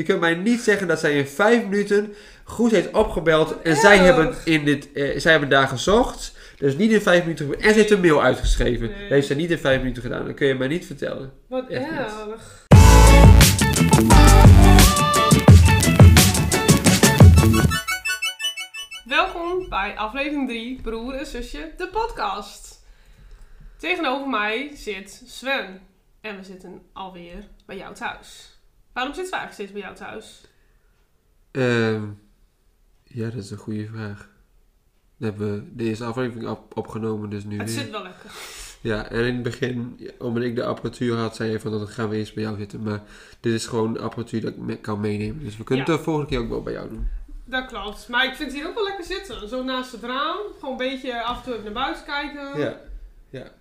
Je 0.00 0.06
kunt 0.06 0.20
mij 0.20 0.34
niet 0.34 0.60
zeggen 0.60 0.88
dat 0.88 1.00
zij 1.00 1.16
in 1.16 1.26
vijf 1.26 1.62
minuten 1.62 2.14
goed 2.44 2.70
heeft 2.70 2.90
opgebeld. 2.90 3.62
En 3.62 3.76
zij 3.76 3.98
hebben, 3.98 4.34
in 4.44 4.64
dit, 4.64 4.92
eh, 4.92 5.18
zij 5.18 5.30
hebben 5.30 5.48
daar 5.48 5.68
gezocht. 5.68 6.36
Dus 6.56 6.76
niet 6.76 6.90
in 6.90 7.00
vijf 7.00 7.22
minuten. 7.22 7.60
En 7.60 7.72
ze 7.72 7.78
heeft 7.78 7.90
een 7.90 8.00
mail 8.00 8.22
uitgeschreven. 8.22 8.88
Nee. 8.88 9.00
Dat 9.00 9.08
heeft 9.08 9.26
ze 9.26 9.34
niet 9.34 9.50
in 9.50 9.58
vijf 9.58 9.78
minuten 9.78 10.02
gedaan. 10.02 10.26
Dat 10.26 10.34
kun 10.34 10.46
je 10.46 10.54
mij 10.54 10.68
niet 10.68 10.86
vertellen. 10.86 11.32
Wat 11.48 11.68
Echt 11.68 11.90
erg. 11.90 12.66
Welkom 19.04 19.68
bij 19.68 19.96
aflevering 19.96 20.48
3, 20.48 20.80
Broer 20.82 21.14
en 21.14 21.26
Zusje, 21.26 21.72
de 21.76 21.88
podcast. 21.88 22.84
Tegenover 23.76 24.28
mij 24.28 24.70
zit 24.74 25.22
Sven. 25.26 25.80
En 26.20 26.36
we 26.36 26.44
zitten 26.44 26.82
alweer 26.92 27.44
bij 27.66 27.76
jou 27.76 27.94
thuis. 27.94 28.59
Waarom 29.00 29.18
zitten 29.18 29.32
we 29.34 29.38
eigenlijk 29.40 29.70
steeds 29.70 29.72
bij 29.72 29.80
jou 29.80 30.10
thuis? 30.12 30.40
Ehm, 31.50 32.04
ja, 33.04 33.24
dat 33.30 33.42
is 33.44 33.50
een 33.50 33.56
goede 33.58 33.86
vraag. 33.86 34.28
We 35.16 35.24
hebben 35.24 35.76
de 35.76 35.84
eerste 35.84 36.04
aflevering 36.04 36.48
op, 36.48 36.76
opgenomen, 36.76 37.30
dus 37.30 37.44
nu 37.44 37.58
Het 37.58 37.66
weer. 37.74 37.78
zit 37.82 37.90
wel 37.90 38.02
lekker. 38.02 38.30
Ja, 38.80 39.08
en 39.10 39.24
in 39.24 39.34
het 39.34 39.42
begin, 39.42 39.94
ja, 39.98 40.10
omdat 40.18 40.42
ik 40.42 40.54
de 40.56 40.64
apparatuur 40.64 41.16
had, 41.16 41.36
zei 41.36 41.50
je 41.50 41.60
van 41.60 41.70
dan 41.70 41.88
gaan 41.88 42.08
we 42.08 42.16
eerst 42.16 42.34
bij 42.34 42.42
jou 42.42 42.58
zitten. 42.58 42.82
Maar 42.82 43.02
dit 43.40 43.52
is 43.52 43.66
gewoon 43.66 43.98
apparatuur 44.00 44.40
dat 44.40 44.50
ik 44.52 44.58
me- 44.58 44.76
kan 44.78 45.00
meenemen. 45.00 45.44
Dus 45.44 45.56
we 45.56 45.64
kunnen 45.64 45.84
Ja. 45.86 45.90
het 45.90 45.98
de 46.00 46.04
volgende 46.06 46.28
keer 46.30 46.38
ook 46.40 46.48
wel 46.48 46.62
bij 46.62 46.72
jou 46.72 46.88
doen. 46.88 47.08
Dat 47.44 47.66
klopt. 47.66 48.08
Maar 48.08 48.24
ik 48.24 48.34
vind 48.34 48.50
het 48.50 48.58
hier 48.60 48.68
ook 48.68 48.74
wel 48.74 48.84
lekker 48.84 49.04
zitten. 49.04 49.48
Zo 49.48 49.62
naast 49.64 49.92
het 49.92 50.02
raam. 50.02 50.36
Gewoon 50.58 50.70
een 50.70 50.76
beetje 50.90 51.22
af 51.22 51.36
en 51.36 51.42
toe 51.44 51.52
even 51.52 51.64
naar 51.64 51.72
buiten 51.72 52.04
kijken. 52.04 52.58
Ja. 52.58 52.80
Hebben 53.30 53.52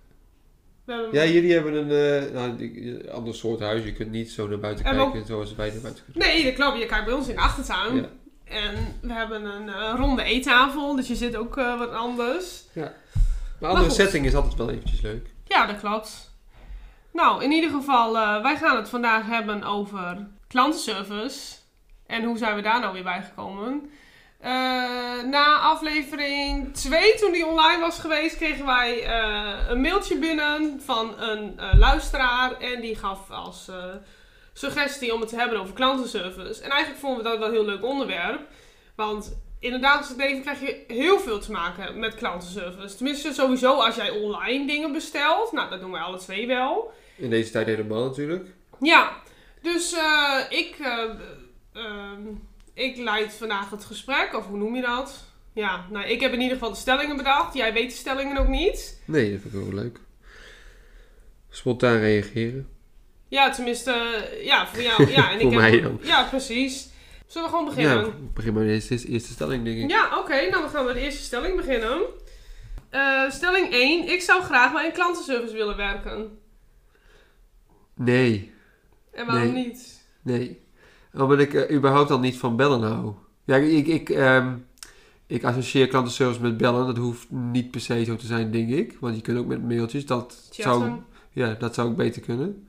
Ja, 1.11 1.25
jullie 1.25 1.53
hebben 1.53 1.73
een 1.73 2.23
eh, 2.23 2.31
nou, 2.33 2.55
die- 2.55 3.11
ander 3.11 3.35
soort 3.35 3.59
huis. 3.59 3.83
Je 3.83 3.93
kunt 3.93 4.11
niet 4.11 4.31
zo 4.31 4.47
naar 4.47 4.59
buiten 4.59 4.85
En 4.85 4.95
kijken 4.95 5.25
zoals 5.25 5.55
wij 5.55 5.69
naar 5.71 5.81
buiten 5.81 6.03
kunnen. 6.11 6.29
Nee, 6.29 6.43
dat 6.43 6.53
klopt. 6.53 6.77
Je 6.79 6.85
kijkt 6.85 7.05
bij 7.05 7.13
ons 7.13 7.27
in 7.27 7.35
de 7.35 7.41
achtertuin. 7.41 7.95
Ja. 7.95 8.09
En 8.43 8.75
we 9.01 9.13
hebben 9.13 9.45
een 9.45 9.69
eh, 9.69 9.93
ronde 9.95 10.23
eettafel, 10.23 10.95
dus 10.95 11.07
je 11.07 11.15
zit 11.15 11.35
ook 11.35 11.57
eh, 11.57 11.77
wat 11.77 11.91
anders. 11.91 12.63
Maar 12.73 13.69
andere 13.69 13.85
goed. 13.85 13.93
setting 13.93 14.25
is 14.25 14.35
altijd 14.35 14.55
wel 14.55 14.69
eventjes 14.69 15.01
leuk. 15.01 15.27
Ja, 15.45 15.65
dat 15.65 15.79
klopt. 15.79 16.31
Nou, 17.13 17.43
in 17.43 17.51
ieder 17.51 17.69
geval, 17.69 18.13
wij 18.41 18.57
gaan 18.57 18.75
het 18.75 18.89
vandaag 18.89 19.25
hebben 19.25 19.63
over 19.63 20.27
klantenservice. 20.47 21.55
En 22.05 22.23
hoe 22.23 22.37
zijn 22.37 22.55
we 22.55 22.61
daar 22.61 22.79
nou 22.79 22.93
weer 22.93 23.03
bij 23.03 23.21
gekomen? 23.21 23.89
Eh, 24.39 25.23
na 25.23 25.57
aflevering 25.57 26.73
2, 26.73 27.15
toen 27.15 27.31
die 27.31 27.45
online 27.45 27.79
was 27.79 27.99
geweest, 27.99 28.35
kregen 28.35 28.65
wij 28.65 29.03
eh, 29.03 29.69
een 29.69 29.81
mailtje 29.81 30.17
binnen 30.17 30.81
van 30.85 31.19
een 31.21 31.59
eh, 31.59 31.79
luisteraar. 31.79 32.59
En 32.59 32.81
die 32.81 32.95
gaf 32.95 33.31
als 33.31 33.71
suggestie 34.53 35.13
om 35.13 35.19
het 35.19 35.29
te 35.29 35.35
hebben 35.35 35.59
over 35.59 35.73
klantenservice. 35.73 36.63
En 36.63 36.69
eigenlijk 36.69 37.01
vonden 37.01 37.23
we 37.23 37.29
dat 37.29 37.37
wel 37.37 37.47
een 37.47 37.53
heel 37.53 37.65
leuk 37.65 37.83
onderwerp. 37.83 38.41
Want 38.95 39.37
in 39.59 39.71
het 39.71 39.81
dagelijks 39.81 40.15
leven 40.15 40.41
krijg 40.41 40.59
je 40.59 40.83
heel 40.87 41.19
veel 41.19 41.39
te 41.39 41.51
maken 41.51 41.99
met 41.99 42.15
klantenservice. 42.15 42.95
Tenminste, 42.95 43.33
sowieso 43.33 43.73
als 43.73 43.95
jij 43.95 44.09
online 44.09 44.67
dingen 44.67 44.91
bestelt. 44.91 45.51
Nou, 45.51 45.69
dat 45.69 45.79
doen 45.79 45.91
wij 45.91 46.01
alle 46.01 46.17
twee 46.17 46.47
wel. 46.47 46.91
In 47.15 47.29
deze 47.29 47.51
tijd 47.51 47.67
helemaal 47.67 48.03
natuurlijk. 48.03 48.47
Ja, 48.79 49.11
dus 49.61 49.95
ik, 50.49 50.77
ik 52.79 52.97
leid 52.97 53.33
vandaag 53.33 53.69
het 53.69 53.85
gesprek, 53.85 54.33
of 54.35 54.45
hoe 54.47 54.57
noem 54.57 54.75
je 54.75 54.81
dat? 54.81 55.23
Ja, 55.53 55.85
nou, 55.89 56.05
ik 56.07 56.19
heb 56.19 56.33
in 56.33 56.39
ieder 56.41 56.53
geval 56.57 56.71
de 56.71 56.77
stellingen 56.79 57.17
bedacht. 57.17 57.53
Jij 57.53 57.73
weet 57.73 57.89
de 57.89 57.95
stellingen 57.95 58.37
ook 58.37 58.47
niet. 58.47 59.01
Nee, 59.05 59.31
dat 59.31 59.41
vind 59.41 59.53
ik 59.53 59.59
wel 59.59 59.73
leuk. 59.73 59.99
Spontaan 61.49 61.97
reageren. 61.99 62.69
Ja, 63.27 63.49
tenminste, 63.51 64.25
ja, 64.43 64.67
voor 64.67 64.81
jou. 64.81 65.11
Ja, 65.11 65.31
en 65.31 65.39
Voor 65.41 65.51
ik 65.51 65.57
mij 65.57 65.71
heb, 65.71 65.83
dan. 65.83 65.99
Ja, 66.03 66.23
precies. 66.23 66.89
Zullen 67.27 67.49
we 67.49 67.55
gewoon 67.55 67.69
beginnen? 67.75 68.05
Ja, 68.05 68.11
begin 68.33 68.53
maar 68.53 68.63
met 68.63 68.71
de 68.87 68.91
eerste, 68.93 69.07
eerste 69.07 69.31
stelling, 69.31 69.63
denk 69.63 69.77
ik. 69.77 69.89
Ja, 69.89 70.17
oké. 70.19 70.33
nou, 70.35 70.51
dan 70.51 70.69
gaan 70.69 70.85
we 70.85 70.93
de 70.93 70.99
eerste 70.99 71.23
stelling 71.23 71.55
beginnen. 71.55 72.01
Eh, 72.89 73.29
stelling 73.29 73.71
1. 73.73 74.07
Ik 74.09 74.21
zou 74.21 74.43
graag 74.43 74.71
bij 74.73 74.85
een 74.85 74.91
klantenservice 74.91 75.53
willen 75.53 75.77
werken. 75.77 76.39
Nee, 77.95 78.53
En 79.11 79.25
waarom 79.25 79.53
Nee. 79.53 79.65
niet? 79.65 80.03
nee. 80.21 80.61
Omdat 81.13 81.39
ik 81.39 81.53
eh, 81.53 81.75
überhaupt 81.75 82.11
al 82.11 82.19
niet 82.19 82.37
van 82.37 82.55
bellen 82.55 82.81
hou. 82.81 83.13
Ja, 83.43 83.55
ik, 83.55 83.87
ik, 83.87 84.09
ehm, 84.09 84.53
ik 85.27 85.43
associeer 85.43 85.87
klantenservice 85.87 86.41
met 86.41 86.57
bellen. 86.57 86.85
Dat 86.85 86.97
hoeft 86.97 87.31
niet 87.31 87.71
per 87.71 87.81
se 87.81 88.03
zo 88.03 88.15
te 88.15 88.25
zijn, 88.25 88.51
denk 88.51 88.69
ik. 88.69 88.97
Want 88.99 89.15
je 89.15 89.21
kunt 89.21 89.37
ook 89.37 89.45
met 89.45 89.67
mailtjes. 89.67 90.05
Dat 90.05 90.47
zou, 90.49 90.91
ja, 91.31 91.53
dat 91.53 91.75
zou 91.75 91.89
ik 91.89 91.95
beter 91.95 92.21
kunnen. 92.21 92.67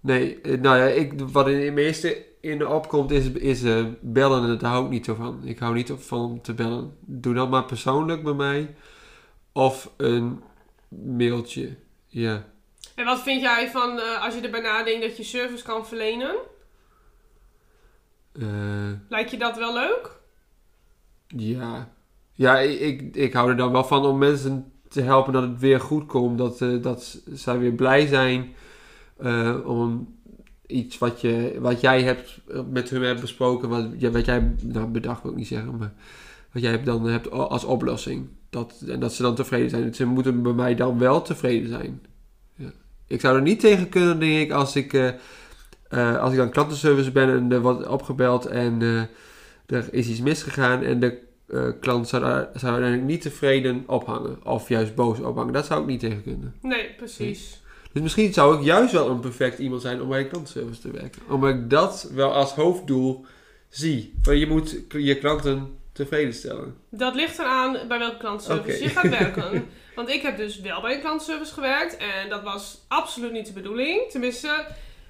Nee, 0.00 0.40
eh, 0.40 0.60
nou 0.60 0.76
ja, 0.76 0.84
ik, 0.84 1.12
wat 1.20 1.48
in, 1.48 1.64
in 1.64 1.74
mijn 1.74 1.86
eerste 1.86 2.24
in 2.40 2.58
de 2.58 2.68
opkomt 2.68 3.10
is, 3.10 3.30
is 3.30 3.62
eh, 3.62 3.84
bellen. 4.00 4.50
En 4.50 4.58
daar 4.58 4.70
hou 4.70 4.84
ik 4.84 4.90
niet 4.90 5.04
zo 5.04 5.14
van. 5.14 5.40
Ik 5.44 5.58
hou 5.58 5.74
niet 5.74 5.92
van 5.96 6.20
om 6.20 6.42
te 6.42 6.54
bellen. 6.54 6.96
Doe 7.00 7.34
dat 7.34 7.50
maar 7.50 7.64
persoonlijk 7.64 8.22
bij 8.22 8.32
mij. 8.32 8.74
Of 9.52 9.90
een 9.96 10.42
mailtje. 10.88 11.76
Ja. 12.06 12.44
En 12.94 13.04
wat 13.04 13.22
vind 13.22 13.40
jij 13.40 13.70
van 13.70 14.20
als 14.20 14.34
je 14.34 14.40
erbij 14.40 14.60
nadenkt 14.60 15.02
dat 15.02 15.16
je 15.16 15.22
service 15.22 15.64
kan 15.64 15.86
verlenen? 15.86 16.36
Eh, 18.40 18.92
Lijkt 19.08 19.30
je 19.30 19.38
dat 19.38 19.56
wel 19.56 19.74
leuk? 19.74 20.10
Ja, 21.26 21.88
ja 22.32 22.58
ik, 22.58 22.80
ik, 22.80 23.16
ik 23.16 23.32
hou 23.32 23.50
er 23.50 23.56
dan 23.56 23.72
wel 23.72 23.84
van 23.84 24.04
om 24.04 24.18
mensen 24.18 24.72
te 24.88 25.00
helpen 25.00 25.32
dat 25.32 25.42
het 25.42 25.58
weer 25.60 25.80
goed 25.80 26.06
komt. 26.06 26.38
Dat, 26.38 26.60
eh, 26.60 26.82
dat 26.82 27.20
zij 27.32 27.58
weer 27.58 27.72
blij 27.72 28.06
zijn 28.06 28.54
eh, 29.16 29.56
om 29.64 30.14
iets 30.66 30.98
wat, 30.98 31.20
je, 31.20 31.56
wat 31.60 31.80
jij 31.80 32.02
hebt 32.02 32.40
met 32.70 32.90
hun 32.90 33.02
hebt 33.02 33.20
besproken. 33.20 33.68
Wat, 33.68 34.12
wat 34.12 34.24
jij, 34.24 34.54
nou 34.62 34.86
bedacht 34.86 35.22
wil 35.22 35.30
ik 35.30 35.36
niet 35.36 35.46
zeggen, 35.46 35.76
maar 35.76 35.92
wat 36.52 36.62
jij 36.62 36.82
dan 36.82 37.06
hebt 37.06 37.30
als 37.30 37.64
oplossing. 37.64 38.28
Dat, 38.50 38.84
en 38.88 39.00
dat 39.00 39.12
ze 39.12 39.22
dan 39.22 39.34
tevreden 39.34 39.70
zijn. 39.70 39.94
Ze 39.94 40.06
moeten 40.06 40.42
bij 40.42 40.52
mij 40.52 40.74
dan 40.74 40.98
wel 40.98 41.22
tevreden 41.22 41.68
zijn. 41.68 42.02
Ja. 42.54 42.72
Ik 43.06 43.20
zou 43.20 43.36
er 43.36 43.42
niet 43.42 43.60
tegen 43.60 43.88
kunnen, 43.88 44.18
denk 44.20 44.40
ik, 44.40 44.52
als 44.52 44.76
ik, 44.76 44.92
eh, 45.94 46.18
als 46.18 46.32
ik 46.32 46.38
dan 46.38 46.50
klantenservice 46.50 47.10
ben 47.10 47.28
en 47.28 47.52
er 47.52 47.60
wordt 47.60 47.86
opgebeld 47.86 48.46
en... 48.46 48.82
eh, 48.82 49.02
er 49.66 49.88
is 49.90 50.08
iets 50.08 50.20
misgegaan 50.20 50.82
en 50.82 51.00
de 51.00 51.18
eh, 51.46 51.68
klant 51.80 52.08
zou, 52.08 52.22
daar, 52.22 52.48
zou 52.54 52.72
uiteindelijk 52.72 53.10
niet 53.10 53.22
tevreden 53.22 53.84
ophangen. 53.86 54.44
Of 54.44 54.68
juist 54.68 54.94
boos 54.94 55.20
ophangen. 55.20 55.52
Dat 55.52 55.66
zou 55.66 55.80
ik 55.80 55.86
niet 55.86 56.00
tegen 56.00 56.22
kunnen. 56.22 56.54
Nee, 56.62 56.94
precies. 56.96 57.62
Dus 57.92 58.02
misschien 58.02 58.32
zou 58.32 58.58
ik 58.58 58.64
juist 58.64 58.92
wel 58.92 59.10
een 59.10 59.20
perfect 59.20 59.58
iemand 59.58 59.82
zijn 59.82 60.02
om 60.02 60.08
bij 60.08 60.22
de 60.22 60.28
klantenservice 60.28 60.80
te 60.80 60.90
werken. 60.90 61.22
Omdat 61.28 61.50
ik 61.50 61.70
dat 61.70 62.10
wel 62.14 62.32
als 62.32 62.52
hoofddoel 62.52 63.26
zie. 63.68 64.14
Want 64.22 64.38
je 64.38 64.46
moet 64.46 64.76
je 64.88 65.18
klanten 65.18 65.78
tevreden 65.92 66.34
stellen. 66.34 66.76
Dat 66.90 67.14
ligt 67.14 67.38
eraan 67.38 67.78
bij 67.88 67.98
welke 67.98 68.16
klantenservice 68.16 68.82
je 68.82 68.88
gaat 68.88 69.08
werken. 69.20 69.66
Want 69.94 70.08
ik 70.08 70.22
heb 70.22 70.36
dus 70.36 70.60
wel 70.60 70.80
bij 70.80 70.94
een 70.94 71.00
klantenservice 71.00 71.52
gewerkt. 71.52 71.96
En 71.96 72.28
dat 72.28 72.42
was 72.42 72.84
absoluut 72.88 73.32
niet 73.32 73.46
de 73.46 73.52
bedoeling. 73.52 74.10
Tenminste, 74.10 74.66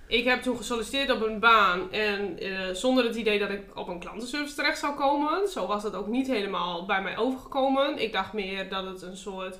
ik 0.06 0.24
heb 0.24 0.42
toen 0.42 0.56
gesolliciteerd 0.56 1.10
op 1.10 1.22
een 1.22 1.40
baan. 1.40 1.92
En 1.92 2.38
eh, 2.38 2.50
zonder 2.72 3.04
het 3.04 3.16
idee 3.16 3.38
dat 3.38 3.50
ik 3.50 3.62
op 3.74 3.88
een 3.88 3.98
klantenservice 3.98 4.54
terecht 4.54 4.78
zou 4.78 4.94
komen. 4.94 5.48
Zo 5.48 5.66
was 5.66 5.82
dat 5.82 5.94
ook 5.94 6.06
niet 6.06 6.26
helemaal 6.26 6.86
bij 6.86 7.02
mij 7.02 7.16
overgekomen. 7.16 7.98
Ik 7.98 8.12
dacht 8.12 8.32
meer 8.32 8.68
dat 8.68 8.84
het 8.86 9.02
een 9.02 9.16
soort 9.16 9.58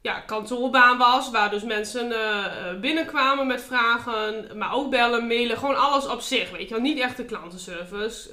ja, 0.00 0.20
kantoorbaan 0.20 0.98
was. 0.98 1.30
Waar 1.30 1.50
dus 1.50 1.62
mensen 1.62 2.12
eh, 2.12 2.44
eh, 2.44 2.80
binnenkwamen 2.80 3.46
met 3.46 3.62
vragen. 3.62 4.58
Maar 4.58 4.74
ook 4.74 4.90
bellen, 4.90 5.26
mailen. 5.26 5.58
Gewoon 5.58 5.76
alles 5.76 6.06
op 6.06 6.20
zich. 6.20 6.50
Weet 6.50 6.68
je 6.68 6.74
wel. 6.74 6.82
Niet 6.82 6.98
echt 6.98 7.16
de 7.16 7.24
klantenservice. 7.24 8.30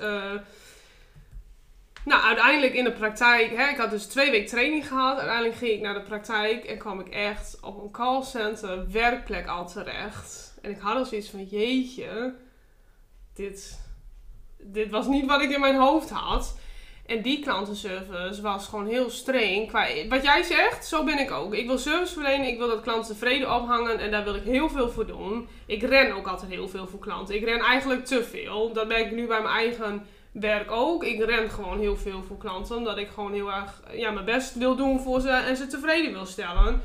Nou, 2.05 2.23
uiteindelijk 2.23 2.73
in 2.73 2.83
de 2.83 2.91
praktijk, 2.91 3.55
hè, 3.55 3.67
ik 3.67 3.77
had 3.77 3.89
dus 3.89 4.05
twee 4.05 4.31
weken 4.31 4.49
training 4.49 4.87
gehad. 4.87 5.17
Uiteindelijk 5.17 5.55
ging 5.55 5.71
ik 5.71 5.81
naar 5.81 5.93
de 5.93 6.01
praktijk 6.01 6.63
en 6.63 6.77
kwam 6.77 6.99
ik 6.99 7.07
echt 7.07 7.57
op 7.61 7.83
een 7.83 7.91
callcenter 7.91 8.91
werkplek 8.91 9.47
al 9.47 9.67
terecht. 9.67 10.50
En 10.61 10.71
ik 10.71 10.79
had 10.79 10.97
al 10.97 11.05
zoiets 11.05 11.29
van, 11.29 11.43
jeetje, 11.43 12.33
dit, 13.33 13.79
dit 14.59 14.89
was 14.89 15.07
niet 15.07 15.25
wat 15.25 15.41
ik 15.41 15.51
in 15.51 15.59
mijn 15.59 15.79
hoofd 15.79 16.09
had. 16.09 16.59
En 17.05 17.21
die 17.21 17.39
klantenservice 17.39 18.41
was 18.41 18.67
gewoon 18.67 18.87
heel 18.87 19.09
streng. 19.09 19.67
Qua, 19.67 19.87
wat 20.09 20.23
jij 20.23 20.43
zegt, 20.43 20.85
zo 20.85 21.03
ben 21.03 21.19
ik 21.19 21.31
ook. 21.31 21.53
Ik 21.53 21.67
wil 21.67 21.77
service 21.77 22.13
verlenen, 22.13 22.47
ik 22.47 22.57
wil 22.57 22.67
dat 22.67 22.81
klanten 22.81 23.11
tevreden 23.11 23.55
ophangen 23.55 23.99
en 23.99 24.11
daar 24.11 24.23
wil 24.23 24.35
ik 24.35 24.43
heel 24.43 24.69
veel 24.69 24.89
voor 24.89 25.05
doen. 25.05 25.47
Ik 25.65 25.81
ren 25.81 26.15
ook 26.15 26.27
altijd 26.27 26.51
heel 26.51 26.67
veel 26.67 26.87
voor 26.87 26.99
klanten. 26.99 27.35
Ik 27.35 27.43
ren 27.43 27.59
eigenlijk 27.59 28.05
te 28.05 28.23
veel. 28.23 28.73
Dat 28.73 28.87
merk 28.87 29.05
ik 29.05 29.11
nu 29.11 29.27
bij 29.27 29.41
mijn 29.41 29.55
eigen 29.55 30.05
werk 30.31 30.71
ook. 30.71 31.03
Ik 31.03 31.23
ren 31.23 31.49
gewoon 31.49 31.79
heel 31.79 31.97
veel 31.97 32.23
voor 32.23 32.37
klanten, 32.37 32.75
omdat 32.75 32.97
ik 32.97 33.09
gewoon 33.09 33.33
heel 33.33 33.51
erg 33.51 33.81
ja, 33.93 34.11
mijn 34.11 34.25
best 34.25 34.55
wil 34.55 34.75
doen 34.75 34.99
voor 34.99 35.21
ze 35.21 35.29
en 35.29 35.57
ze 35.57 35.67
tevreden 35.67 36.13
wil 36.13 36.25
stellen. 36.25 36.81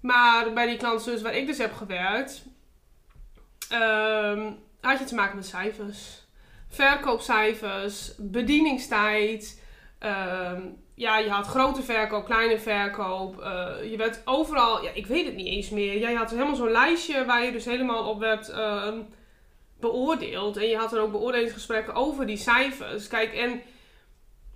Maar 0.00 0.52
bij 0.52 0.66
die 0.66 0.76
klantenservice 0.76 1.24
waar 1.24 1.36
ik 1.36 1.46
dus 1.46 1.58
heb 1.58 1.72
gewerkt, 1.72 2.44
ehm, 3.70 4.52
had 4.80 4.98
je 4.98 5.04
te 5.04 5.14
maken 5.14 5.36
met 5.36 5.46
cijfers. 5.46 6.26
Verkoopcijfers, 6.68 8.12
bedieningstijd. 8.18 9.62
ehm, 9.98 10.62
ja, 10.94 11.18
je 11.18 11.30
had 11.30 11.46
grote 11.46 11.82
verkoop, 11.82 12.24
kleine 12.24 12.58
verkoop. 12.58 13.40
eh, 13.40 13.90
je 13.90 13.96
werd 13.96 14.22
overal, 14.24 14.82
ja, 14.82 14.90
ik 14.94 15.06
weet 15.06 15.26
het 15.26 15.34
niet 15.36 15.46
eens 15.46 15.70
meer. 15.70 15.98
Jij 15.98 16.14
had 16.14 16.30
helemaal 16.30 16.56
zo'n 16.56 16.70
lijstje 16.70 17.24
waar 17.24 17.44
je 17.44 17.52
dus 17.52 17.64
helemaal 17.64 18.08
op 18.08 18.18
werd 18.18 18.48
ehm, 18.48 18.98
beoordeeld. 19.80 20.56
En 20.56 20.66
je 20.68 20.76
had 20.76 20.92
er 20.92 21.00
ook 21.00 21.10
beoordelingsgesprekken 21.10 21.94
over 21.94 22.26
die 22.26 22.36
cijfers. 22.36 23.08
Kijk, 23.08 23.32
en 23.32 23.62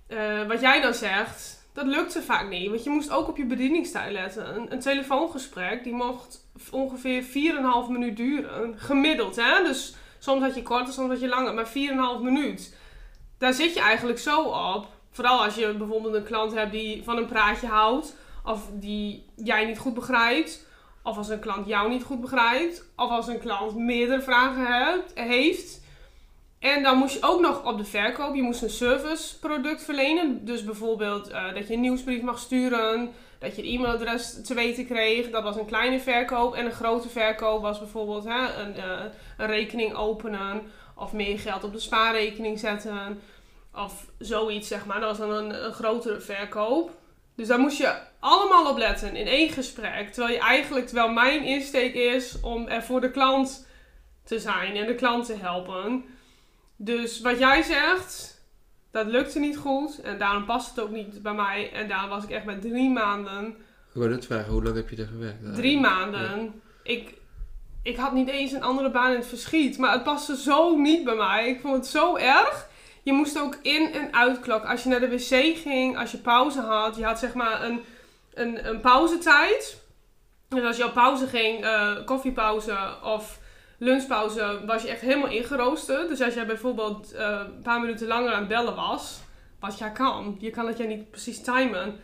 eh, 0.07 0.47
wat 0.47 0.61
jij 0.61 0.81
dan 0.81 0.93
zegt, 0.93 1.67
dat 1.73 1.85
lukte 1.85 2.21
vaak 2.21 2.49
niet. 2.49 2.69
Want 2.69 2.83
je 2.83 2.89
moest 2.89 3.11
ook 3.11 3.27
op 3.27 3.37
je 3.37 3.45
bedieningstijd 3.45 4.11
letten. 4.11 4.71
Een 4.71 4.79
telefoongesprek, 4.79 5.83
die 5.83 5.93
mocht 5.93 6.44
ongeveer 6.71 7.23
4,5 7.23 7.89
minuut 7.89 8.17
duren. 8.17 8.79
Gemiddeld, 8.79 9.35
hè? 9.35 9.63
Dus 9.63 9.95
soms 10.19 10.41
had 10.41 10.55
je 10.55 10.61
korter, 10.61 10.93
soms 10.93 11.09
had 11.09 11.19
je 11.19 11.27
langer. 11.27 11.53
Maar 11.53 11.67
4,5 11.67 11.73
minuut. 12.21 12.77
Daar 13.37 13.53
zit 13.53 13.73
je 13.73 13.79
eigenlijk 13.79 14.19
zo 14.19 14.41
op. 14.41 14.87
Vooral 15.11 15.43
als 15.43 15.55
je 15.55 15.73
bijvoorbeeld 15.73 16.13
een 16.13 16.23
klant 16.23 16.53
hebt 16.53 16.71
die 16.71 17.03
van 17.03 17.17
een 17.17 17.25
praatje 17.25 17.67
houdt. 17.67 18.15
Of 18.45 18.69
die 18.73 19.25
jij 19.35 19.65
niet 19.65 19.77
goed 19.77 19.93
begrijpt. 19.93 20.67
Of 21.03 21.17
als 21.17 21.29
een 21.29 21.39
klant 21.39 21.67
jou 21.67 21.89
niet 21.89 22.03
goed 22.03 22.21
begrijpt. 22.21 22.89
Of 22.95 23.09
als 23.09 23.27
een 23.27 23.39
klant 23.39 23.75
meerdere 23.75 24.21
vragen 24.21 25.01
heeft. 25.13 25.83
En 26.59 26.83
dan 26.83 26.97
moest 26.97 27.13
je 27.13 27.23
ook 27.23 27.41
nog 27.41 27.65
op 27.65 27.77
de 27.77 27.85
verkoop. 27.85 28.35
Je 28.35 28.41
moest 28.41 28.61
een 28.61 28.69
serviceproduct 28.69 29.83
verlenen. 29.83 30.45
Dus 30.45 30.63
bijvoorbeeld 30.63 31.29
uh, 31.29 31.53
dat 31.53 31.67
je 31.67 31.73
een 31.73 31.81
nieuwsbrief 31.81 32.21
mag 32.21 32.39
sturen. 32.39 33.13
Dat 33.45 33.55
je 33.55 33.71
e-mailadres 33.71 34.41
te 34.43 34.53
weten 34.53 34.85
kreeg. 34.85 35.29
Dat 35.29 35.43
was 35.43 35.55
een 35.55 35.65
kleine 35.65 35.99
verkoop. 35.99 36.55
En 36.55 36.65
een 36.65 36.71
grote 36.71 37.09
verkoop 37.09 37.61
was 37.61 37.79
bijvoorbeeld 37.79 38.23
hè, 38.23 38.53
een, 38.53 38.75
uh, 38.77 39.03
een 39.37 39.47
rekening 39.47 39.93
openen. 39.93 40.61
Of 40.95 41.13
meer 41.13 41.39
geld 41.39 41.63
op 41.63 41.73
de 41.73 41.79
spaarrekening 41.79 42.59
zetten. 42.59 43.21
Of 43.73 44.05
zoiets, 44.19 44.67
zeg 44.67 44.85
maar. 44.85 44.99
Dat 44.99 45.17
was 45.17 45.27
dan 45.27 45.37
een, 45.37 45.65
een 45.65 45.73
grotere 45.73 46.19
verkoop. 46.19 46.91
Dus 47.35 47.47
daar 47.47 47.59
moest 47.59 47.77
je 47.77 47.97
allemaal 48.19 48.69
op 48.69 48.77
letten 48.77 49.15
in 49.15 49.27
één 49.27 49.49
gesprek. 49.49 50.13
Terwijl 50.13 50.35
je 50.35 50.41
eigenlijk, 50.41 50.85
terwijl 50.85 51.09
mijn 51.09 51.43
insteek 51.43 51.93
is 51.93 52.39
om 52.41 52.67
er 52.67 52.83
voor 52.83 53.01
de 53.01 53.11
klant 53.11 53.67
te 54.23 54.39
zijn 54.39 54.75
en 54.75 54.85
de 54.85 54.95
klant 54.95 55.25
te 55.25 55.35
helpen. 55.35 56.05
Dus 56.75 57.21
wat 57.21 57.39
jij 57.39 57.61
zegt, 57.61 58.34
dat 58.95 59.07
lukte 59.07 59.39
niet 59.39 59.57
goed. 59.57 60.01
En 60.01 60.17
daarom 60.17 60.45
past 60.45 60.69
het 60.69 60.79
ook 60.79 60.89
niet 60.91 61.21
bij 61.21 61.33
mij. 61.33 61.71
En 61.73 61.87
daarom 61.87 62.09
was 62.09 62.23
ik 62.23 62.29
echt 62.29 62.45
met 62.45 62.61
drie 62.61 62.89
maanden. 62.89 63.45
Ik 63.47 64.01
wou 64.01 64.09
net 64.09 64.25
vragen, 64.25 64.51
hoe 64.51 64.63
lang 64.63 64.75
heb 64.75 64.89
je 64.89 64.95
er 64.95 65.07
gewerkt? 65.07 65.55
Drie 65.55 65.79
maanden. 65.79 66.61
Ik, 66.83 67.13
ik 67.83 67.95
had 67.97 68.13
niet 68.13 68.29
eens 68.29 68.51
een 68.51 68.63
andere 68.63 68.91
baan 68.91 69.11
in 69.11 69.17
het 69.17 69.27
verschiet. 69.27 69.77
Maar 69.77 69.91
het 69.91 70.03
paste 70.03 70.37
zo 70.37 70.75
niet 70.77 71.03
bij 71.03 71.15
mij. 71.15 71.49
Ik 71.49 71.59
vond 71.61 71.75
het 71.75 71.87
zo 71.87 72.15
erg. 72.15 72.67
Je 73.03 73.13
moest 73.13 73.39
ook 73.39 73.57
in- 73.61 73.93
en 73.93 74.13
uitklokken. 74.13 74.69
Als 74.69 74.83
je 74.83 74.89
naar 74.89 74.99
de 74.99 75.09
wc 75.09 75.57
ging, 75.57 75.97
als 75.97 76.11
je 76.11 76.17
pauze 76.17 76.61
had. 76.61 76.95
Je 76.95 77.05
had 77.05 77.19
zeg 77.19 77.33
maar 77.33 77.63
een, 77.63 77.79
een, 78.33 78.67
een 78.67 78.79
pauzetijd. 78.79 79.83
Dus 80.49 80.63
als 80.63 80.77
je 80.77 80.85
op 80.85 80.93
pauze 80.93 81.27
ging, 81.27 81.63
uh, 81.63 81.91
koffiepauze 82.05 82.77
of 83.03 83.39
lunchpauze, 83.85 84.61
was 84.65 84.81
je 84.81 84.89
echt 84.89 85.01
helemaal 85.01 85.29
ingeroosterd. 85.29 86.09
Dus 86.09 86.21
als 86.21 86.33
jij 86.33 86.45
bijvoorbeeld 86.45 87.13
uh, 87.13 87.41
een 87.55 87.61
paar 87.61 87.79
minuten 87.79 88.07
langer 88.07 88.33
aan 88.33 88.39
het 88.39 88.47
bellen 88.47 88.75
was, 88.75 89.19
wat 89.59 89.77
jij 89.77 89.91
kan, 89.91 90.35
je 90.39 90.49
kan 90.49 90.67
het 90.67 90.77
jij 90.77 90.87
niet 90.87 91.11
precies 91.11 91.41
timen. 91.41 91.99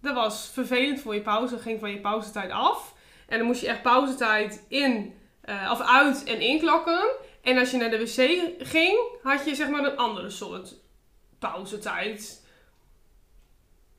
Dat 0.00 0.14
was 0.14 0.50
vervelend 0.52 1.00
voor 1.00 1.14
je 1.14 1.20
pauze, 1.20 1.58
ging 1.58 1.80
van 1.80 1.90
je 1.90 2.00
pauzetijd 2.00 2.50
af. 2.50 2.94
En 3.26 3.38
dan 3.38 3.46
moest 3.46 3.60
je 3.60 3.68
echt 3.68 3.82
pauzetijd 3.82 4.64
in, 4.68 5.14
uh, 5.44 5.70
of 5.72 5.80
uit 5.80 6.24
en 6.24 6.40
inklokken. 6.40 7.06
En 7.42 7.58
als 7.58 7.70
je 7.70 7.76
naar 7.76 7.90
de 7.90 7.98
wc 7.98 8.66
ging, 8.68 8.98
had 9.22 9.44
je 9.44 9.54
zeg 9.54 9.68
maar 9.68 9.84
een 9.84 9.96
andere 9.96 10.30
soort 10.30 10.74
pauzetijd. 11.38 12.44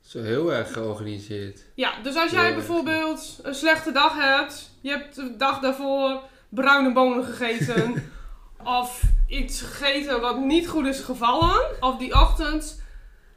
Zo 0.00 0.22
heel 0.22 0.52
erg 0.52 0.72
georganiseerd. 0.72 1.64
Ja, 1.74 2.02
dus 2.02 2.16
als 2.16 2.30
jij 2.30 2.54
bijvoorbeeld 2.54 3.38
een 3.42 3.54
slechte 3.54 3.92
dag 3.92 4.14
hebt, 4.14 4.70
je 4.80 4.90
hebt 4.90 5.14
de 5.14 5.36
dag 5.36 5.60
daarvoor 5.60 6.22
bruine 6.48 6.92
bonen 6.92 7.24
gegeten, 7.24 8.10
of 8.82 9.02
iets 9.28 9.62
gegeten 9.62 10.20
wat 10.20 10.40
niet 10.40 10.68
goed 10.68 10.86
is 10.86 11.00
gevallen, 11.00 11.66
of 11.80 11.96
die 11.98 12.14
ochtend, 12.14 12.82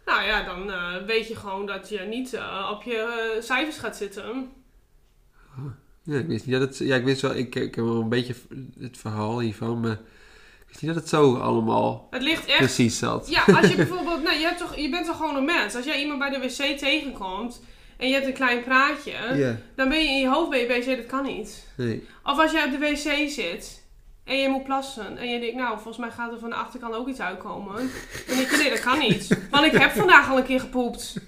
nou 0.06 0.24
ja, 0.24 0.44
dan 0.44 0.70
uh, 0.70 0.96
weet 1.06 1.28
je 1.28 1.36
gewoon 1.36 1.66
dat 1.66 1.90
je 1.90 2.00
niet 2.00 2.34
uh, 2.34 2.70
op 2.72 2.84
je 2.84 3.34
uh, 3.36 3.44
cijfers 3.44 3.78
gaat 3.78 3.98
zitten. 3.98 4.50
Ja, 6.04 6.18
ik 6.18 6.28
wist 6.28 6.46
niet 6.46 6.60
dat 6.60 6.68
het. 6.68 6.78
Ja, 6.78 6.96
ik 6.96 7.04
wist 7.04 7.22
wel, 7.22 7.36
ik, 7.36 7.56
ik 7.56 7.76
heb 7.76 7.86
wel 7.86 8.02
een 8.02 8.10
beetje 8.10 8.36
het 8.80 8.98
verhaal 8.98 9.40
hiervan, 9.40 9.80
maar 9.80 9.92
ik 9.92 10.68
wist 10.68 10.82
niet 10.82 10.94
dat 10.94 11.00
het 11.00 11.10
zo 11.10 11.36
allemaal 11.36 12.08
het 12.10 12.22
ligt 12.22 12.46
echt, 12.46 12.58
precies 12.58 12.98
zat. 12.98 13.30
Ja, 13.30 13.44
als 13.46 13.70
je 13.70 13.76
bijvoorbeeld, 13.86 14.24
nou, 14.24 14.38
je, 14.38 14.46
hebt 14.46 14.58
toch, 14.58 14.76
je 14.76 14.90
bent 14.90 15.06
toch 15.06 15.18
gewoon 15.18 15.36
een 15.36 15.46
mens. 15.46 15.76
Als 15.76 15.86
jij 15.86 16.02
iemand 16.02 16.20
bij 16.20 16.30
de 16.30 16.40
wc 16.40 16.78
tegenkomt 16.78 17.62
en 18.02 18.08
je 18.08 18.14
hebt 18.14 18.26
een 18.26 18.34
klein 18.34 18.64
praatje, 18.64 19.12
yeah. 19.36 19.56
dan 19.76 19.90
ben 19.90 20.04
je 20.04 20.10
in 20.10 20.20
je 20.20 20.30
hoofd 20.30 20.50
ben 20.50 20.60
je 20.60 20.68
bezig, 20.68 20.98
dat 20.98 21.06
kan 21.06 21.24
niet. 21.24 21.68
Nee. 21.78 22.08
Of 22.24 22.40
als 22.40 22.52
jij 22.52 22.66
op 22.66 22.72
de 22.72 22.78
wc 22.78 23.30
zit 23.30 23.84
en 24.24 24.38
je 24.38 24.50
moet 24.50 24.64
plassen 24.64 25.18
en 25.18 25.30
je 25.30 25.40
denkt, 25.40 25.56
nou, 25.56 25.74
volgens 25.74 25.98
mij 25.98 26.12
gaat 26.12 26.32
er 26.32 26.40
van 26.40 26.50
de 26.50 26.56
achterkant 26.56 26.96
ook 26.96 27.08
iets 27.08 27.20
uitkomen. 27.20 27.76
Dan 28.28 28.36
denk 28.38 28.50
je, 28.50 28.58
nee, 28.58 28.70
dat 28.70 28.80
kan 28.80 29.00
niet. 29.00 29.38
Want 29.52 29.66
ik 29.66 29.72
heb 29.72 29.92
vandaag 29.92 30.30
al 30.30 30.38
een 30.38 30.44
keer 30.44 30.60
gepoept. 30.60 31.14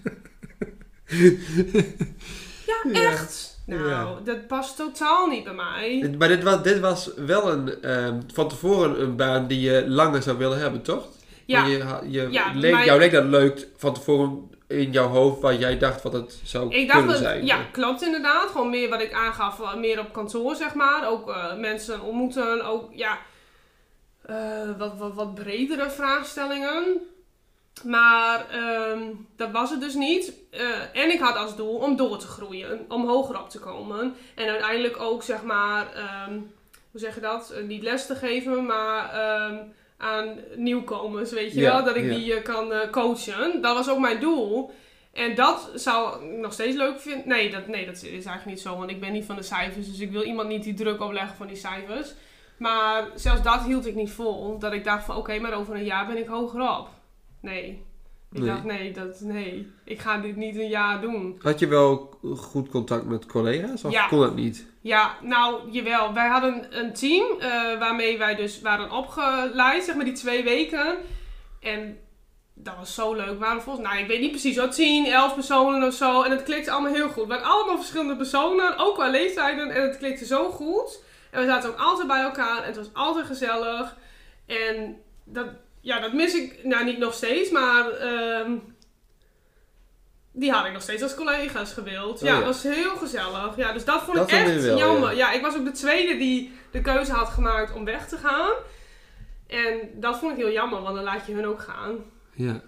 Ja, 2.66 2.92
echt. 2.92 3.62
Nou, 3.66 3.90
Ja. 3.90 4.16
dat 4.24 4.48
past 4.48 4.76
totaal 4.76 5.28
niet 5.28 5.44
bij 5.44 5.54
mij. 5.54 6.16
Maar 6.18 6.28
dit 6.28 6.44
was, 6.44 6.64
dit 6.64 6.80
was 6.80 7.12
wel 7.16 7.52
een, 7.52 7.82
ehm, 7.82 8.22
van 8.34 8.50
tevoren 8.50 9.02
een 9.02 9.16
baan 9.16 9.48
die 9.48 9.60
je 9.60 9.86
langer 9.88 10.22
zou 10.22 10.38
willen 10.38 10.60
hebben, 10.60 10.82
toch? 10.82 11.08
Ja, 11.46 11.66
Je, 11.66 12.00
je 12.08 12.28
Ja, 12.32 12.52
leek, 12.54 12.84
Jou 12.84 13.00
leek 13.00 13.12
dat 13.12 13.26
leuk 13.26 13.68
van 13.78 13.94
tevoren 13.94 14.50
in 14.74 14.92
jouw 14.92 15.08
hoofd 15.08 15.42
waar 15.42 15.56
jij 15.56 15.78
dacht 15.78 16.02
wat 16.02 16.14
het 16.14 16.40
zou 16.44 16.76
ik 16.76 16.88
dacht 16.88 17.00
kunnen 17.00 17.16
dat, 17.16 17.24
zijn. 17.24 17.46
ja, 17.46 17.64
klopt 17.72 18.02
inderdaad. 18.02 18.50
Gewoon 18.50 18.70
meer 18.70 18.90
wat 18.90 19.02
ik 19.02 19.14
aangaf, 19.14 19.60
eh, 19.60 19.76
meer 19.76 20.00
op 20.00 20.14
kantoor 20.14 20.56
zeg 20.56 20.74
maar. 20.74 21.08
Ook 21.08 21.30
eh, 21.30 21.56
mensen 21.56 22.02
ontmoeten, 22.02 22.66
ook 22.66 22.90
ja, 22.94 23.18
eh, 24.22 24.78
wat, 24.78 24.98
wat, 24.98 25.14
wat 25.14 25.36
bredere 25.36 25.90
vraagstellingen. 25.90 26.84
Maar 27.84 28.50
ehm, 28.50 29.02
dat 29.36 29.52
was 29.52 29.70
het 29.70 29.82
dus 29.82 29.94
niet. 29.94 30.34
En 30.94 31.12
ik 31.12 31.20
had 31.20 31.36
als 31.36 31.56
doel 31.56 31.76
om 31.76 31.96
door 31.96 32.18
te 32.18 32.28
groeien, 32.28 32.86
om 32.88 33.08
hoger 33.08 33.40
op 33.40 33.50
te 33.50 33.60
komen. 33.60 34.16
En 34.36 34.50
uiteindelijk 34.50 35.00
ook 35.00 35.24
zeg 35.24 35.44
maar, 35.44 35.94
ehm, 35.94 36.34
hoe 36.92 37.00
zeg 37.00 37.16
je 37.16 37.22
dat? 37.22 37.54
Niet 37.68 37.84
les 37.84 38.06
te 38.06 38.16
geven, 38.16 38.66
maar 38.66 39.10
ehm, 39.10 39.58
aan 39.98 40.38
nieuwkomers, 40.56 41.32
weet 41.32 41.54
je 41.54 41.60
Ja, 41.60 41.74
wel? 41.74 41.84
Dat 41.84 41.96
ik 41.96 42.04
ja. 42.04 42.16
die 42.16 42.34
eh, 42.34 42.44
kan 42.44 42.74
eh, 42.74 42.90
coachen. 42.90 43.62
Dat 43.62 43.76
was 43.76 43.90
ook 43.90 44.00
mijn 44.00 44.20
doel. 44.20 44.72
En 45.14 45.36
dat 45.36 45.72
zou 45.76 46.26
ik 46.26 46.38
nog 46.38 46.54
steeds 46.54 46.76
leuk 46.76 47.00
vinden. 47.00 47.28
Nee 47.28 47.50
dat, 47.50 47.68
nee, 47.68 47.86
dat 47.86 47.96
is 47.96 48.04
eigenlijk 48.04 48.46
niet 48.46 48.62
zo, 48.62 48.78
want 48.78 48.90
ik 48.90 49.00
ben 49.00 49.12
niet 49.12 49.26
van 49.26 49.36
de 49.36 49.44
cijfers. 49.44 49.88
Dus 49.88 50.00
ik 50.00 50.12
wil 50.12 50.24
iemand 50.24 50.48
niet 50.48 50.64
die 50.64 50.74
druk 50.74 51.02
opleggen 51.02 51.36
van 51.36 51.48
die 51.48 51.56
cijfers. 51.56 52.14
Maar 52.58 53.08
zelfs 53.16 53.44
dat 53.44 53.64
hield 53.64 53.86
ik 53.86 53.96
niet 53.96 54.12
vol. 54.12 54.60
Dat 54.60 54.74
ik 54.74 54.84
dacht 54.84 55.06
van 55.06 55.16
oké, 55.16 55.40
maar 55.40 55.54
over 55.54 55.76
een 55.76 55.84
jaar 55.84 56.08
ben 56.08 56.18
ik 56.18 56.28
hogerop. 56.28 56.90
Nee. 57.42 57.84
Ik 58.34 58.40
Nee. 58.40 58.48
dacht 58.50 58.64
nee, 58.64 58.92
dat, 58.92 59.20
nee, 59.22 59.72
ik 59.86 60.00
ga 60.00 60.18
dit 60.18 60.36
niet 60.36 60.56
een 60.56 60.68
jaar 60.70 61.02
doen. 61.02 61.40
Had 61.42 61.60
je 61.60 61.68
wel 61.68 62.20
goed 62.38 62.70
contact 62.70 63.06
met 63.06 63.26
collega's 63.26 63.84
of 63.84 63.92
Ja. 63.92 64.08
kon 64.08 64.20
dat 64.20 64.36
niet? 64.36 64.66
Ja, 64.82 65.16
nou, 65.22 65.72
jawel. 65.72 66.14
Wij 66.14 66.28
hadden 66.28 66.66
een 66.80 66.94
team 66.94 67.40
eh, 67.40 67.50
waarmee 67.80 68.18
wij 68.18 68.36
dus 68.36 68.62
waren 68.62 68.92
opgeleid, 68.92 69.84
zeg 69.84 69.96
maar 69.96 70.06
die 70.06 70.14
twee 70.14 70.44
weken. 70.44 70.96
En 71.60 71.98
dat 72.54 72.76
was 72.78 72.94
zo 72.94 73.14
leuk. 73.14 73.28
We 73.28 73.38
waren 73.38 73.62
volgens 73.62 73.88
nou, 73.88 74.00
ik 74.00 74.08
weet 74.08 74.20
niet 74.22 74.32
precies, 74.32 74.58
hoor, 74.58 74.70
10, 74.70 75.06
11 75.06 75.34
personen 75.34 75.88
of 75.88 75.94
zo. 75.94 76.22
En 76.24 76.32
het 76.32 76.44
klikte 76.44 76.72
allemaal 76.72 76.94
heel 76.94 77.10
goed. 77.10 77.24
We 77.24 77.30
waren 77.30 77.46
allemaal 77.46 77.78
verschillende 77.78 78.16
personen, 78.16 78.78
ook 78.78 78.94
qua 78.96 79.08
leeftijden. 79.10 79.70
En 79.70 79.82
het 79.82 79.98
klikte 79.98 80.26
zo 80.26 80.50
goed. 80.50 81.04
En 81.32 81.40
we 81.42 81.46
zaten 81.48 81.70
ook 81.70 81.80
altijd 81.80 82.08
bij 82.08 82.22
elkaar. 82.22 82.58
En 82.62 82.66
het 82.68 82.76
was 82.78 82.90
altijd 82.94 83.26
gezellig. 83.26 83.98
En 84.46 84.98
dat, 85.24 85.46
ja, 85.84 86.00
dat 86.00 86.14
mis 86.14 86.34
ik, 86.34 86.64
nou 86.64 86.86
niet 86.86 86.98
nog 86.98 87.14
steeds, 87.14 87.50
maar 87.52 87.90
ehm, 87.90 88.52
die 90.32 90.52
had 90.52 90.66
ik 90.66 90.74
nog 90.74 90.82
steeds 90.82 91.02
als 91.02 91.16
collega's 91.16 91.74
gewild. 91.74 92.16
Oh 92.16 92.28
ja, 92.28 92.28
ja. 92.28 92.36
het 92.36 92.46
was 92.46 92.64
heel 92.64 92.96
gezellig. 92.96 93.56
Ja, 93.56 93.74
dus 93.74 93.86
dat 93.86 94.04
vond 94.04 94.18
Dat 94.18 94.32
ik 94.32 94.34
echt 94.34 94.62
wel, 94.62 94.78
jammer. 94.78 95.10
ja. 95.10 95.18
Ja. 95.18 95.32
ik 95.32 95.42
was 95.42 95.56
ook 95.56 95.66
de 95.66 95.72
tweede 95.72 96.18
die 96.18 96.52
de 96.72 96.82
keuze 96.82 97.12
had 97.12 97.30
gemaakt 97.30 97.74
om 97.74 97.86
weg 97.86 98.08
te 98.08 98.18
gaan. 98.18 98.52
En 99.48 99.90
dat 99.96 100.20
vond 100.20 100.32
ik 100.32 100.38
heel 100.38 100.52
jammer, 100.54 100.82
want 100.82 100.96
dan 100.96 101.04
laat 101.04 101.26
je 101.26 101.34
hun 101.34 101.48
ook 101.48 101.62
gaan. 101.62 101.96
Ja. 102.34 102.62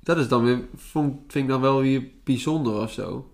Dat 0.00 0.16
is 0.16 0.28
dan 0.28 0.44
weer, 0.44 0.60
vond, 0.76 1.32
vind 1.32 1.44
ik 1.44 1.50
dan 1.50 1.60
wel 1.60 1.80
weer 1.80 2.02
bijzonder 2.24 2.80
of 2.80 2.92
zo. 2.92 3.30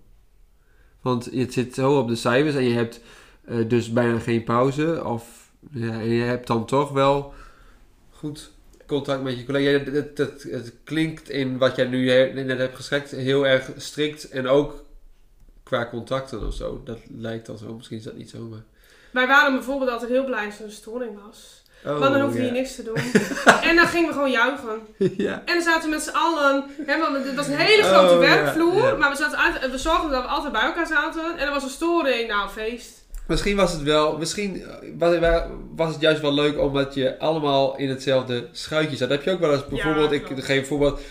Want 1.01 1.25
het 1.25 1.53
zit 1.53 1.73
zo 1.73 1.97
op 1.97 2.07
de 2.07 2.15
cijfers 2.15 2.55
en 2.55 2.63
je 2.63 2.75
hebt 2.75 3.01
eh, 3.45 3.69
dus 3.69 3.93
bijna 3.93 4.19
geen 4.19 4.43
pauze. 4.43 5.05
Of 5.05 5.51
ja, 5.71 5.91
en 5.91 6.09
je 6.09 6.23
hebt 6.23 6.47
dan 6.47 6.65
toch 6.65 6.91
wel 6.91 7.33
goed 8.09 8.51
contact 8.89 9.23
met 9.23 9.37
je 9.37 9.45
collega. 9.45 9.69
Het, 9.69 9.95
het, 9.95 10.17
het, 10.17 10.43
het 10.43 10.73
klinkt 10.83 11.29
in 11.29 11.57
wat 11.57 11.75
jij 11.75 11.85
nu 11.85 12.11
he- 12.11 12.43
net 12.43 12.57
hebt 12.57 12.75
geschetst 12.75 13.11
heel 13.11 13.47
erg 13.47 13.69
strikt. 13.77 14.29
En 14.29 14.47
ook 14.47 14.83
qua 15.63 15.89
contacten 15.89 16.47
of 16.47 16.53
zo. 16.53 16.81
Dat 16.85 16.99
lijkt 17.17 17.45
dan 17.45 17.57
zo. 17.57 17.73
Misschien 17.73 17.97
is 17.97 18.03
dat 18.03 18.15
niet 18.15 18.29
zo, 18.29 18.39
maar... 18.39 18.63
Wij 19.11 19.27
waren 19.27 19.53
bijvoorbeeld 19.53 19.89
altijd 19.89 20.11
heel 20.11 20.25
blij 20.25 20.45
als 20.45 20.59
er 20.59 20.65
een 20.65 20.71
storing 20.71 21.19
was. 21.25 21.63
Oh, 21.85 21.99
want 21.99 22.13
dan 22.13 22.21
hoefde 22.21 22.39
ja. 22.39 22.45
je 22.45 22.51
niks 22.51 22.75
te 22.75 22.83
doen. 22.83 22.95
en 23.69 23.75
dan 23.75 23.87
gingen 23.87 24.07
we 24.07 24.13
gewoon 24.13 24.31
juichen. 24.31 24.79
ja. 24.97 25.41
En 25.45 25.53
dan 25.53 25.63
zaten 25.63 25.83
we 25.83 25.95
met 25.95 26.01
z'n 26.03 26.15
allen. 26.15 26.63
Hè, 26.85 26.99
want 26.99 27.25
het 27.25 27.35
was 27.35 27.47
een 27.47 27.57
hele 27.57 27.83
grote 27.83 28.13
Oh, 28.13 28.19
werkvloer. 28.19 28.97
Maar 28.97 29.09
we, 29.09 29.15
zaten 29.15 29.37
uit, 29.37 29.71
we 29.71 29.77
zorgden 29.77 30.11
dat 30.11 30.21
we 30.23 30.27
altijd 30.27 30.53
bij 30.53 30.61
elkaar 30.61 30.87
zaten. 30.87 31.37
En 31.37 31.45
er 31.47 31.53
was 31.53 31.63
een 31.63 31.69
storing. 31.69 32.27
Nou, 32.27 32.49
feest. 32.49 32.98
Misschien 33.29 33.55
was 33.55 33.71
het 33.71 33.81
wel, 33.81 34.17
misschien 34.17 34.63
was, 34.97 35.15
was 35.75 35.91
het 35.91 36.01
juist 36.01 36.21
wel 36.21 36.33
leuk 36.33 36.59
omdat 36.59 36.93
je 36.93 37.19
allemaal 37.19 37.77
in 37.77 37.89
hetzelfde 37.89 38.47
schuitje 38.51 38.95
zat. 38.95 39.09
Heb 39.09 39.23
je 39.23 39.31
ook 39.31 39.39
wel 39.39 39.53
eens 39.53 39.67
bijvoorbeeld, 39.67 40.11
ik 40.11 40.25
geef 40.37 40.59
een 40.59 40.65
voorbeeld, 40.65 41.01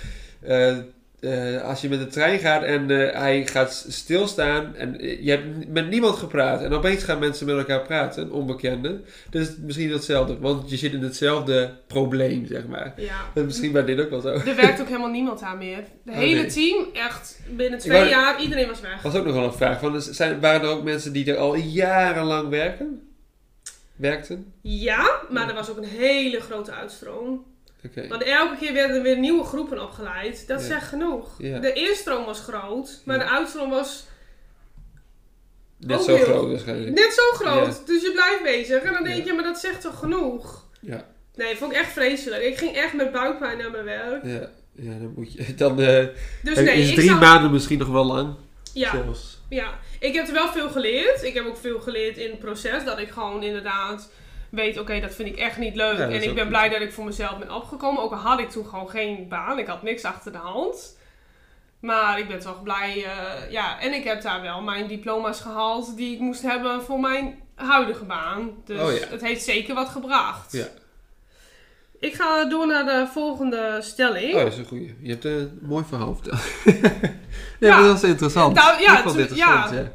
eh, 1.20 1.62
als 1.62 1.80
je 1.80 1.88
met 1.88 1.98
de 1.98 2.06
trein 2.06 2.38
gaat 2.38 2.62
en 2.62 2.90
eh, 2.90 3.20
hij 3.20 3.46
gaat 3.46 3.84
stilstaan 3.88 4.74
en 4.76 5.00
eh, 5.00 5.24
je 5.24 5.30
hebt 5.30 5.68
met 5.68 5.90
niemand 5.90 6.16
gepraat 6.16 6.62
en 6.62 6.72
opeens 6.72 7.04
gaan 7.04 7.18
mensen 7.18 7.46
met 7.46 7.56
elkaar 7.56 7.82
praten, 7.82 8.30
onbekenden. 8.32 9.04
Dus 9.30 9.46
het 9.46 9.56
is 9.56 9.62
misschien 9.64 9.90
hetzelfde, 9.92 10.38
want 10.38 10.70
je 10.70 10.76
zit 10.76 10.92
in 10.92 11.02
hetzelfde 11.02 11.74
probleem, 11.86 12.46
zeg 12.46 12.66
maar. 12.66 12.92
Ja. 12.96 13.16
Dat 13.34 13.42
is 13.42 13.48
misschien 13.48 13.72
bij 13.72 13.84
dit 13.84 14.00
ook 14.00 14.10
wel 14.10 14.20
zo. 14.20 14.28
Er 14.28 14.56
werkt 14.56 14.80
ook 14.80 14.86
helemaal 14.86 15.10
niemand 15.10 15.42
aan 15.42 15.58
meer. 15.58 15.84
De 16.02 16.10
Oh, 16.10 16.16
hele 16.16 16.40
nee. 16.40 16.50
team, 16.50 16.86
echt 16.92 17.40
binnen 17.56 17.78
twee 17.78 17.98
wou- 17.98 18.10
jaar, 18.10 18.40
iedereen 18.40 18.68
was 18.68 18.80
weg. 18.80 18.92
Dat 19.02 19.12
was 19.12 19.14
ook 19.20 19.26
nog 19.26 19.34
wel 19.34 19.44
een 19.44 19.52
vraag. 19.52 19.80
Van, 19.80 20.02
zijn, 20.02 20.40
waren 20.40 20.60
er 20.60 20.68
ook 20.68 20.82
mensen 20.82 21.12
die 21.12 21.30
er 21.32 21.36
al 21.36 21.54
jarenlang 21.56 22.48
werken? 22.48 23.02
Werkten? 23.96 24.52
Ja, 24.62 25.20
maar 25.30 25.48
er 25.48 25.54
was 25.54 25.70
ook 25.70 25.76
een 25.76 25.84
hele 25.98 26.40
grote 26.40 26.72
uitstroom. 26.72 27.44
Oké. 27.84 28.08
Want 28.08 28.22
elke 28.22 28.56
keer 28.56 28.72
werden 28.72 28.96
er 28.96 29.02
weer 29.02 29.18
nieuwe 29.18 29.44
groepen 29.44 29.82
opgeleid. 29.82 30.46
Dat 30.46 30.60
Ja. 30.60 30.66
zegt 30.66 30.86
genoeg. 30.88 31.34
Ja. 31.38 31.58
De 31.58 31.72
instroom 31.72 32.24
was 32.24 32.40
groot, 32.40 33.00
maar 33.04 33.18
de 33.18 33.24
uitstroom 33.24 33.70
was 33.70 34.06
Net 35.76 36.02
zo 36.02 36.14
heel- 36.14 36.24
groot 36.24 36.50
waarschijnlijk. 36.50 36.94
net 36.94 37.12
zo 37.12 37.22
groot. 37.44 37.86
Dus 37.86 38.02
je 38.02 38.12
blijft 38.12 38.42
bezig. 38.42 38.82
En 38.82 38.92
dan 38.92 39.04
denk 39.04 39.24
je, 39.26 39.32
maar 39.32 39.44
dat 39.44 39.58
zegt 39.58 39.80
toch 39.80 39.98
genoeg? 39.98 40.64
Ja. 40.80 41.06
Nee, 41.34 41.56
vond 41.56 41.72
ik 41.72 41.78
echt 41.78 41.92
vreselijk. 41.92 42.42
Ik 42.42 42.58
ging 42.58 42.76
echt 42.76 42.94
met 42.94 43.12
buikpijn 43.12 43.58
naar 43.58 43.70
mijn 43.70 43.84
werk. 43.84 44.24
Ja, 44.24 44.50
ja, 44.72 44.98
dan 44.98 45.12
moet 45.16 45.32
je. 45.32 45.54
Dan 45.54 45.80
eh, 45.80 46.06
Dus 46.42 46.56
nee, 46.56 46.80
is 46.80 46.88
ik 46.88 46.94
drie 46.94 47.08
zou... 47.08 47.20
maanden 47.20 47.50
misschien 47.50 47.78
nog 47.78 47.88
wel 47.88 48.04
lang. 48.04 48.34
Ja, 48.72 48.90
Zelfs. 48.90 49.38
ja, 49.48 49.78
ik 50.00 50.14
heb 50.14 50.26
er 50.26 50.32
wel 50.32 50.48
veel 50.48 50.68
geleerd. 50.70 51.22
Ik 51.22 51.34
heb 51.34 51.46
ook 51.46 51.56
veel 51.56 51.80
geleerd 51.80 52.16
in 52.16 52.30
het 52.30 52.38
proces. 52.38 52.84
Dat 52.84 52.98
ik 52.98 53.10
gewoon 53.10 53.42
inderdaad 53.42 54.10
weet, 54.50 54.78
oké, 54.78 55.00
dat 55.00 55.14
vind 55.14 55.28
ik 55.28 55.36
echt 55.36 55.58
niet 55.58 55.74
leuk. 55.74 55.98
Ja, 55.98 56.04
en 56.04 56.22
ik 56.22 56.28
ben 56.34 56.38
goed. 56.38 56.48
blij 56.48 56.68
dat 56.68 56.80
ik 56.80 56.92
voor 56.92 57.04
mezelf 57.04 57.38
ben 57.38 57.54
opgekomen. 57.54 58.02
Ook 58.02 58.12
al 58.12 58.18
had 58.18 58.38
ik 58.40 58.50
toen 58.50 58.66
gewoon 58.66 58.90
geen 58.90 59.28
baan. 59.28 59.58
Ik 59.58 59.66
had 59.66 59.82
niks 59.82 60.04
achter 60.04 60.32
de 60.32 60.38
hand. 60.38 60.96
Maar 61.80 62.18
ik 62.18 62.28
ben 62.28 62.38
toch 62.38 62.62
blij. 62.62 63.04
eh, 63.04 63.50
ja, 63.50 63.80
en 63.80 63.92
ik 63.92 64.04
heb 64.04 64.22
daar 64.22 64.42
wel 64.42 64.60
mijn 64.62 64.86
diploma's 64.86 65.40
gehaald 65.40 65.96
die 65.96 66.14
ik 66.14 66.20
moest 66.20 66.42
hebben 66.42 66.82
voor 66.82 67.00
mijn 67.00 67.38
huidige 67.54 68.04
baan. 68.04 68.50
Dus 68.64 68.80
Oh 68.80 68.92
ja. 68.92 69.06
het 69.08 69.20
heeft 69.20 69.44
zeker 69.44 69.74
wat 69.74 69.88
gebracht. 69.88 70.52
Ja. 70.52 70.66
Ik 72.00 72.14
ga 72.14 72.44
door 72.44 72.66
naar 72.66 72.84
de 72.84 73.06
volgende 73.12 73.78
stelling. 73.82 74.34
Oh, 74.34 74.42
dat 74.42 74.52
is 74.52 74.58
een 74.58 74.64
goeie. 74.64 74.96
Je 75.02 75.10
hebt 75.10 75.24
een 75.24 75.58
mooi 75.62 75.84
verhaal 75.88 76.14
verteld. 76.14 76.40
nee, 77.60 77.70
Ja. 77.70 77.82
dat 77.82 77.96
is 77.96 78.02
interessant. 78.08 78.54
Nou, 78.54 78.80
ja, 78.80 78.92
ik 78.96 79.02
vond 79.02 79.10
toen- 79.14 79.18
interessant, 79.20 79.70
ja. 79.70 79.92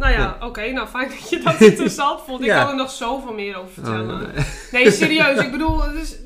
Nou 0.00 0.12
ja, 0.12 0.36
oké, 0.40 0.70
nou 0.70 0.88
fijn 0.88 1.08
dat 1.08 1.30
je 1.30 1.38
dat 1.42 1.60
interessant 1.60 2.20
vond. 2.26 2.40
Ik 2.40 2.46
Ja. 2.46 2.60
kan 2.62 2.70
er 2.70 2.76
nog 2.76 2.90
zoveel 2.90 3.32
meer 3.34 3.56
over 3.56 3.72
vertellen. 3.72 4.14
Oh, 4.26 4.34
nee. 4.34 4.44
Nee, 4.72 4.90
serieus. 5.00 5.38
Ik 5.44 5.50
bedoel, 5.50 5.82
het 5.82 5.94
is 5.94 6.16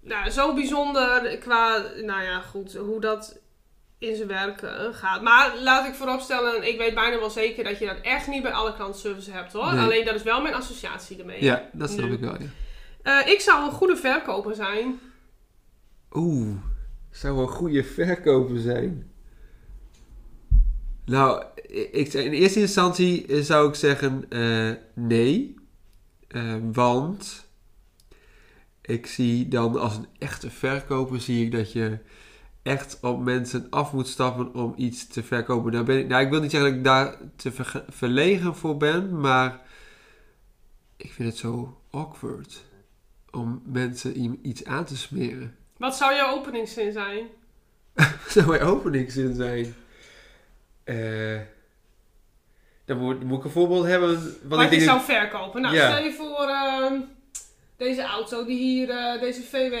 nou, 0.00 0.30
zo 0.30 0.54
bijzonder 0.54 1.38
qua, 1.38 1.82
nou 2.02 2.22
ja, 2.22 2.40
goed, 2.40 2.74
hoe 2.74 3.00
dat 3.00 3.38
in 3.98 4.16
zijn 4.16 4.28
werk 4.28 4.62
gaat. 4.92 5.22
Maar 5.22 5.52
laat 5.62 5.86
ik 5.86 5.94
vooropstellen, 5.94 6.68
ik 6.68 6.78
weet 6.78 6.94
bijna 6.94 7.18
wel 7.18 7.30
zeker 7.30 7.64
dat 7.64 7.78
je 7.78 7.86
dat 7.86 8.00
echt 8.02 8.26
niet 8.26 8.42
bij 8.42 8.52
alle 8.52 8.74
klantenservice 8.74 9.30
hebt 9.30 9.52
hoor. 9.52 9.72
Nee. 9.72 9.80
Alleen 9.84 10.04
dat 10.04 10.14
is 10.14 10.22
wel 10.22 10.40
mijn 10.42 10.54
associatie 10.54 11.18
ermee. 11.18 11.44
Ja, 11.44 11.62
dat 11.72 11.90
snap 11.90 12.06
Nu. 12.08 12.12
ik 12.12 12.20
wel, 12.20 12.36
ja. 12.40 12.46
Eh, 13.22 13.32
ik 13.32 13.40
zou 13.40 13.64
een 13.64 13.72
goede 13.72 13.96
verkoper 13.96 14.54
zijn. 14.54 15.00
Oeh, 16.12 16.56
zou 17.10 17.40
een 17.40 17.48
goede 17.48 17.84
verkoper 17.84 18.58
zijn. 18.58 19.09
Nou, 21.10 21.44
ik, 21.92 22.12
in 22.12 22.32
eerste 22.32 22.60
instantie 22.60 23.26
eh, 23.26 23.42
zou 23.42 23.68
ik 23.68 23.74
zeggen 23.74 24.24
eh, 24.28 24.70
nee. 24.94 25.54
Eh, 26.28 26.54
want 26.72 27.48
ik 28.80 29.06
zie 29.06 29.48
dan 29.48 29.80
als 29.80 29.96
een 29.96 30.06
echte 30.18 30.50
verkoper 30.50 31.20
zie 31.20 31.44
ik 31.44 31.52
dat 31.52 31.72
je 31.72 31.98
echt 32.62 32.98
op 33.00 33.20
mensen 33.20 33.66
af 33.70 33.92
moet 33.92 34.08
stappen 34.08 34.54
om 34.54 34.74
iets 34.76 35.06
te 35.06 35.22
verkopen. 35.22 35.72
Nou, 35.72 35.84
ben 35.84 35.98
ik, 35.98 36.08
nou 36.08 36.24
ik 36.24 36.30
wil 36.30 36.40
niet 36.40 36.50
zeggen 36.50 36.70
dat 36.70 36.78
ik 36.78 36.84
daar 36.84 37.18
te 37.36 37.52
verlegen 37.88 38.56
voor 38.56 38.76
ben, 38.76 39.20
maar 39.20 39.60
ik 40.96 41.12
vind 41.12 41.28
het 41.28 41.38
zo 41.38 41.80
awkward 41.90 42.64
om 43.30 43.62
mensen 43.64 44.38
iets 44.48 44.64
aan 44.64 44.84
te 44.84 44.96
smeren. 44.96 45.56
Wat 45.76 45.96
zou 45.96 46.14
jouw 46.14 46.36
openingszin 46.36 46.92
zijn? 46.92 47.26
zou 48.28 48.46
mijn 48.46 48.62
openingszin 48.62 49.34
zijn? 49.34 49.74
Eh, 50.90 51.40
dan 52.84 52.98
moet, 52.98 53.24
moet 53.24 53.38
ik 53.38 53.44
een 53.44 53.50
voorbeeld 53.50 53.84
hebben. 53.84 54.08
Want 54.14 54.38
Wat 54.42 54.62
ik 54.62 54.72
je 54.72 54.80
zou 54.80 55.00
verkopen. 55.00 55.60
Nou, 55.62 55.74
Ja. 55.74 55.90
stel 55.92 56.04
je 56.04 56.12
voor 56.12 56.48
ehm, 56.48 57.00
deze 57.76 58.02
auto 58.02 58.44
die 58.44 58.58
hier, 58.58 58.90
eh, 58.90 59.20
deze 59.20 59.42
VW, 59.42 59.74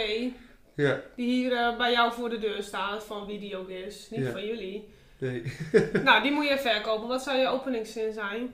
ja, 0.74 1.00
die 1.16 1.26
hier 1.26 1.52
eh, 1.52 1.76
bij 1.76 1.92
jou 1.92 2.12
voor 2.12 2.30
de 2.30 2.38
deur 2.38 2.62
staat, 2.62 3.04
van 3.04 3.26
wie 3.26 3.38
die 3.38 3.56
ook 3.56 3.68
is, 3.68 4.10
niet 4.10 4.20
Ja. 4.24 4.30
van 4.30 4.46
jullie. 4.46 4.88
nee. 5.18 5.42
nou, 6.04 6.22
die 6.22 6.32
moet 6.32 6.48
je 6.48 6.58
verkopen. 6.58 7.08
Wat 7.08 7.22
zou 7.22 7.38
je 7.38 7.48
openingszin 7.48 8.12
zijn? 8.12 8.50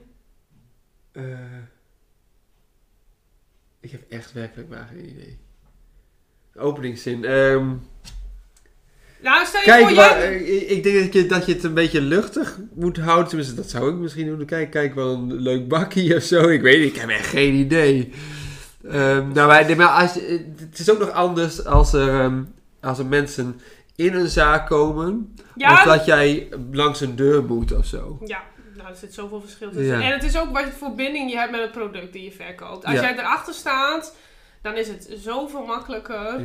Ik 3.79 3.91
heb 3.91 4.11
echt 4.11 4.31
werkelijk 4.33 4.69
maar 4.69 4.87
geen 4.91 5.09
idee. 5.09 5.37
Openingszin. 6.55 7.25
ehm, 7.25 7.75
Nou, 9.21 9.45
stel 9.45 9.59
je 9.59 9.65
kijk, 9.65 9.83
voor, 9.83 9.93
jij... 9.93 10.19
eh, 10.43 10.71
ik 10.71 10.83
denk 10.83 10.99
dat 11.03 11.13
je, 11.13 11.25
dat 11.25 11.45
je 11.45 11.53
het 11.53 11.63
een 11.63 11.73
beetje 11.73 12.01
luchtig 12.01 12.57
moet 12.73 12.97
houden. 12.97 13.27
Tenminste, 13.27 13.55
dat 13.55 13.69
zou 13.69 13.89
ik 13.91 13.95
misschien 13.95 14.25
doen. 14.25 14.45
Kijk, 14.45 14.71
kijk 14.71 14.95
wel 14.95 15.13
een 15.13 15.33
leuk 15.33 15.67
bakkie 15.67 16.15
of 16.15 16.23
zo. 16.23 16.47
Ik 16.49 16.61
weet 16.61 16.79
niet, 16.79 16.95
ik 16.95 17.01
heb 17.01 17.09
echt 17.09 17.25
geen 17.27 17.53
idee. 17.53 18.11
Ehm, 18.89 19.31
nou, 19.31 19.65
nee, 19.65 19.75
maar 19.75 19.87
als, 19.87 20.13
het 20.59 20.79
is 20.79 20.89
ook 20.91 20.99
nog 20.99 21.11
anders 21.11 21.65
als 21.65 21.93
er, 21.93 22.09
ehm, 22.09 22.43
als 22.81 22.99
er 22.99 23.05
mensen 23.05 23.59
in 23.95 24.13
een 24.13 24.27
zaak 24.27 24.67
komen. 24.67 25.35
Ja, 25.55 25.71
Of 25.73 25.83
dat 25.83 26.05
jij 26.05 26.47
langs 26.71 27.01
een 27.01 27.15
deur 27.15 27.43
moet 27.43 27.71
of 27.71 27.85
zo. 27.85 28.19
ja, 28.25 28.41
nou, 28.77 28.89
er 28.89 28.95
zit 28.95 29.13
zoveel 29.13 29.41
verschil 29.41 29.69
tussen. 29.71 29.99
Ja. 29.99 30.01
En 30.05 30.11
het 30.11 30.23
is 30.23 30.37
ook 30.37 30.51
wat 30.51 30.65
voor 30.77 30.95
binding 30.95 31.31
je 31.31 31.37
hebt 31.37 31.51
met 31.51 31.61
het 31.61 31.71
product 31.71 32.13
die 32.13 32.23
je 32.23 32.31
verkoopt. 32.31 32.85
Als 32.85 32.95
Ja. 32.95 33.01
jij 33.01 33.13
erachter 33.17 33.53
staat, 33.53 34.15
dan 34.61 34.75
is 34.75 34.87
het 34.87 35.09
zoveel 35.23 35.65
makkelijker. 35.65 36.39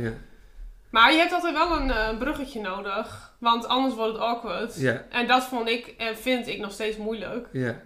Maar 0.93 1.11
je 1.11 1.17
hebt 1.17 1.33
altijd 1.33 1.53
wel 1.53 1.79
een 1.79 1.91
eh, 1.91 2.17
bruggetje 2.17 2.61
nodig, 2.61 3.33
want 3.39 3.67
anders 3.67 3.95
wordt 3.95 4.13
het 4.13 4.21
awkward. 4.21 4.75
Ja, 4.79 5.05
En 5.09 5.27
dat 5.27 5.43
vond 5.43 5.69
ik 5.69 5.93
en 5.97 6.17
vind 6.17 6.47
ik 6.47 6.59
nog 6.59 6.71
steeds 6.71 6.97
moeilijk. 6.97 7.47
ja. 7.51 7.81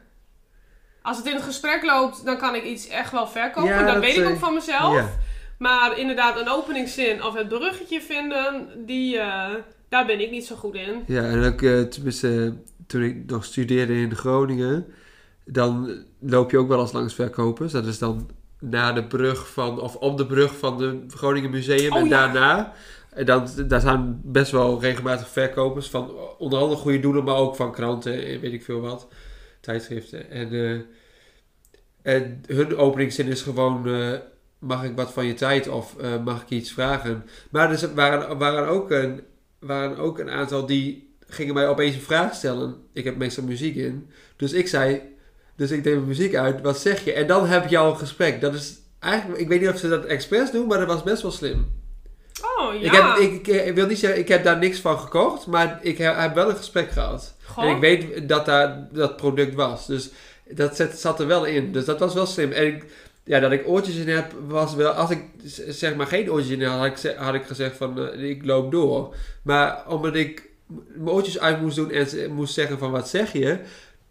Als 1.01 1.17
het 1.17 1.25
in 1.25 1.35
een 1.35 1.41
gesprek 1.41 1.83
loopt, 1.83 2.25
dan 2.25 2.37
kan 2.37 2.55
ik 2.55 2.63
iets 2.63 2.87
echt 2.87 3.11
wel 3.11 3.27
verkopen. 3.27 3.69
Ja, 3.69 3.83
dat, 3.83 3.93
dat, 3.93 4.03
weet 4.03 4.17
ik 4.17 4.23
eh, 4.23 4.29
ook 4.29 4.37
van 4.37 4.53
mezelf. 4.53 4.93
ja. 4.93 5.09
Maar 5.59 5.97
inderdaad, 5.97 6.39
een 6.39 6.49
openingszin 6.49 7.23
of 7.23 7.33
het 7.33 7.47
bruggetje 7.47 8.01
vinden, 8.01 8.67
die, 8.85 9.17
eh, 9.17 9.53
daar 9.89 10.05
ben 10.05 10.21
ik 10.21 10.31
niet 10.31 10.45
zo 10.45 10.55
goed 10.55 10.75
in. 10.75 11.03
Ja, 11.05 11.23
en 11.23 11.43
ook 11.43 11.89
tenminste, 11.91 12.55
toen 12.87 13.01
ik 13.03 13.25
nog 13.25 13.45
studeerde 13.45 13.93
in 13.93 14.15
Groningen, 14.15 14.85
dan 15.45 15.97
loop 16.19 16.51
je 16.51 16.57
ook 16.57 16.67
wel 16.67 16.79
eens 16.79 16.91
langs 16.91 17.13
verkopers. 17.13 17.71
Dat 17.71 17.85
is 17.85 17.99
dan 17.99 18.29
na 18.59 18.93
de 18.93 19.03
brug 19.03 19.49
van, 19.51 19.79
of 19.81 19.95
op 19.95 20.17
de 20.17 20.25
brug 20.25 20.57
van 20.57 20.77
de 20.77 21.03
Groningen 21.09 21.49
Museum 21.49 21.91
Oh, 21.93 21.99
en 21.99 22.07
ja. 22.07 22.09
daarna. 22.09 22.73
En 23.17 23.25
dan, 23.25 23.47
daar 23.67 23.81
zijn 23.81 24.21
best 24.23 24.51
wel 24.51 24.81
regelmatig 24.81 25.29
verkopers 25.29 25.89
van 25.89 26.11
onder 26.37 26.59
andere 26.59 26.79
goede 26.79 26.99
doelen, 26.99 27.23
maar 27.23 27.35
ook 27.35 27.55
van 27.55 27.71
kranten 27.71 28.25
en 28.25 28.39
weet 28.39 28.53
ik 28.53 28.63
veel 28.63 28.79
wat, 28.79 29.07
tijdschriften. 29.59 30.29
En, 30.29 30.85
eh, 32.01 32.21
hun 32.47 32.77
openingszin 32.77 33.27
is 33.27 33.41
gewoon, 33.41 33.87
eh, 33.87 34.13
mag 34.59 34.83
ik 34.83 34.95
wat 34.95 35.13
van 35.13 35.25
je 35.25 35.33
tijd 35.33 35.67
of 35.67 35.97
eh, 35.97 36.23
mag 36.23 36.41
ik 36.41 36.49
iets 36.49 36.71
vragen? 36.71 37.25
Maar 37.49 37.71
er 37.71 37.93
waren, 37.93 38.37
waren, 38.37 38.67
ook 38.67 38.91
een, 38.91 39.21
waren 39.59 39.97
ook 39.97 40.19
een 40.19 40.29
aantal 40.29 40.65
die 40.65 41.15
gingen 41.27 41.53
mij 41.53 41.67
opeens 41.67 41.95
een 41.95 42.01
vraag 42.01 42.35
stellen. 42.35 42.75
Ik 42.93 43.03
heb 43.03 43.17
meestal 43.17 43.43
muziek 43.43 43.75
in. 43.75 44.09
Dus 44.35 44.53
ik 44.53 44.67
zei, 44.67 45.01
dus 45.55 45.71
ik 45.71 45.83
deed 45.83 45.93
mijn 45.93 46.07
muziek 46.07 46.35
uit, 46.35 46.61
wat 46.61 46.79
zeg 46.79 47.03
je? 47.05 47.13
En 47.13 47.27
dan 47.27 47.47
heb 47.47 47.69
je 47.69 47.77
al 47.77 47.91
een 47.91 47.97
gesprek. 47.97 48.41
Dat 48.41 48.53
is 48.53 48.79
eigenlijk, 48.99 49.41
ik 49.41 49.47
weet 49.47 49.59
niet 49.61 49.69
of 49.69 49.77
ze 49.77 49.89
dat 49.89 50.05
expres 50.05 50.51
doen, 50.51 50.67
maar 50.67 50.77
dat 50.77 50.87
was 50.87 51.03
best 51.03 51.21
wel 51.21 51.31
slim. 51.31 51.67
Oh 52.41 52.81
ja. 52.81 52.81
Ik, 52.81 52.91
heb, 52.91 53.31
ik, 53.31 53.47
ik 53.65 53.75
wil 53.75 53.85
niet 53.87 53.99
zeggen, 53.99 54.19
ik 54.19 54.27
heb 54.27 54.43
daar 54.43 54.57
niks 54.57 54.79
van 54.79 54.99
gekocht, 54.99 55.47
maar 55.47 55.79
ik 55.81 55.97
heb, 55.97 56.17
heb 56.17 56.35
wel 56.35 56.49
een 56.49 56.55
gesprek 56.55 56.91
gehad. 56.91 57.35
Goh. 57.45 57.63
En 57.63 57.75
ik 57.75 57.79
weet 57.81 58.29
dat 58.29 58.45
daar 58.45 58.87
dat 58.91 59.15
product 59.15 59.55
was. 59.55 59.87
Dus 59.87 60.09
dat 60.49 60.75
zat, 60.75 60.99
zat 60.99 61.19
er 61.19 61.27
wel 61.27 61.45
in. 61.45 61.71
Dus 61.71 61.85
dat 61.85 61.99
was 61.99 62.13
wel 62.13 62.25
slim. 62.25 62.51
En 62.51 62.67
ik, 62.67 62.85
ja, 63.23 63.39
dat 63.39 63.51
ik 63.51 63.67
oortjes 63.67 63.95
in 63.95 64.09
heb, 64.09 64.33
was 64.47 64.75
wel... 64.75 64.91
Als 64.91 65.09
ik 65.09 65.23
zeg 65.67 65.95
maar 65.95 66.07
geen 66.07 66.31
oortjes 66.31 66.57
in 66.57 66.63
had, 66.63 66.79
had 66.79 67.03
ik, 67.03 67.15
had 67.17 67.33
ik 67.33 67.45
gezegd 67.45 67.77
van, 67.77 68.09
eh, 68.09 68.29
ik 68.29 68.45
loop 68.45 68.71
door. 68.71 69.15
Maar 69.41 69.83
omdat 69.87 70.15
ik 70.15 70.49
mijn 70.67 71.09
oortjes 71.09 71.39
uit 71.39 71.61
moest 71.61 71.75
doen 71.75 71.91
en 71.91 72.33
moest 72.33 72.53
zeggen 72.53 72.77
van, 72.77 72.91
wat 72.91 73.09
zeg 73.09 73.33
je? 73.33 73.59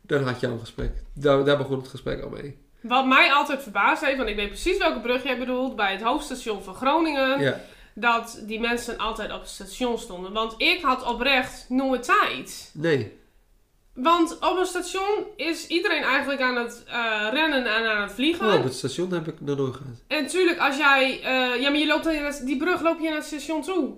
Dan 0.02 0.22
had 0.22 0.40
je 0.40 0.46
al 0.46 0.52
een 0.52 0.60
gesprek. 0.60 0.92
Daar, 1.14 1.44
daar 1.44 1.56
begon 1.56 1.78
het 1.78 1.88
gesprek 1.88 2.22
al 2.22 2.28
mee. 2.28 2.56
Wat 2.80 3.06
mij 3.06 3.32
altijd 3.32 3.62
verbaasd 3.62 4.04
heeft, 4.04 4.16
want 4.16 4.28
ik 4.28 4.36
weet 4.36 4.48
precies 4.48 4.78
welke 4.78 5.00
brug 5.00 5.22
jij 5.22 5.38
bedoelt, 5.38 5.76
bij 5.76 5.92
het 5.92 6.02
hoofdstation 6.02 6.62
van 6.62 6.74
Groningen, 6.74 7.40
Ja, 7.40 7.60
dat 7.98 8.38
die 8.42 8.60
mensen 8.60 8.98
altijd 8.98 9.32
op 9.32 9.40
het 9.40 9.48
station 9.48 9.98
stonden. 9.98 10.32
Want 10.32 10.54
ik 10.58 10.78
had 10.82 11.02
oprecht 11.04 11.64
nooit 11.68 12.02
tijd. 12.02 12.70
nee. 12.74 13.24
Want 13.94 14.38
op 14.40 14.56
een 14.58 14.66
station 14.66 15.24
is 15.36 15.66
iedereen 15.66 16.02
eigenlijk 16.02 16.40
aan 16.40 16.56
het 16.56 16.84
eh, 16.86 17.26
rennen 17.32 17.74
en 17.74 17.90
aan 17.90 18.02
het 18.02 18.12
vliegen. 18.12 18.46
Oh, 18.48 18.54
op 18.54 18.64
het 18.64 18.74
station 18.74 19.12
heb 19.12 19.28
ik 19.28 19.34
nog 19.40 19.56
nooit 19.56 19.74
gehad. 19.76 19.92
En 20.06 20.22
natuurlijk, 20.22 20.58
als 20.58 20.76
jij... 20.76 21.20
eh, 21.22 21.60
ja, 21.62 21.70
maar 21.70 21.78
je 21.78 21.86
loopt 21.86 22.04
naar 22.04 22.38
die 22.44 22.56
brug 22.56 22.80
loop 22.82 22.98
je 23.00 23.06
naar 23.08 23.16
het 23.16 23.24
station 23.26 23.62
toe. 23.62 23.94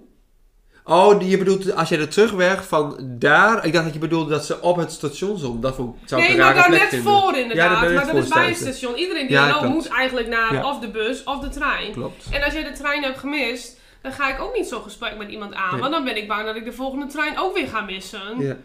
Oh, 0.84 1.28
je 1.28 1.38
bedoelt 1.38 1.74
als 1.74 1.88
je 1.88 1.96
er 1.96 2.08
terugweg 2.08 2.66
van 2.68 2.96
daar. 3.18 3.64
Ik 3.66 3.72
dacht 3.72 3.84
dat 3.84 3.94
je 3.94 4.00
bedoelde 4.00 4.30
dat 4.30 4.44
ze 4.46 4.60
op 4.60 4.76
het 4.76 4.92
station 4.92 5.38
stond. 5.38 5.62
Dat 5.62 5.74
vond, 5.74 5.96
zou 6.04 6.22
ik 6.22 6.28
nee, 6.28 6.36
rare 6.36 6.54
daar 6.54 6.70
net 6.70 6.88
vinden. 6.88 7.12
voor 7.12 7.36
inderdaad. 7.36 7.80
maar 7.80 8.06
dat 8.06 8.14
is 8.14 8.28
bij 8.28 8.54
staan. 8.54 8.72
station. 8.72 8.96
Iedereen 8.96 9.26
die 9.26 9.36
Ja, 9.36 9.50
loopt 9.50 9.68
moet 9.74 9.88
eigenlijk 9.88 10.28
naar 10.28 10.52
Ja. 10.54 10.68
of 10.70 10.78
de 10.78 10.88
bus 10.88 11.24
of 11.24 11.38
de 11.40 11.48
trein. 11.48 11.92
Klopt. 11.92 12.24
En 12.30 12.42
als 12.42 12.52
jij 12.52 12.64
de 12.64 12.72
trein 12.72 13.02
hebt 13.02 13.18
gemist, 13.18 13.77
dan 14.08 14.16
ga 14.16 14.34
ik 14.34 14.40
ook 14.40 14.54
niet 14.54 14.66
zo'n 14.66 14.82
gesprek 14.82 15.16
met 15.18 15.30
iemand 15.30 15.54
aan. 15.54 15.70
Nee. 15.70 15.80
Want 15.80 15.92
dan 15.92 16.04
ben 16.04 16.16
ik 16.16 16.28
bang 16.28 16.44
dat 16.44 16.56
ik 16.56 16.64
de 16.64 16.72
volgende 16.72 17.06
trein 17.06 17.38
ook 17.38 17.54
weer 17.54 17.68
ga 17.68 17.80
missen. 17.80 18.38
Ja. 18.38 18.56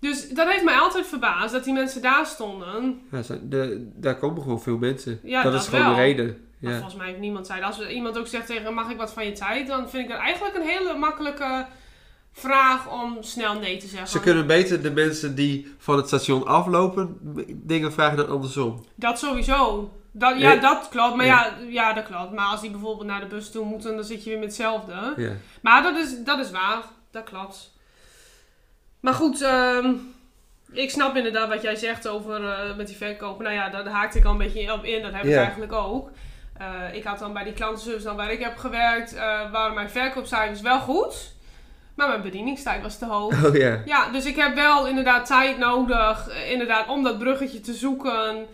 Dus 0.00 0.28
dat 0.28 0.48
heeft 0.48 0.64
mij 0.64 0.78
altijd 0.78 1.06
verbaasd 1.06 1.52
dat 1.52 1.64
die 1.64 1.72
mensen 1.72 2.02
daar 2.02 2.26
stonden. 2.26 3.00
Ja, 3.10 3.22
de, 3.42 3.90
daar 3.94 4.18
komen 4.18 4.42
gewoon 4.42 4.62
veel 4.62 4.78
mensen. 4.78 5.20
Ja, 5.22 5.42
dat, 5.42 5.52
dat 5.52 5.62
is 5.62 5.68
gewoon 5.68 5.84
wel. 5.84 5.94
de 5.94 6.00
reden. 6.00 6.46
Ja. 6.60 6.72
volgens 6.72 6.94
mij 6.94 7.06
heeft 7.06 7.18
niemand 7.18 7.46
tijd. 7.46 7.62
Als 7.62 7.88
iemand 7.88 8.18
ook 8.18 8.26
zegt 8.26 8.46
tegen 8.46 8.74
mag 8.74 8.90
ik 8.90 8.96
wat 8.96 9.12
van 9.12 9.24
je 9.24 9.32
tijd, 9.32 9.66
dan 9.66 9.90
vind 9.90 10.02
ik 10.04 10.10
dat 10.10 10.18
eigenlijk 10.18 10.56
een 10.56 10.66
hele 10.66 10.98
makkelijke 10.98 11.66
vraag 12.32 12.92
om 13.02 13.16
snel 13.20 13.58
nee 13.58 13.76
te 13.76 13.86
zeggen. 13.86 14.08
Ze 14.08 14.20
kunnen 14.20 14.46
beter 14.46 14.82
de 14.82 14.90
mensen 14.90 15.34
die 15.34 15.74
van 15.78 15.96
het 15.96 16.06
station 16.06 16.46
aflopen 16.46 17.16
dingen 17.48 17.92
vragen 17.92 18.16
dan 18.16 18.28
andersom. 18.28 18.84
Dat 18.94 19.18
sowieso. 19.18 19.92
Dat, 20.18 20.38
ja, 20.38 20.48
Nee. 20.48 20.58
dat 20.60 20.88
klopt. 20.90 21.16
Maar 21.16 21.26
Ja. 21.26 21.44
ja. 21.44 21.52
Ja, 21.68 21.92
dat 21.92 22.04
klopt. 22.04 22.32
Maar 22.32 22.46
als 22.46 22.60
die 22.60 22.70
bijvoorbeeld 22.70 23.06
naar 23.06 23.20
de 23.20 23.26
bus 23.26 23.50
toe 23.50 23.64
moeten, 23.64 23.94
dan 23.94 24.04
zit 24.04 24.24
je 24.24 24.30
weer 24.30 24.38
met 24.38 24.48
hetzelfde. 24.48 25.12
Ja. 25.16 25.30
Maar 25.62 25.82
dat 25.82 25.96
is, 25.96 26.24
dat 26.24 26.38
is 26.38 26.50
waar. 26.50 26.82
Dat 27.10 27.24
klopt. 27.24 27.72
Maar 29.00 29.14
goed, 29.14 29.42
ehm, 29.42 29.92
ik 30.72 30.90
snap 30.90 31.16
inderdaad 31.16 31.48
wat 31.48 31.62
jij 31.62 31.76
zegt 31.76 32.08
over 32.08 32.48
eh, 32.48 32.76
met 32.76 32.86
die 32.86 32.96
verkoop. 32.96 33.40
Nou 33.42 33.54
ja, 33.54 33.68
daar 33.68 33.86
haakte 33.86 34.18
ik 34.18 34.24
al 34.24 34.30
een 34.30 34.38
beetje 34.38 34.72
op 34.72 34.84
in. 34.84 35.02
Dat 35.02 35.12
heb 35.12 35.24
ik 35.24 35.30
Ja. 35.30 35.42
eigenlijk 35.42 35.72
ook. 35.72 36.10
Eh, 36.58 36.66
ik 36.94 37.04
had 37.04 37.18
dan 37.18 37.32
bij 37.32 37.44
die 37.44 37.52
klantenservice 37.52 38.04
dan 38.04 38.16
waar 38.16 38.32
ik 38.32 38.40
heb 38.44 38.56
gewerkt, 38.56 39.14
eh, 39.14 39.50
waren 39.50 39.74
mijn 39.74 39.90
verkoopcijfers 39.90 40.60
wel 40.60 40.80
goed. 40.80 41.36
Maar 41.94 42.08
mijn 42.08 42.22
bedieningstijd 42.22 42.82
was 42.82 42.98
te 42.98 43.06
hoog. 43.06 43.34
Oh 43.46 43.54
ja. 43.56 43.82
Ja, 43.84 44.08
dus 44.10 44.24
ik 44.24 44.36
heb 44.36 44.54
wel 44.54 44.86
inderdaad 44.86 45.26
tijd 45.26 45.58
nodig, 45.58 46.28
eh, 46.28 46.50
inderdaad, 46.50 46.88
om 46.88 47.02
dat 47.02 47.18
bruggetje 47.18 47.60
te 47.60 47.74
zoeken. 47.74 48.46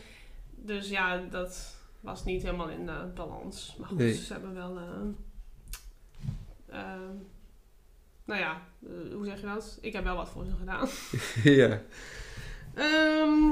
Dus 0.67 0.89
ja, 0.89 1.21
dat 1.31 1.75
was 2.01 2.25
niet 2.25 2.43
helemaal 2.43 2.69
in 2.69 2.89
eh, 2.89 2.95
balans. 3.15 3.77
Maar 3.79 3.89
goed, 3.89 3.99
Nee. 3.99 4.13
ze 4.15 4.33
hebben 4.33 4.55
wel... 4.55 4.79
eh, 4.79 4.85
eh, 6.81 7.01
nou 8.25 8.41
ja, 8.41 8.61
eh, 8.87 9.15
hoe 9.15 9.25
zeg 9.25 9.41
je 9.41 9.47
dat? 9.47 9.79
Ik 9.81 9.93
heb 9.93 10.05
wel 10.05 10.17
wat 10.17 10.29
voor 10.29 10.45
ze 10.45 10.51
gedaan. 10.59 10.89
ja. 11.61 11.81
Ehm, 12.75 13.51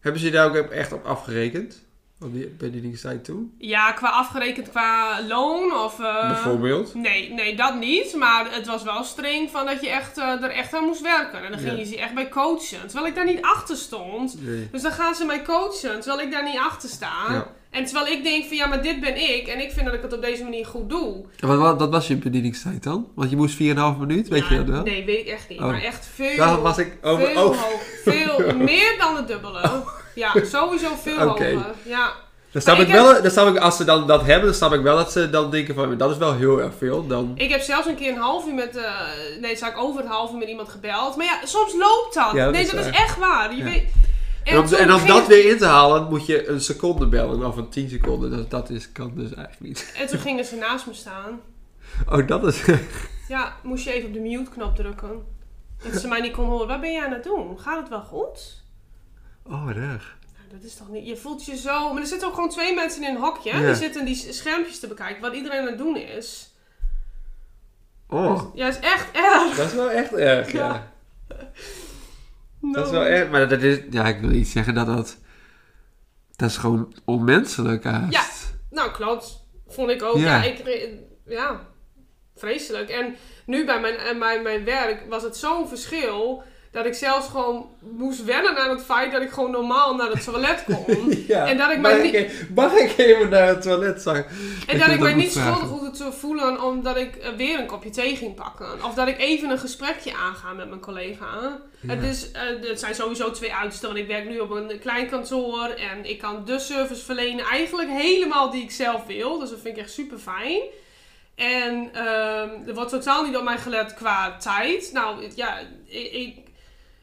Hebben 0.00 0.20
ze 0.20 0.30
daar 0.30 0.48
ook 0.48 0.56
echt 0.70 0.92
op 0.92 1.04
afgerekend? 1.04 1.82
Op 2.24 2.32
die 2.32 2.48
bedieningstijd 2.58 3.24
toen? 3.24 3.54
ja, 3.58 3.92
qua 3.92 4.08
afgerekend 4.08 4.68
qua 4.70 5.22
loon 5.28 5.72
of... 5.74 6.00
eh, 6.00 6.28
Bijvoorbeeld? 6.28 6.94
Nee, 6.94 7.32
nee, 7.32 7.56
dat 7.56 7.78
niet. 7.78 8.14
Maar 8.14 8.54
het 8.54 8.66
was 8.66 8.82
wel 8.82 9.04
streng 9.04 9.50
van 9.50 9.66
dat 9.66 9.80
je 9.80 9.88
echt, 9.88 10.18
eh, 10.18 10.42
er 10.42 10.50
echt 10.50 10.74
aan 10.74 10.84
moest 10.84 11.00
werken. 11.00 11.44
En 11.44 11.50
dan 11.50 11.60
ging 11.60 11.72
Ja. 11.72 11.78
je 11.78 11.84
ze 11.84 11.98
echt 11.98 12.14
bij 12.14 12.28
coachen. 12.28 12.80
Terwijl 12.86 13.06
ik 13.06 13.14
daar 13.14 13.24
niet 13.24 13.42
achter 13.42 13.76
stond. 13.76 14.42
Nee. 14.42 14.68
Dus 14.72 14.82
dan 14.82 14.92
gaan 14.92 15.14
ze 15.14 15.24
mij 15.24 15.42
coachen, 15.42 16.00
terwijl 16.00 16.20
ik 16.26 16.30
daar 16.32 16.44
niet 16.44 16.58
achter 16.58 16.88
sta. 16.88 17.12
Ja. 17.32 17.46
En 17.70 17.84
terwijl 17.84 18.06
ik 18.06 18.22
denk 18.24 18.44
van 18.44 18.56
ja, 18.56 18.66
maar 18.66 18.82
dit 18.82 19.00
ben 19.00 19.16
ik. 19.36 19.46
En 19.48 19.60
ik 19.60 19.70
vind 19.72 19.84
dat 19.86 19.94
ik 19.94 20.02
het 20.02 20.12
op 20.12 20.22
deze 20.22 20.42
manier 20.42 20.66
goed 20.66 20.88
doe. 20.88 21.24
Wat, 21.38 21.58
wat, 21.58 21.78
wat 21.78 21.90
was 21.90 22.08
je 22.08 22.16
bedieningstijd 22.16 22.82
dan? 22.82 23.08
Want 23.14 23.30
je 23.30 23.36
moest 23.36 23.54
4,5 23.54 23.58
minuut, 23.98 24.28
weet 24.28 24.42
Ja, 24.48 24.54
je 24.54 24.56
dat 24.56 24.66
wel? 24.68 24.82
Nee, 24.82 25.04
weet 25.04 25.18
ik 25.18 25.26
echt 25.26 25.48
niet. 25.48 25.58
Oh. 25.58 25.66
Maar 25.66 25.82
echt 25.82 26.08
veel, 26.14 26.36
Daar 26.36 26.60
was 26.60 26.78
ik 26.78 26.92
over... 27.02 27.26
veel 27.26 27.44
Oh, 27.48 27.62
hoog. 27.62 27.80
Veel, 28.04 28.54
meer 28.70 28.94
dan 28.98 29.16
het 29.16 29.28
dubbele. 29.28 29.82
Ja, 30.14 30.32
sowieso 30.44 30.88
veel 31.02 31.18
hoger. 31.18 31.64
Ja. 31.82 32.12
dan 32.52 32.62
snap 32.62 32.78
ik 32.78 32.88
wel, 32.88 33.22
dan 33.22 33.30
snap 33.30 33.48
ik, 33.48 33.56
als 33.62 33.76
ze 33.76 33.84
dan 33.84 34.06
dat 34.06 34.24
hebben, 34.24 34.44
dan 34.44 34.54
snap 34.54 34.72
ik 34.72 34.80
wel 34.80 34.96
dat 34.96 35.12
ze 35.12 35.30
dan 35.30 35.50
denken 35.50 35.74
van, 35.74 35.96
dat 35.96 36.10
is 36.10 36.16
wel 36.16 36.34
heel 36.34 36.60
erg 36.62 36.72
veel. 36.78 37.06
Dan, 37.06 37.32
Ik 37.34 37.50
heb 37.50 37.60
zelfs 37.60 37.86
een 37.86 37.94
keer 37.96 38.12
een 38.12 38.18
half 38.18 38.46
uur 38.46 38.54
met, 38.54 38.76
eh 38.76 38.84
nee, 39.40 39.56
zou 39.56 39.70
ik 39.72 39.78
over 39.78 40.00
het 40.00 40.10
half 40.10 40.32
uur 40.32 40.38
met 40.38 40.48
iemand 40.48 40.68
gebeld. 40.68 41.16
Maar 41.16 41.26
ja, 41.26 41.38
soms 41.44 41.72
loopt 41.72 42.14
dat. 42.14 42.32
Ja, 42.32 42.44
dat 42.44 42.52
nee, 42.54 42.62
is 42.62 42.70
dat 42.70 42.80
is 42.86 42.90
echt 42.90 43.18
waar. 43.18 43.50
Je 43.56 43.56
Ja. 43.56 43.64
weet, 43.64 43.84
en 44.44 44.58
om, 44.58 44.72
en 44.72 44.92
om 44.92 45.06
dat 45.06 45.26
weer 45.26 45.50
in 45.50 45.58
te 45.58 45.64
halen, 45.64 46.08
moet 46.08 46.26
je 46.26 46.48
een 46.48 46.60
seconde 46.60 47.06
bellen, 47.06 47.46
of 47.46 47.56
een 47.56 47.68
10 47.68 47.88
seconden. 47.88 48.30
Dat, 48.30 48.50
dat 48.50 48.70
is, 48.70 48.92
kan 48.92 49.12
dus 49.14 49.34
eigenlijk 49.34 49.60
niet. 49.60 49.92
En 49.96 50.06
toen 50.06 50.18
gingen 50.18 50.44
ze 50.44 50.56
naast 50.56 50.86
me 50.86 50.94
staan. 50.94 51.40
Oh, 52.08 52.26
dat 52.26 52.44
is... 52.44 52.62
Ja, 53.28 53.56
moest 53.62 53.84
je 53.84 53.92
even 53.92 54.08
op 54.08 54.14
de 54.14 54.20
mute-knop 54.20 54.76
drukken. 54.76 55.24
Dat 55.82 56.00
ze 56.00 56.08
mij 56.08 56.20
niet 56.20 56.32
kon 56.32 56.46
horen. 56.46 56.68
Wat 56.68 56.80
ben 56.80 56.92
jij 56.92 57.04
aan 57.04 57.12
het 57.12 57.24
doen? 57.24 57.60
Gaat 57.60 57.78
het 57.80 57.88
wel 57.88 58.02
goed? 58.02 58.62
Oh, 59.46 59.66
wat 59.66 59.76
erg. 59.76 60.16
Nou, 60.36 60.48
dat 60.50 60.62
is 60.62 60.74
toch 60.76 60.88
niet... 60.88 61.06
Je 61.06 61.16
voelt 61.16 61.44
je 61.44 61.56
zo... 61.56 61.92
Maar 61.92 62.02
er 62.02 62.08
zitten 62.08 62.28
ook 62.28 62.34
gewoon 62.34 62.50
twee 62.50 62.74
mensen 62.74 63.02
in 63.02 63.14
een 63.14 63.20
hokje. 63.20 63.56
Ja. 63.56 63.66
Die 63.66 63.74
zitten 63.74 64.04
die 64.04 64.32
schermpjes 64.32 64.80
te 64.80 64.86
bekijken. 64.86 65.22
Wat 65.22 65.34
iedereen 65.34 65.60
aan 65.60 65.66
het 65.66 65.78
doen 65.78 65.96
is. 65.96 66.54
Oh, 68.08 68.54
Ja, 68.54 68.68
is 68.68 68.78
echt 68.78 69.06
erg. 69.12 69.56
dat 69.56 69.66
is 69.66 69.74
wel 69.74 69.90
echt 69.90 70.12
erg, 70.12 70.52
ja. 70.52 70.88
Ja. 71.28 71.40
Dat 72.60 72.86
is 72.86 72.92
wel 72.92 73.04
erg, 73.04 73.30
maar 73.30 73.48
dat 73.48 73.62
is... 73.62 73.78
Ja, 73.90 74.06
ik 74.06 74.20
wil 74.20 74.30
iets 74.30 74.52
zeggen 74.52 74.74
dat 74.74 74.86
dat... 74.86 75.18
Dat 76.36 76.50
is 76.50 76.56
gewoon 76.56 76.94
onmenselijk 77.04 77.84
haast. 77.84 78.12
Ja. 78.12 78.22
Nou, 78.70 78.90
klopt. 78.90 79.46
Vond 79.68 79.90
ik 79.90 80.02
ook. 80.02 80.16
Ja. 80.16 80.42
Ja, 80.42 80.50
ik... 80.50 80.92
Ja. 81.26 81.66
Vreselijk. 82.36 82.88
En 82.88 83.16
nu 83.46 83.64
bij 83.64 83.80
mijn, 83.80 83.96
en 83.96 84.18
bij 84.18 84.42
mijn 84.42 84.64
werk 84.64 85.04
was 85.08 85.22
het 85.22 85.36
zo'n 85.36 85.68
verschil... 85.68 86.42
Dat 86.72 86.86
ik 86.86 86.94
zelfs 86.94 87.28
gewoon 87.28 87.68
moest 87.78 88.24
wennen 88.24 88.56
aan 88.56 88.70
het 88.70 88.84
feit 88.84 89.12
dat 89.12 89.22
ik 89.22 89.30
gewoon 89.30 89.50
normaal 89.50 89.94
naar 89.94 90.10
het 90.10 90.24
toilet 90.24 90.64
kon. 90.64 90.84
Ja. 91.26 91.46
En 91.46 91.56
dat 91.58 91.70
ik 91.70 91.78
mag, 91.80 91.92
mij 91.92 92.06
ik, 92.06 92.12
e- 92.14 92.30
mag 92.54 92.72
ik 92.72 92.98
even 92.98 93.28
naar 93.28 93.46
het 93.46 93.62
toilet 93.62 94.02
zakken? 94.02 94.26
En 94.66 94.74
Ik 94.74 94.80
dat 94.80 94.88
ik 94.90 95.00
mij 95.00 95.14
niet 95.14 95.32
vragen. 95.32 95.52
schuldig 95.54 95.78
hoefde 95.78 96.04
te 96.04 96.12
voelen 96.12 96.62
omdat 96.64 96.96
ik 96.96 97.16
eh, 97.16 97.30
weer 97.36 97.58
een 97.58 97.66
kopje 97.66 97.90
thee 97.90 98.16
ging 98.16 98.34
pakken. 98.34 98.84
Of 98.84 98.94
dat 98.94 99.08
ik 99.08 99.18
even 99.18 99.50
een 99.50 99.58
gesprekje 99.58 100.14
aanga 100.14 100.52
met 100.52 100.68
mijn 100.68 100.80
collega. 100.80 101.58
Ja. 101.80 101.94
Het, 101.94 102.02
is, 102.02 102.30
eh, 102.32 102.42
het 102.68 102.80
zijn 102.80 102.94
sowieso 102.94 103.30
twee 103.30 103.54
uitersten, 103.54 103.88
want 103.88 104.00
ik 104.00 104.06
werk 104.06 104.28
nu 104.28 104.38
op 104.38 104.50
een 104.50 104.78
klein 104.80 105.08
kantoor. 105.08 105.64
En 105.68 106.10
ik 106.10 106.18
kan 106.18 106.44
de 106.44 106.58
service 106.58 107.04
verlenen 107.04 107.44
eigenlijk 107.44 107.88
helemaal 107.90 108.50
die 108.50 108.62
ik 108.62 108.70
zelf 108.70 109.06
wil. 109.06 109.38
Dus 109.38 109.50
dat 109.50 109.58
vind 109.62 109.76
ik 109.76 109.82
echt 109.82 109.92
super 109.92 110.18
fijn. 110.18 110.60
En 111.34 111.90
ehm, 111.92 112.68
er 112.68 112.74
wordt 112.74 112.90
totaal 112.90 113.24
niet 113.24 113.36
op 113.36 113.42
mij 113.44 113.58
gelet 113.58 113.94
qua 113.94 114.36
tijd. 114.36 114.90
Nou, 114.92 115.30
ja, 115.34 115.58
ik, 115.86 116.12
ik, 116.12 116.36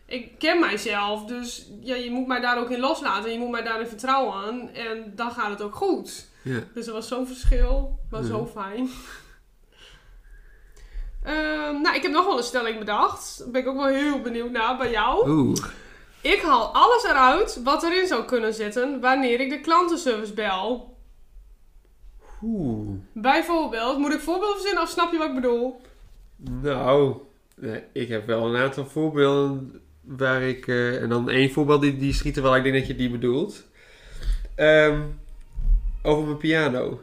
ik 0.08 0.39
ken 0.39 0.60
mijzelf. 0.60 1.26
Dus 1.26 1.70
ja, 1.82 1.96
je 1.96 2.12
moet 2.12 2.28
mij 2.28 2.39
daar 2.39 2.58
ook 2.60 2.70
in 2.70 2.80
loslaten. 2.80 3.32
Je 3.32 3.39
moet 3.39 3.50
mij 3.52 3.63
daarin 3.63 3.88
vertrouwen. 3.88 4.74
En 4.76 5.12
dan 5.15 5.32
gaat 5.32 5.50
het 5.50 5.62
ook 5.62 5.76
goed. 5.76 6.28
Ja. 6.41 6.60
Dus 6.74 6.88
er 6.88 6.93
was 6.93 7.08
zo'n 7.08 7.28
verschil. 7.28 8.00
Maar 8.10 8.22
Ja. 8.22 8.28
zo 8.28 8.46
fijn. 8.46 8.89
Ehm, 11.24 11.82
nou, 11.82 11.96
ik 11.96 12.02
heb 12.02 12.12
nog 12.12 12.26
wel 12.26 12.38
een 12.38 12.43
stelling 12.43 12.80
bedacht. 12.80 13.38
Daar 13.39 13.50
ben 13.52 13.62
ik 13.62 13.67
ook 13.67 13.76
wel 13.78 13.86
heel 13.86 14.22
benieuwd 14.22 14.52
naar 14.52 14.78
bij 14.78 14.91
jou. 14.91 15.30
Oeh. 15.30 15.58
Ik 16.22 16.41
haal 16.41 16.74
alles 16.74 17.04
eruit 17.04 17.62
wat 17.63 17.84
erin 17.84 18.08
zou 18.08 18.24
kunnen 18.26 18.54
zitten 18.54 19.00
wanneer 19.02 19.39
ik 19.39 19.50
de 19.50 19.60
klantenservice 19.62 20.34
bel. 20.34 20.98
Oeh. 22.43 22.98
Bijvoorbeeld, 23.13 23.98
moet 23.98 24.13
ik 24.13 24.20
voorbeelden 24.20 24.56
verzinnen 24.56 24.84
of 24.84 24.89
snap 24.89 25.12
je 25.12 25.17
wat 25.17 25.28
ik 25.28 25.36
bedoel? 25.36 25.82
Nou, 26.36 27.15
nee, 27.56 27.84
ik 27.93 28.08
heb 28.10 28.26
wel 28.28 28.46
een 28.46 28.62
aantal 28.62 28.86
voorbeelden 28.86 29.82
waar 30.08 30.41
ik... 30.41 30.67
eh, 30.67 31.02
en 31.02 31.10
dan 31.10 31.30
één 31.30 31.52
voorbeeld 31.52 31.82
die, 31.82 31.98
die 31.98 32.13
schiet 32.13 32.38
er 32.38 32.43
wel, 32.43 32.56
ik 32.56 32.63
denk 32.63 32.76
dat 32.76 32.88
je 32.88 32.96
die 32.96 33.10
bedoelt. 33.10 33.63
Ehm, 34.56 35.00
over 36.04 36.24
mijn 36.26 36.38
piano. 36.38 37.00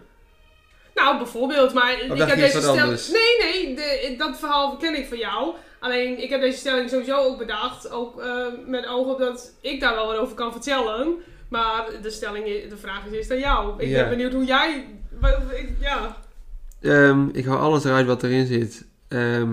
Nou, 0.95 1.17
bijvoorbeeld, 1.19 1.75
maar 1.75 1.93
ik 2.01 2.19
heb 2.19 2.37
deze 2.39 2.61
stelling... 2.61 3.09
Nee, 3.13 3.39
nee, 3.53 3.75
de, 3.77 4.15
dat 4.19 4.39
verhaal 4.39 4.77
ken 4.77 4.99
ik 4.99 5.07
van 5.07 5.19
jou. 5.19 5.55
Alleen, 5.81 6.23
ik 6.23 6.31
heb 6.31 6.41
deze 6.41 6.59
stelling 6.59 6.91
sowieso 6.91 7.17
ook 7.17 7.39
bedacht. 7.39 7.91
Ook 7.91 8.21
eh, 8.21 8.47
met 8.67 8.87
oog 8.87 9.07
op 9.13 9.19
dat 9.19 9.53
ik 9.61 9.81
daar 9.81 9.95
wel 9.95 10.07
wat 10.07 10.17
over 10.17 10.35
kan 10.35 10.53
vertellen. 10.53 11.15
Maar 11.49 11.87
de 12.03 12.11
stelling, 12.11 12.45
de 12.69 12.77
vraag 12.77 13.07
is 13.07 13.13
eerst 13.13 13.31
aan 13.31 13.39
jou. 13.39 13.83
Ik 13.83 13.89
Ja. 13.89 14.01
ben 14.01 14.09
benieuwd 14.09 14.33
hoe 14.33 14.45
jij... 14.45 14.87
wat- 15.21 15.41
ik- 15.55 15.73
ja. 15.81 16.17
Ehm, 16.81 17.29
ik 17.33 17.45
hou 17.45 17.61
alles 17.61 17.85
eruit 17.85 18.07
wat 18.07 18.23
erin 18.23 18.47
zit. 18.47 18.87
Ehm, 19.09 19.53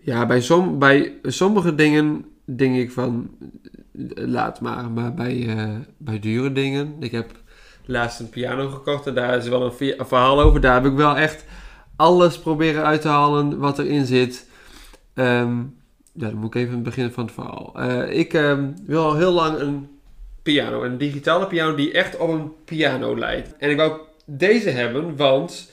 ja, 0.00 0.26
bij, 0.26 0.42
bij 0.78 1.12
sommige 1.22 1.74
dingen 1.74 2.24
denk 2.44 2.76
ik 2.76 2.90
van 2.90 3.30
laat 4.14 4.60
maar. 4.60 4.90
Maar 4.90 5.14
bij, 5.14 5.48
eh, 5.48 5.74
bij 5.96 6.18
dure 6.18 6.52
dingen. 6.52 6.96
Ik 7.00 7.10
heb 7.10 7.30
laatst 7.84 8.20
een 8.20 8.28
piano 8.28 8.68
gekocht 8.68 9.06
en 9.06 9.14
daar 9.14 9.36
is 9.36 9.48
wel 9.48 9.62
een, 9.62 9.94
verhaal 10.06 10.40
over. 10.40 10.60
Daar 10.60 10.74
heb 10.82 10.92
ik 10.92 10.96
wel 10.96 11.16
echt 11.16 11.44
alles 11.96 12.38
proberen 12.38 12.84
uit 12.84 13.00
te 13.00 13.08
halen 13.08 13.58
wat 13.58 13.78
erin 13.78 14.06
zit. 14.06 14.48
Ehm, 15.14 15.58
ja, 16.12 16.28
dan 16.28 16.36
moet 16.36 16.54
ik 16.54 16.62
even 16.62 16.82
beginnen 16.82 17.12
van 17.12 17.24
het 17.24 17.34
verhaal. 17.34 17.72
Eh, 17.74 18.18
ik 18.18 18.34
ehm, 18.34 18.68
wil 18.86 19.04
al 19.04 19.16
heel 19.16 19.32
lang 19.32 19.58
een 19.58 19.88
piano. 20.42 20.82
Een 20.82 20.98
digitale 20.98 21.46
piano 21.46 21.74
die 21.74 21.92
echt 21.92 22.16
op 22.16 22.28
een 22.28 22.52
piano 22.64 23.18
lijkt. 23.18 23.56
En 23.56 23.70
ik 23.70 23.76
wou 23.76 24.00
deze 24.24 24.70
hebben, 24.70 25.16
want 25.16 25.70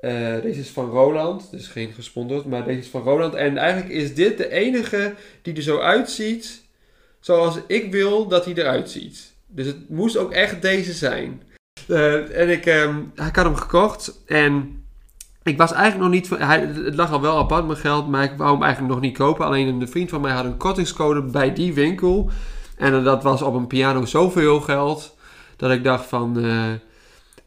Eh, 0.00 0.40
deze 0.42 0.60
is 0.60 0.68
van 0.68 0.90
Roland, 0.90 1.50
dus 1.50 1.66
geen 1.66 1.92
gesponsord, 1.92 2.44
maar 2.44 2.64
deze 2.64 2.78
is 2.78 2.88
van 2.88 3.02
Roland. 3.02 3.34
En 3.34 3.56
eigenlijk 3.56 3.92
is 3.92 4.14
dit 4.14 4.38
de 4.38 4.50
enige 4.50 5.14
die 5.42 5.54
er 5.54 5.62
zo 5.62 5.78
uitziet 5.78 6.62
zoals 7.20 7.58
ik 7.66 7.92
wil 7.92 8.28
dat 8.28 8.44
hij 8.44 8.54
eruit 8.54 8.90
ziet. 8.90 9.32
Dus 9.46 9.66
het 9.66 9.88
moest 9.88 10.16
ook 10.16 10.32
echt 10.32 10.62
deze 10.62 10.92
zijn. 10.92 11.42
Eh, 11.88 12.40
en 12.40 12.48
ik, 12.48 12.66
ehm, 12.66 12.98
ik 13.14 13.36
had 13.36 13.44
hem 13.44 13.54
gekocht 13.56 14.22
en 14.26 14.84
ik 15.42 15.56
was 15.56 15.72
eigenlijk 15.72 16.02
nog 16.02 16.20
niet... 16.20 16.38
Hij, 16.46 16.60
het 16.60 16.94
lag 16.94 17.12
al 17.12 17.20
wel 17.20 17.38
apart 17.38 17.66
mijn 17.66 17.78
geld, 17.78 18.08
maar 18.08 18.24
ik 18.24 18.36
wou 18.36 18.52
hem 18.52 18.62
eigenlijk 18.62 18.92
nog 18.94 19.02
niet 19.02 19.16
kopen. 19.16 19.46
Alleen 19.46 19.80
een 19.80 19.88
vriend 19.88 20.10
van 20.10 20.20
mij 20.20 20.32
had 20.32 20.44
een 20.44 20.56
kortingscode 20.56 21.22
bij 21.22 21.52
die 21.52 21.74
winkel. 21.74 22.30
En 22.76 23.04
dat 23.04 23.22
was 23.22 23.42
op 23.42 23.54
een 23.54 23.66
piano 23.66 24.04
zoveel 24.04 24.60
geld 24.60 25.16
dat 25.56 25.70
ik 25.70 25.84
dacht 25.84 26.06
van... 26.06 26.38
eh, 26.38 26.72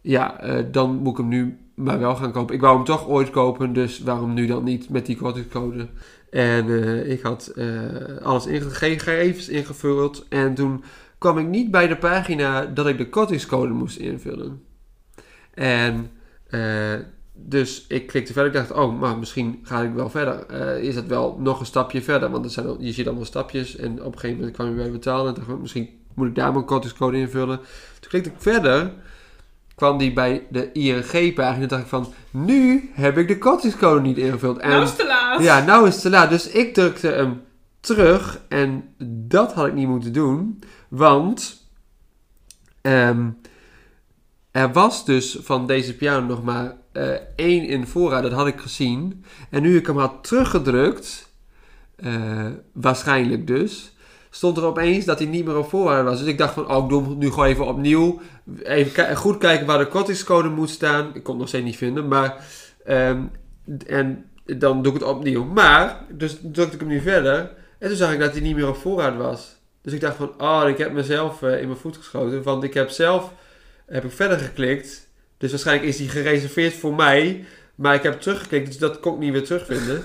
ja, 0.03 0.39
eh, 0.39 0.65
dan 0.71 0.95
moet 0.95 1.11
ik 1.11 1.17
hem 1.17 1.27
nu 1.27 1.57
maar 1.75 1.99
wel 1.99 2.15
gaan 2.15 2.31
kopen. 2.31 2.55
Ik 2.55 2.61
wou 2.61 2.75
hem 2.75 2.85
toch 2.85 3.07
ooit 3.07 3.29
kopen, 3.29 3.73
dus 3.73 3.99
waarom 3.99 4.33
nu 4.33 4.45
dan 4.45 4.63
niet 4.63 4.89
met 4.89 5.05
die 5.05 5.17
kortingscode? 5.17 5.87
En 6.29 6.69
eh, 6.69 7.11
ik 7.11 7.21
had 7.21 7.47
eh, 7.47 7.67
alles 8.21 8.45
gegevens 8.59 9.49
ingevuld. 9.49 10.25
En 10.29 10.53
toen 10.53 10.83
kwam 11.17 11.37
ik 11.37 11.47
niet 11.47 11.71
bij 11.71 11.87
de 11.87 11.97
pagina 11.97 12.65
dat 12.65 12.87
ik 12.87 12.97
de 12.97 13.09
kortingscode 13.09 13.73
moest 13.73 13.97
invullen. 13.97 14.61
En 15.53 16.11
dus 17.33 17.85
ik 17.87 18.07
klikte 18.07 18.33
verder. 18.33 18.51
Ik 18.51 18.57
dacht, 18.57 18.71
oh, 18.71 18.99
maar 18.99 19.17
misschien 19.17 19.59
ga 19.63 19.81
ik 19.81 19.93
wel 19.93 20.09
verder. 20.09 20.49
Is 20.79 20.95
het 20.95 21.07
wel 21.07 21.37
nog 21.39 21.59
een 21.59 21.65
stapje 21.65 22.01
verder? 22.01 22.29
Want 22.29 22.45
er 22.45 22.51
zijn, 22.51 22.75
je 22.79 22.91
ziet 22.91 23.07
allemaal 23.07 23.25
stapjes. 23.25 23.75
En 23.75 23.91
op 23.91 24.13
een 24.13 24.19
gegeven 24.19 24.37
moment 24.37 24.55
kwam 24.55 24.69
je 24.69 24.75
bij 24.75 24.91
betalen. 24.91 25.35
En 25.35 25.41
dacht 25.45 25.59
misschien 25.59 25.89
moet 26.13 26.27
ik 26.27 26.35
daar 26.35 26.53
mijn 26.53 26.65
kortingscode 26.65 27.17
invullen. 27.17 27.57
Toen 27.99 28.09
klikte 28.09 28.29
ik 28.29 28.35
verder. 28.37 28.93
Kwam 29.83 29.97
die 29.97 30.13
bij 30.13 30.47
de 30.49 30.71
ING-pagina. 30.71 31.65
dacht 31.65 31.81
ik 31.81 31.87
van, 31.87 32.13
nu 32.31 32.91
heb 32.93 33.17
ik 33.17 33.27
de 33.27 33.37
kortingscode 33.37 34.01
niet 34.01 34.17
ingevuld. 34.17 34.57
En 34.57 34.69
Nou 34.69 34.83
is 34.83 34.89
het 34.89 34.99
te 34.99 35.05
laat. 35.05 35.41
ja, 35.41 35.65
nou 35.65 35.87
is 35.87 35.93
het 35.93 36.01
te 36.01 36.09
laat. 36.09 36.29
Dus 36.29 36.47
ik 36.47 36.73
drukte 36.73 37.07
hem 37.07 37.41
terug. 37.79 38.41
En 38.49 38.93
dat 39.27 39.53
had 39.53 39.67
ik 39.67 39.73
niet 39.73 39.87
moeten 39.87 40.13
doen. 40.13 40.59
Want 40.89 41.67
ehm, 42.81 43.29
er 44.51 44.71
was 44.71 45.05
dus 45.05 45.37
van 45.41 45.67
deze 45.67 45.95
piano 45.95 46.25
nog 46.25 46.43
maar 46.43 46.75
eh, 46.91 47.09
één 47.35 47.67
in 47.67 47.87
voorraad. 47.87 48.23
Dat 48.23 48.31
had 48.31 48.47
ik 48.47 48.59
gezien. 48.59 49.25
En 49.49 49.61
nu 49.61 49.77
ik 49.77 49.87
hem 49.87 49.97
had 49.97 50.23
teruggedrukt, 50.23 51.29
eh, 51.95 52.45
waarschijnlijk 52.73 53.47
dus, 53.47 53.92
stond 54.35 54.57
er 54.57 54.65
opeens 54.65 55.05
dat 55.05 55.19
hij 55.19 55.27
niet 55.27 55.45
meer 55.45 55.57
op 55.57 55.69
voorraad 55.69 56.05
was. 56.05 56.19
Dus 56.19 56.27
ik 56.27 56.37
dacht 56.37 56.53
van, 56.53 56.71
oh, 56.71 56.83
ik 56.83 56.89
doe 56.89 57.03
hem 57.03 57.17
nu 57.17 57.29
gewoon 57.29 57.45
even 57.45 57.67
opnieuw. 57.67 58.21
Even 58.63 59.15
goed 59.15 59.37
kijken 59.37 59.65
waar 59.65 59.77
de 59.77 59.87
kortingscode 59.87 60.49
moet 60.49 60.69
staan. 60.69 61.07
Ik 61.13 61.23
kon 61.23 61.33
het 61.33 61.37
nog 61.39 61.47
steeds 61.47 61.65
niet 61.65 61.77
vinden, 61.77 62.07
maar... 62.07 62.45
ehm, 62.83 63.21
en 63.87 64.25
dan 64.45 64.83
doe 64.83 64.93
ik 64.93 64.99
het 64.99 65.09
opnieuw. 65.09 65.43
Maar, 65.43 66.05
dus 66.09 66.37
drukte 66.41 66.73
ik 66.73 66.79
hem 66.79 66.89
nu 66.89 67.01
verder. 67.01 67.51
En 67.79 67.87
toen 67.87 67.97
zag 67.97 68.13
ik 68.13 68.19
dat 68.19 68.31
hij 68.31 68.41
niet 68.41 68.55
meer 68.55 68.67
op 68.67 68.75
voorraad 68.75 69.17
was. 69.17 69.55
Dus 69.81 69.93
ik 69.93 70.01
dacht 70.01 70.15
van, 70.15 70.41
oh, 70.41 70.63
ik 70.67 70.77
heb 70.77 70.91
mezelf 70.91 71.41
eh, 71.41 71.61
in 71.61 71.67
mijn 71.67 71.79
voet 71.79 71.97
geschoten. 71.97 72.43
Want 72.43 72.63
ik 72.63 72.73
heb 72.73 72.89
zelf, 72.89 73.33
heb 73.85 74.03
ik 74.03 74.11
verder 74.11 74.39
geklikt. 74.39 75.09
Dus 75.37 75.51
waarschijnlijk 75.51 75.87
is 75.87 75.97
die 75.97 76.09
gereserveerd 76.09 76.73
voor 76.73 76.95
mij. 76.95 77.45
Maar 77.75 77.95
ik 77.95 78.03
heb 78.03 78.21
teruggeklikt, 78.21 78.65
dus 78.65 78.77
dat 78.77 78.99
kon 78.99 79.13
ik 79.13 79.19
niet 79.19 79.31
weer 79.31 79.43
terugvinden. 79.43 80.03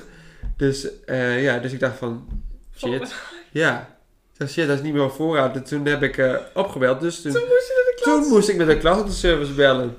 dus 0.57 1.05
eh, 1.05 1.43
ja, 1.43 1.59
dus 1.59 1.73
ik 1.73 1.81
dacht 1.81 1.99
van, 1.99 2.43
shit. 2.77 3.15
Ja. 3.51 3.98
Dacht, 4.39 4.53
shit, 4.53 4.67
dat 4.67 4.77
is 4.77 4.83
niet 4.83 4.93
meer 4.93 5.03
op 5.05 5.13
voorraad. 5.13 5.55
En 5.57 5.65
toen 5.65 5.87
heb 5.87 6.03
ik 6.03 6.17
eh, 6.19 6.35
opgebeld. 6.55 7.01
Dus 7.01 7.23
toen, 7.23 7.33
Toen 7.33 7.41
moest 7.49 7.67
je 7.69 7.75
naar 7.85 7.95
de 7.95 8.03
klas. 8.03 8.15
toen 8.23 8.29
moest 8.33 8.49
ik 8.49 8.57
met 8.57 8.67
de 8.67 8.79
klantenservice 8.79 9.53
bellen. 9.53 9.99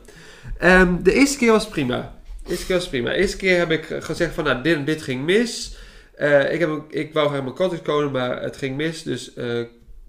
Ehm, 0.58 1.04
de 1.04 1.14
eerste 1.14 1.38
keer 1.38 1.52
was 1.52 1.68
prima. 1.68 2.14
De 2.44 2.50
eerste 2.50 2.66
keer 2.66 2.76
was 2.76 2.88
prima. 2.90 3.10
De 3.10 3.16
eerste 3.16 3.38
keer 3.38 3.58
heb 3.58 3.72
ik 3.72 3.86
gezegd 4.00 4.34
van, 4.34 4.44
nou, 4.44 4.62
dit 4.62 4.76
en 4.76 4.86
dit 4.86 5.02
ging 5.02 5.24
mis. 5.26 5.76
Eh, 6.16 6.54
ik, 6.54 6.60
heb, 6.60 6.70
ik 6.90 7.14
wou 7.14 7.28
graag 7.30 7.42
mijn 7.42 7.56
kortingscode, 7.56 8.10
maar 8.10 8.42
het 8.42 8.58
ging 8.58 8.76
mis. 8.76 9.04
Dus 9.04 9.34
eh, 9.34 9.62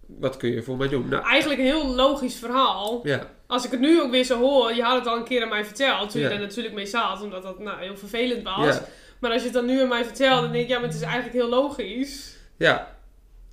wat 0.07 0.37
kun 0.37 0.51
je 0.51 0.63
voor 0.63 0.77
mij 0.77 0.89
doen? 0.89 1.09
Nou, 1.09 1.25
Eigenlijk 1.25 1.61
een 1.61 1.67
heel 1.67 1.87
logisch 1.95 2.35
verhaal. 2.37 3.01
ja. 3.05 3.31
Als 3.47 3.65
ik 3.65 3.71
het 3.71 3.81
nu 3.81 4.01
ook 4.03 4.11
weer 4.11 4.25
zo 4.25 4.39
hoor, 4.39 4.75
je 4.75 4.83
had 4.83 4.99
het 4.99 5.07
al 5.07 5.17
een 5.17 5.25
keer 5.25 5.43
aan 5.43 5.49
mij 5.49 5.65
verteld. 5.65 6.11
Toen 6.11 6.21
Ja. 6.21 6.29
je 6.29 6.35
er 6.35 6.41
natuurlijk 6.41 6.75
mee 6.75 6.87
zat, 6.87 7.23
omdat 7.23 7.43
dat 7.43 7.59
nou, 7.59 7.81
heel 7.81 7.97
vervelend 7.97 8.43
was. 8.43 8.75
Ja. 8.75 8.85
Maar 9.21 9.31
als 9.31 9.41
je 9.41 9.47
het 9.47 9.57
dan 9.57 9.67
nu 9.67 9.81
aan 9.81 9.89
mij 9.89 10.05
vertelt, 10.05 10.41
dan 10.43 10.53
denk 10.53 10.65
ik, 10.65 10.71
ja, 10.71 10.79
maar 10.79 10.87
het 10.89 10.97
is 10.97 11.03
eigenlijk 11.03 11.35
heel 11.35 11.49
logisch. 11.49 12.37
Ja. 12.57 12.99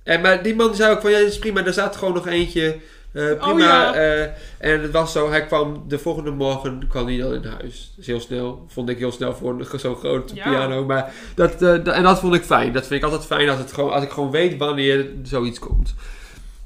En, 0.08 0.20
maar 0.20 0.42
die 0.42 0.54
man 0.54 0.74
zei 0.74 0.92
ook 0.92 1.00
van, 1.00 1.10
ja, 1.10 1.18
dat 1.18 1.28
is 1.28 1.38
prima. 1.38 1.64
Er 1.64 1.72
zat 1.72 1.96
gewoon 1.96 2.14
nog 2.14 2.26
eentje. 2.26 2.76
Eh, 3.12 3.24
prima. 3.38 3.52
Oh, 3.52 3.58
ja. 3.58 3.94
eh, 3.94 4.22
en 4.58 4.82
het 4.82 4.90
was 4.90 5.12
zo, 5.12 5.30
hij 5.30 5.46
kwam 5.46 5.84
de 5.88 5.98
volgende 5.98 6.30
morgen 6.30 6.88
kwam 6.88 7.06
hij 7.06 7.16
dan 7.16 7.34
in 7.34 7.44
huis. 7.44 7.92
Dus 7.96 8.06
heel 8.06 8.20
snel. 8.20 8.64
Vond 8.68 8.88
ik 8.88 8.98
heel 8.98 9.12
snel 9.12 9.34
voor 9.34 9.66
zo'n 9.76 9.96
grote 9.96 10.34
Ja. 10.34 10.42
piano. 10.42 10.84
Maar 10.84 11.12
dat, 11.34 11.62
eh, 11.62 11.96
en 11.96 12.02
dat 12.02 12.20
vond 12.20 12.34
ik 12.34 12.42
fijn. 12.42 12.72
Dat 12.72 12.86
vind 12.86 13.02
ik 13.02 13.10
altijd 13.10 13.26
fijn 13.26 13.48
als, 13.48 13.58
het 13.58 13.72
gewoon, 13.72 13.92
als 13.92 14.02
ik 14.02 14.10
gewoon 14.10 14.30
weet 14.30 14.56
wanneer 14.56 15.06
zoiets 15.22 15.58
komt. 15.58 15.94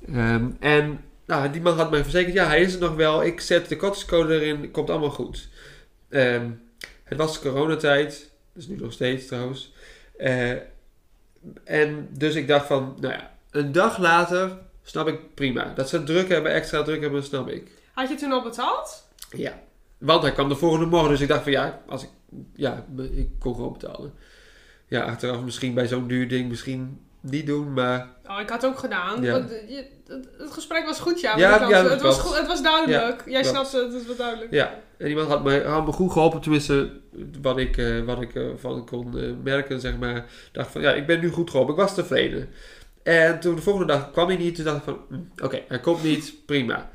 Ehm, 0.08 0.44
en 0.60 1.00
nou, 1.26 1.50
die 1.50 1.60
man 1.60 1.76
had 1.76 1.90
mij 1.90 2.02
verzekerd, 2.02 2.34
ja, 2.34 2.46
hij 2.46 2.60
is 2.60 2.74
er 2.74 2.80
nog 2.80 2.94
wel. 2.94 3.24
Ik 3.24 3.40
zet 3.40 3.68
de 3.68 3.76
kortingscode 3.76 4.34
erin, 4.34 4.70
komt 4.70 4.90
allemaal 4.90 5.10
goed. 5.10 5.48
Ehm, 6.08 6.46
het 7.04 7.18
was 7.18 7.38
coronatijd. 7.40 8.30
Is 8.54 8.66
nu 8.66 8.76
nog 8.76 8.92
steeds 8.92 9.26
trouwens. 9.26 9.72
En 11.64 12.08
dus 12.10 12.34
ik 12.34 12.48
dacht 12.48 12.66
van, 12.66 12.96
nou 13.00 13.12
ja, 13.12 13.31
een 13.52 13.72
dag 13.72 13.98
later 13.98 14.58
snap 14.82 15.08
ik 15.08 15.34
prima. 15.34 15.72
Dat 15.74 15.88
ze 15.88 16.02
druk 16.02 16.28
hebben, 16.28 16.52
extra 16.52 16.82
druk 16.82 17.00
hebben, 17.00 17.22
snap 17.24 17.48
ik. 17.48 17.70
Had 17.92 18.08
je 18.08 18.14
toen 18.14 18.32
al 18.32 18.42
betaald? 18.42 19.08
Ja. 19.30 19.60
Want 19.98 20.22
hij 20.22 20.32
kwam 20.32 20.48
de 20.48 20.56
volgende 20.56 20.86
morgen, 20.86 21.10
dus 21.10 21.20
ik 21.20 21.28
dacht 21.28 21.42
van 21.42 21.52
ja, 21.52 21.82
als 21.88 22.02
ik, 22.02 22.08
ja, 22.54 22.84
ik 22.96 23.28
kon 23.38 23.54
gewoon 23.54 23.72
betalen. 23.72 24.14
Ja, 24.86 25.02
achteraf 25.02 25.40
misschien 25.40 25.74
bij 25.74 25.86
zo'n 25.86 26.06
duur 26.06 26.28
ding 26.28 26.48
misschien 26.48 27.00
niet 27.20 27.46
doen, 27.46 27.72
maar 27.72 28.08
Oh, 28.28 28.40
ik 28.40 28.48
had 28.48 28.62
het 28.62 28.70
ook 28.70 28.78
gedaan. 28.78 29.22
Ja. 29.22 29.36
Eh, 29.36 29.76
het, 30.38 30.52
gesprek 30.52 30.84
was 30.86 31.00
goed, 31.00 31.20
ja. 31.20 31.36
Ja, 31.36 31.68
het, 31.88 32.02
was 32.02 32.18
goed, 32.18 32.36
het 32.36 32.46
was 32.46 32.62
duidelijk. 32.62 33.22
Jij 33.26 33.44
snapte 33.44 33.76
het, 33.76 33.92
het 33.92 34.06
was 34.06 34.16
duidelijk. 34.16 34.52
ja. 34.52 34.74
En 34.96 35.08
iemand 35.08 35.28
had 35.28 35.44
me, 35.44 35.64
had 35.64 35.86
me 35.86 35.92
goed 35.92 36.12
geholpen, 36.12 36.40
tenminste 36.40 36.90
wat 37.42 37.58
ik, 37.58 37.76
eh, 37.76 38.00
wat 38.00 38.20
ik 38.20 38.34
eh, 38.34 38.42
van 38.56 38.86
kon 38.86 39.40
merken, 39.42 39.80
zeg 39.80 39.98
maar. 39.98 40.26
Dacht 40.52 40.70
van 40.70 40.80
ja, 40.80 40.92
ik 40.92 41.06
ben 41.06 41.20
nu 41.20 41.30
goed 41.30 41.50
geholpen, 41.50 41.74
ik 41.74 41.80
was 41.80 41.94
tevreden. 41.94 42.48
En 43.02 43.40
toen 43.40 43.54
de 43.54 43.62
volgende 43.62 43.92
dag 43.92 44.10
kwam 44.10 44.26
hij 44.26 44.36
niet, 44.36 44.54
toen 44.54 44.64
dacht 44.64 44.76
ik 44.76 44.82
van 44.82 44.98
hm, 45.08 45.44
oké, 45.44 45.62
hij 45.68 45.80
komt 45.80 46.02
niet, 46.02 46.34
prima. 46.46 46.90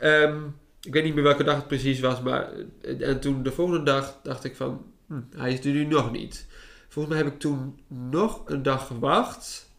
Ehm, 0.00 0.36
ik 0.82 0.92
weet 0.92 1.04
niet 1.04 1.14
meer 1.14 1.22
welke 1.22 1.44
dag 1.44 1.56
het 1.56 1.66
precies 1.66 2.00
was, 2.00 2.20
maar 2.20 2.48
eh, 2.80 3.08
en 3.08 3.20
toen 3.20 3.42
de 3.42 3.52
volgende 3.52 3.82
dag 3.82 4.18
dacht 4.22 4.44
ik 4.44 4.56
van 4.56 4.84
hm, 5.06 5.20
hij 5.36 5.52
is 5.52 5.64
er 5.64 5.72
nu 5.72 5.84
nog 5.84 6.12
niet. 6.12 6.46
Volgens 6.88 7.14
mij 7.14 7.24
heb 7.24 7.32
ik 7.32 7.40
toen 7.40 7.78
nog 7.88 8.42
een 8.44 8.62
dag 8.62 8.86
gewacht. 8.86 9.70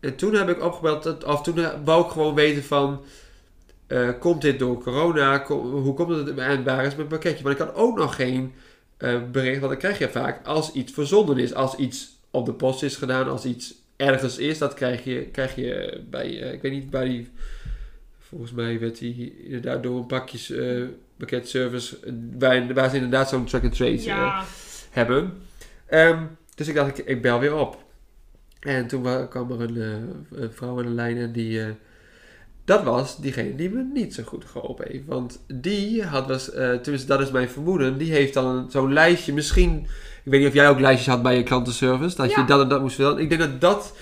En 0.00 0.16
toen 0.16 0.34
heb 0.34 0.48
ik 0.48 0.62
opgebeld, 0.62 1.24
of 1.24 1.42
toen 1.42 1.58
eh, 1.58 1.70
wou 1.84 2.04
ik 2.04 2.10
gewoon 2.10 2.34
weten 2.34 2.64
van, 2.64 3.04
eh, 3.86 4.08
komt 4.18 4.42
dit 4.42 4.58
door 4.58 4.82
corona? 4.82 5.46
Hoe 5.46 5.94
komt 5.94 6.26
het 6.26 6.38
en 6.38 6.64
waar 6.64 6.84
is 6.84 6.96
mijn 6.96 7.08
pakketje? 7.08 7.42
Want 7.42 7.60
ik 7.60 7.66
had 7.66 7.74
ook 7.74 7.98
nog 7.98 8.14
geen 8.14 8.54
eh, 8.96 9.20
bericht, 9.32 9.60
want 9.60 9.72
dat 9.72 9.80
krijg 9.80 9.98
je 9.98 10.08
vaak 10.08 10.46
als 10.46 10.72
iets 10.72 10.92
verzonden 10.92 11.38
is. 11.38 11.54
Als 11.54 11.74
iets 11.74 12.18
op 12.30 12.46
de 12.46 12.52
post 12.52 12.82
is 12.82 12.96
gedaan, 12.96 13.28
als 13.28 13.44
iets 13.44 13.74
ergens 13.96 14.38
is, 14.38 14.58
dat 14.58 14.74
krijg 14.74 15.04
je, 15.04 15.22
krijg 15.22 15.54
je 15.54 16.00
bij, 16.10 16.42
eh, 16.42 16.52
ik 16.52 16.62
weet 16.62 16.72
niet, 16.72 16.90
bij 16.90 17.04
die, 17.04 17.28
volgens 18.18 18.52
mij 18.52 18.80
werd 18.80 18.98
die 18.98 19.44
inderdaad 19.44 19.82
door 19.82 19.98
een 19.98 20.06
pakjes 20.06 20.50
eh 20.50 20.82
pakketservice, 21.16 21.96
eh, 22.04 22.12
waar, 22.38 22.74
waar 22.74 22.88
ze 22.90 22.94
inderdaad 22.94 23.28
zo'n 23.28 23.44
track 23.44 23.62
and 23.62 23.74
trace 23.76 23.92
eh, 24.10 24.16
Ja. 24.16 24.44
hebben. 24.90 25.32
Ehm, 25.86 26.24
dus 26.54 26.68
ik 26.68 26.74
dacht, 26.74 26.98
ik, 26.98 27.06
ik 27.06 27.22
bel 27.22 27.38
weer 27.40 27.54
op. 27.54 27.84
En 28.60 28.86
toen 28.86 29.02
wa- 29.02 29.26
kwam 29.26 29.50
er 29.50 29.60
een, 29.60 29.76
eh, 29.76 30.40
een 30.42 30.52
vrouw 30.52 30.78
aan 30.78 30.84
de 30.84 30.90
lijn 30.90 31.16
en 31.16 31.32
die... 31.32 31.60
eh, 31.62 31.68
dat 32.64 32.82
was 32.82 33.16
diegene 33.20 33.54
die 33.54 33.70
me 33.70 33.82
niet 33.92 34.14
zo 34.14 34.22
goed 34.22 34.44
geholpen 34.44 34.86
heeft. 34.90 35.06
Want 35.06 35.44
die 35.46 36.02
had 36.04 36.26
was, 36.26 36.50
eh 36.52 36.72
tenminste 36.74 37.08
dat 37.08 37.20
is 37.20 37.30
mijn 37.30 37.48
vermoeden, 37.48 37.98
die 37.98 38.12
heeft 38.12 38.34
dan 38.34 38.70
zo'n 38.70 38.92
lijstje. 38.92 39.32
Misschien, 39.32 39.86
ik 40.26 40.32
weet 40.32 40.40
niet 40.40 40.48
of 40.50 40.54
jij 40.54 40.68
ook 40.68 40.80
lijstjes 40.80 41.06
had 41.14 41.22
bij 41.22 41.36
je 41.36 41.42
klantenservice, 41.42 42.16
dat 42.16 42.30
Ja. 42.30 42.40
je 42.40 42.46
dat 42.46 42.60
en 42.60 42.68
dat 42.68 42.80
moest 42.80 42.94
vertellen. 42.94 43.22
Ik 43.22 43.28
denk 43.28 43.40
dat 43.40 43.60
dat 43.60 43.96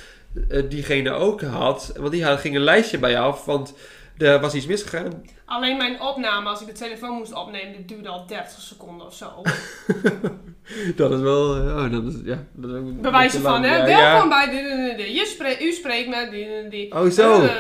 eh, 0.49 0.63
diegene 0.69 1.11
ook 1.11 1.43
had, 1.43 1.93
want 1.99 2.11
die 2.11 2.25
had, 2.25 2.41
ging 2.41 2.55
een 2.55 2.61
lijstje 2.63 2.99
bij 2.99 3.11
je 3.11 3.19
af, 3.19 3.45
want 3.45 3.75
er 4.19 4.41
was 4.41 4.55
iets 4.55 4.67
misgegaan. 4.67 5.25
Alleen 5.45 5.77
mijn 5.77 6.01
opname, 6.01 6.49
als 6.49 6.61
ik 6.61 6.67
de 6.67 6.73
telefoon 6.73 7.17
moest 7.17 7.33
opnemen, 7.35 7.73
die 7.77 7.85
duurde 7.85 8.09
al 8.09 8.27
30 8.27 8.61
seconden 8.61 9.07
of 9.07 9.15
zo. 9.15 9.27
Dat 10.97 11.11
is 11.13 11.21
wel, 11.21 11.57
eh, 11.57 11.77
oh, 11.77 11.91
dat 11.93 12.05
is, 12.05 12.15
ja. 12.25 12.45
Dat 12.53 12.71
is 12.71 12.77
ook 12.77 12.87
een 12.87 13.01
Bewijzen 13.01 13.41
van, 13.41 13.63
hè? 13.63 13.77
ja, 13.77 13.85
Welkom 13.85 14.31
ja. 14.31 14.47
bij 14.47 14.57
dit 14.57 14.71
en 14.71 14.97
dit. 14.97 15.07
Je 15.07 15.27
spreekt, 15.27 15.63
u 15.63 15.73
spreekt 15.73 16.09
met 16.09 16.31
die 16.31 16.69
die. 16.69 16.93
Oh, 16.95 17.11
zo. 17.11 17.43
Eh, 17.43 17.51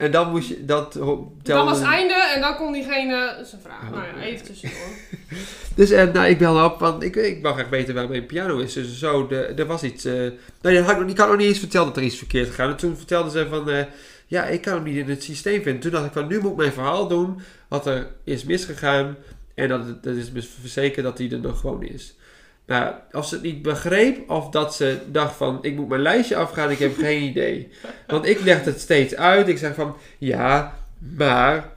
En 0.00 0.10
dan 0.10 0.30
moest 0.30 0.48
je, 0.48 0.64
dat 0.64 0.92
telde- 0.92 1.64
was 1.64 1.78
het 1.78 1.86
einde 1.86 2.14
en 2.34 2.40
dan 2.40 2.56
kon 2.56 2.72
diegene 2.72 3.40
zijn 3.44 3.60
vraag. 3.60 3.82
Oh, 3.82 3.90
nou 3.90 4.04
ja, 4.06 4.22
even 4.22 4.46
tussendoor. 4.46 4.78
Dus 5.74 5.90
eh, 5.90 6.12
nou, 6.12 6.26
ik 6.28 6.38
belde 6.38 6.64
op, 6.64 6.78
want 6.80 7.02
ik, 7.02 7.16
ik 7.16 7.42
wou 7.42 7.54
graag 7.54 7.68
weten 7.68 7.94
waar 7.94 8.08
mijn 8.08 8.26
piano 8.26 8.58
is. 8.58 8.72
Dus 8.72 8.98
zo, 8.98 9.26
de, 9.26 9.36
er 9.36 9.66
was 9.66 9.82
iets... 9.82 10.04
eh 10.04 10.12
nou, 10.60 10.74
dat 10.74 10.84
had 10.84 10.90
ik, 10.94 11.00
nog- 11.00 11.10
ik 11.10 11.18
had 11.18 11.28
nog 11.28 11.36
niet 11.36 11.46
eens 11.48 11.58
verteld 11.58 11.86
dat 11.86 11.96
er 11.96 12.02
iets 12.02 12.16
verkeerd 12.18 12.48
gegaan. 12.48 12.70
En 12.70 12.76
toen 12.76 12.96
vertelden 12.96 13.32
ze 13.32 13.46
van... 13.50 13.70
eh, 13.70 13.84
ja, 14.26 14.44
ik 14.44 14.60
kan 14.60 14.74
hem 14.74 14.82
niet 14.82 14.96
in 14.96 15.08
het 15.08 15.22
systeem 15.22 15.62
vinden. 15.62 15.80
Toen 15.80 15.90
dacht 15.90 16.06
ik 16.06 16.12
van, 16.12 16.26
nu 16.26 16.40
moet 16.40 16.50
ik 16.50 16.56
mijn 16.56 16.72
verhaal 16.72 17.08
doen. 17.08 17.40
Wat 17.68 17.86
er 17.86 18.06
is 18.24 18.44
misgegaan. 18.44 19.16
En 19.54 19.68
dat, 19.68 20.02
dat 20.02 20.14
is 20.14 20.30
me 20.30 20.42
verzekerd 20.60 21.04
dat 21.04 21.16
die 21.16 21.32
er 21.32 21.40
nog 21.40 21.60
gewoon 21.60 21.82
is. 21.82 22.14
Nou, 22.70 22.94
of 23.12 23.26
ze 23.26 23.34
het 23.34 23.44
niet 23.44 23.62
begreep 23.62 24.30
of 24.30 24.50
dat 24.50 24.74
ze 24.74 24.98
dacht 25.06 25.36
van, 25.36 25.58
ik 25.62 25.76
moet 25.76 25.88
mijn 25.88 26.00
lijstje 26.00 26.36
afgaan, 26.36 26.70
ik 26.70 26.78
heb 26.78 26.98
geen 27.06 27.22
idee. 27.22 27.68
Want 28.06 28.26
ik 28.26 28.40
legde 28.40 28.70
het 28.70 28.80
steeds 28.80 29.14
uit. 29.14 29.48
Ik 29.48 29.58
zeg 29.58 29.74
van, 29.74 29.96
ja, 30.18 30.78
maar 31.16 31.72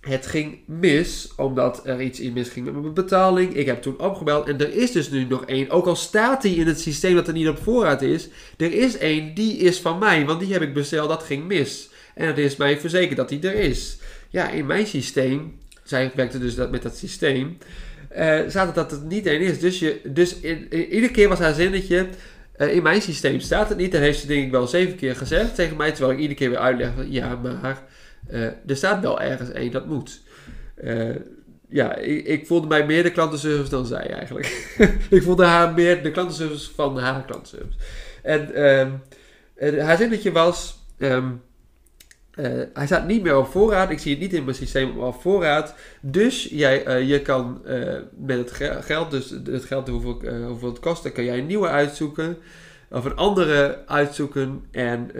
het 0.00 0.26
ging 0.26 0.58
mis, 0.66 1.32
omdat 1.36 1.86
er 1.86 2.00
iets 2.00 2.20
in 2.20 2.32
misging 2.32 2.64
met 2.64 2.74
mijn 2.74 2.94
betaling. 2.94 3.54
Ik 3.54 3.66
heb 3.66 3.82
toen 3.82 4.00
opgebeld 4.00 4.48
en 4.48 4.60
er 4.60 4.74
is 4.74 4.92
dus 4.92 5.10
nu 5.10 5.24
nog 5.24 5.44
één. 5.44 5.70
Ook 5.70 5.86
al 5.86 5.96
staat 5.96 6.42
die 6.42 6.56
in 6.56 6.66
het 6.66 6.80
systeem 6.80 7.14
dat 7.14 7.28
er 7.28 7.34
niet 7.34 7.48
op 7.48 7.58
voorraad 7.58 8.02
is, 8.02 8.28
er 8.56 8.72
is 8.72 8.98
één, 8.98 9.34
die 9.34 9.56
is 9.56 9.80
van 9.80 9.98
mij, 9.98 10.26
want 10.26 10.40
die 10.40 10.52
heb 10.52 10.62
ik 10.62 10.74
besteld, 10.74 11.08
dat 11.08 11.22
ging 11.22 11.44
mis. 11.44 11.90
En 12.14 12.26
het 12.26 12.38
is 12.38 12.56
mij 12.56 12.80
verzekerd 12.80 13.16
dat 13.16 13.28
die 13.28 13.48
er 13.48 13.54
is. 13.54 13.98
Ja, 14.28 14.50
in 14.50 14.66
mijn 14.66 14.86
systeem, 14.86 15.58
zij 15.82 16.12
werkte 16.14 16.38
dus 16.38 16.54
dat, 16.54 16.70
met 16.70 16.82
dat 16.82 16.96
systeem, 16.96 17.58
eh 18.10 18.48
staat 18.48 18.74
dat 18.74 18.90
het 18.90 19.04
niet 19.04 19.26
één 19.26 19.40
is. 19.40 19.60
Dus, 19.60 19.78
je, 19.78 20.00
dus 20.04 20.40
in, 20.40 20.74
iedere 20.74 21.12
keer 21.12 21.28
was 21.28 21.38
haar 21.38 21.54
zinnetje, 21.54 22.08
eh, 22.56 22.74
in 22.74 22.82
mijn 22.82 23.02
systeem 23.02 23.40
staat 23.40 23.68
het 23.68 23.78
niet. 23.78 23.92
Dat 23.92 24.00
heeft 24.00 24.20
ze 24.20 24.26
denk 24.26 24.44
ik 24.44 24.50
wel 24.50 24.66
zeven 24.66 24.96
keer 24.96 25.16
gezegd 25.16 25.54
tegen 25.54 25.76
mij, 25.76 25.90
terwijl 25.90 26.12
ik 26.12 26.18
iedere 26.18 26.38
keer 26.38 26.50
weer 26.50 26.58
uitleg, 26.58 26.90
van, 26.94 27.12
ja, 27.12 27.36
maar 27.36 27.82
eh, 28.28 28.42
er 28.42 28.76
staat 28.76 29.02
wel 29.02 29.20
ergens 29.20 29.50
één, 29.50 29.70
dat 29.70 29.86
moet. 29.86 30.20
Ja, 31.68 31.96
ik, 31.96 32.26
ik 32.26 32.46
voelde 32.46 32.66
mij 32.66 32.86
meer 32.86 33.02
de 33.02 33.10
klantenservice 33.10 33.70
dan 33.70 33.86
zij 33.86 34.10
eigenlijk. 34.10 34.76
ik 35.10 35.22
voelde 35.22 35.44
haar 35.44 35.74
meer 35.74 36.02
de 36.02 36.10
klantenservice 36.10 36.70
van 36.74 36.98
haar 36.98 37.24
klantenservice. 37.24 37.78
En 38.22 38.54
ehm, 38.54 38.90
eh, 39.54 39.84
haar 39.84 39.96
zinnetje 39.96 40.32
was... 40.32 40.78
ehm, 40.98 41.28
eh, 42.42 42.66
hij 42.74 42.86
staat 42.86 43.06
niet 43.06 43.22
meer 43.22 43.36
op 43.36 43.46
voorraad. 43.46 43.90
Ik 43.90 43.98
zie 43.98 44.10
het 44.12 44.20
niet 44.20 44.32
in 44.32 44.44
mijn 44.44 44.56
systeem 44.56 44.98
op 44.98 45.20
voorraad. 45.20 45.74
Dus 46.00 46.48
jij, 46.50 46.84
eh, 46.84 47.08
je 47.08 47.20
kan 47.22 47.66
eh, 47.66 47.94
met 48.18 48.38
het 48.38 48.50
ge- 48.50 48.78
geld, 48.80 49.10
dus 49.10 49.30
het 49.44 49.64
geld 49.64 49.88
hoeveel, 49.88 50.22
hoeveel 50.46 50.68
het 50.68 50.80
kost, 50.80 51.02
dan 51.02 51.12
kan 51.12 51.24
jij 51.24 51.38
een 51.38 51.46
nieuwe 51.46 51.68
uitzoeken. 51.68 52.36
Of 52.90 53.04
een 53.04 53.16
andere 53.16 53.78
uitzoeken. 53.86 54.64
En, 54.70 55.10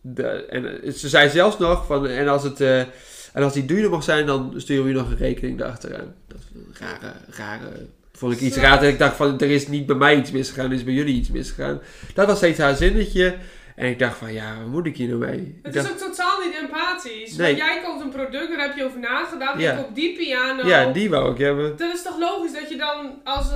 de, 0.00 0.28
en 0.28 0.92
ze 0.92 1.08
zei 1.08 1.28
zelfs 1.30 1.58
nog 1.58 1.86
van, 1.86 2.06
en 2.06 2.28
als 2.28 2.42
het... 2.42 2.60
en 2.60 3.42
als 3.42 3.52
die 3.52 3.64
duurder 3.64 3.90
mag 3.90 4.02
zijn, 4.02 4.26
dan 4.26 4.54
sturen 4.56 4.82
we 4.84 4.90
je 4.90 4.96
nog 4.96 5.10
een 5.10 5.16
rekening 5.16 5.60
erachteraan. 5.60 6.14
Dat 6.26 6.38
is 6.38 6.44
een 6.54 6.74
rare, 6.80 7.12
rare... 7.28 7.86
Vond 8.12 8.32
ik 8.32 8.40
iets 8.40 8.56
raar. 8.56 8.80
Dat 8.80 8.88
ik 8.88 8.98
dacht 8.98 9.16
van, 9.16 9.40
er 9.40 9.50
is 9.50 9.68
niet 9.68 9.86
bij 9.86 9.96
mij 9.96 10.16
iets 10.16 10.30
misgegaan, 10.30 10.70
er 10.70 10.76
is 10.76 10.84
bij 10.84 10.94
jullie 10.94 11.14
iets 11.14 11.30
misgegaan. 11.30 11.80
Dat 12.14 12.26
was 12.26 12.36
steeds 12.36 12.58
haar 12.58 12.76
zinnetje. 12.76 13.34
En 13.76 13.88
ik 13.88 13.98
dacht 13.98 14.16
van, 14.16 14.32
ja, 14.32 14.58
wat 14.58 14.66
moet 14.66 14.86
ik 14.86 14.96
hier 14.96 15.08
nou 15.08 15.20
mee? 15.20 15.38
Ik 15.38 15.58
Het 15.62 15.72
dacht, 15.74 15.86
is 15.86 15.92
ook 15.92 15.98
totaal 15.98 16.40
niet 16.40 16.58
empathisch. 16.60 17.36
Nee. 17.36 17.56
Want 17.56 17.66
jij 17.66 17.82
koopt 17.84 18.02
een 18.02 18.10
product, 18.10 18.48
daar 18.48 18.66
heb 18.66 18.76
je 18.76 18.84
over 18.84 18.98
nagedacht. 18.98 19.60
Ja. 19.60 19.72
Ik 19.72 19.78
koop 19.78 19.94
die 19.94 20.16
piano. 20.16 20.66
ja, 20.66 20.92
die 20.92 21.10
wou 21.10 21.32
ik 21.32 21.38
hebben. 21.38 21.76
Dan 21.76 21.90
is 21.90 22.02
toch 22.02 22.18
logisch 22.18 22.52
dat 22.52 22.68
je 22.68 22.76
dan, 22.76 23.20
als 23.24 23.46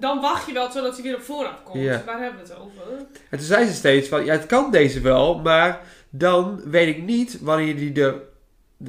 dan 0.00 0.20
wacht 0.20 0.46
je 0.46 0.52
wel 0.52 0.70
totdat 0.70 0.94
hij 0.94 1.02
weer 1.02 1.14
op 1.14 1.22
voorraad 1.22 1.62
komt. 1.62 1.82
Ja. 1.82 2.02
Waar 2.06 2.20
hebben 2.20 2.42
we 2.42 2.52
het 2.52 2.60
over? 2.60 2.82
En 3.30 3.38
toen 3.38 3.46
zei 3.46 3.66
ze 3.66 3.72
steeds 3.72 4.08
van, 4.08 4.24
ja, 4.24 4.32
het 4.32 4.46
kan 4.46 4.70
deze 4.70 5.00
wel, 5.00 5.38
maar 5.38 5.80
dan 6.10 6.60
weet 6.64 6.96
ik 6.96 7.02
niet 7.02 7.38
wanneer 7.40 7.76
die 7.76 8.02
er... 8.02 8.14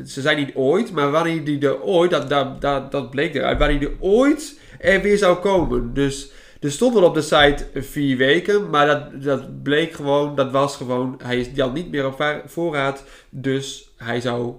Ze 0.05 0.21
zei 0.21 0.35
niet 0.35 0.55
ooit, 0.55 0.91
maar 0.91 1.11
wanneer 1.11 1.43
die 1.43 1.67
er 1.67 1.81
ooit, 1.81 2.11
dat, 2.11 2.29
dat, 2.29 2.61
dat, 2.61 2.91
dat 2.91 3.09
bleek 3.09 3.35
eruit, 3.35 3.57
wanneer 3.57 3.79
die 3.79 3.89
er 3.89 3.95
ooit 3.99 4.59
er 4.79 5.01
weer 5.01 5.17
zou 5.17 5.37
komen. 5.37 5.93
Dus 5.93 6.31
er 6.59 6.71
stond 6.71 6.93
wel 6.93 7.03
op 7.03 7.13
de 7.13 7.21
site 7.21 7.67
vier 7.75 8.17
weken, 8.17 8.69
maar 8.69 8.85
dat, 8.87 9.23
dat 9.23 9.63
bleek 9.63 9.93
gewoon, 9.93 10.35
dat 10.35 10.51
was 10.51 10.75
gewoon, 10.75 11.19
hij 11.23 11.39
is 11.39 11.53
dan 11.53 11.73
niet 11.73 11.91
meer 11.91 12.05
op 12.05 12.41
voorraad, 12.45 13.03
dus 13.29 13.91
hij 13.97 14.21
zou 14.21 14.53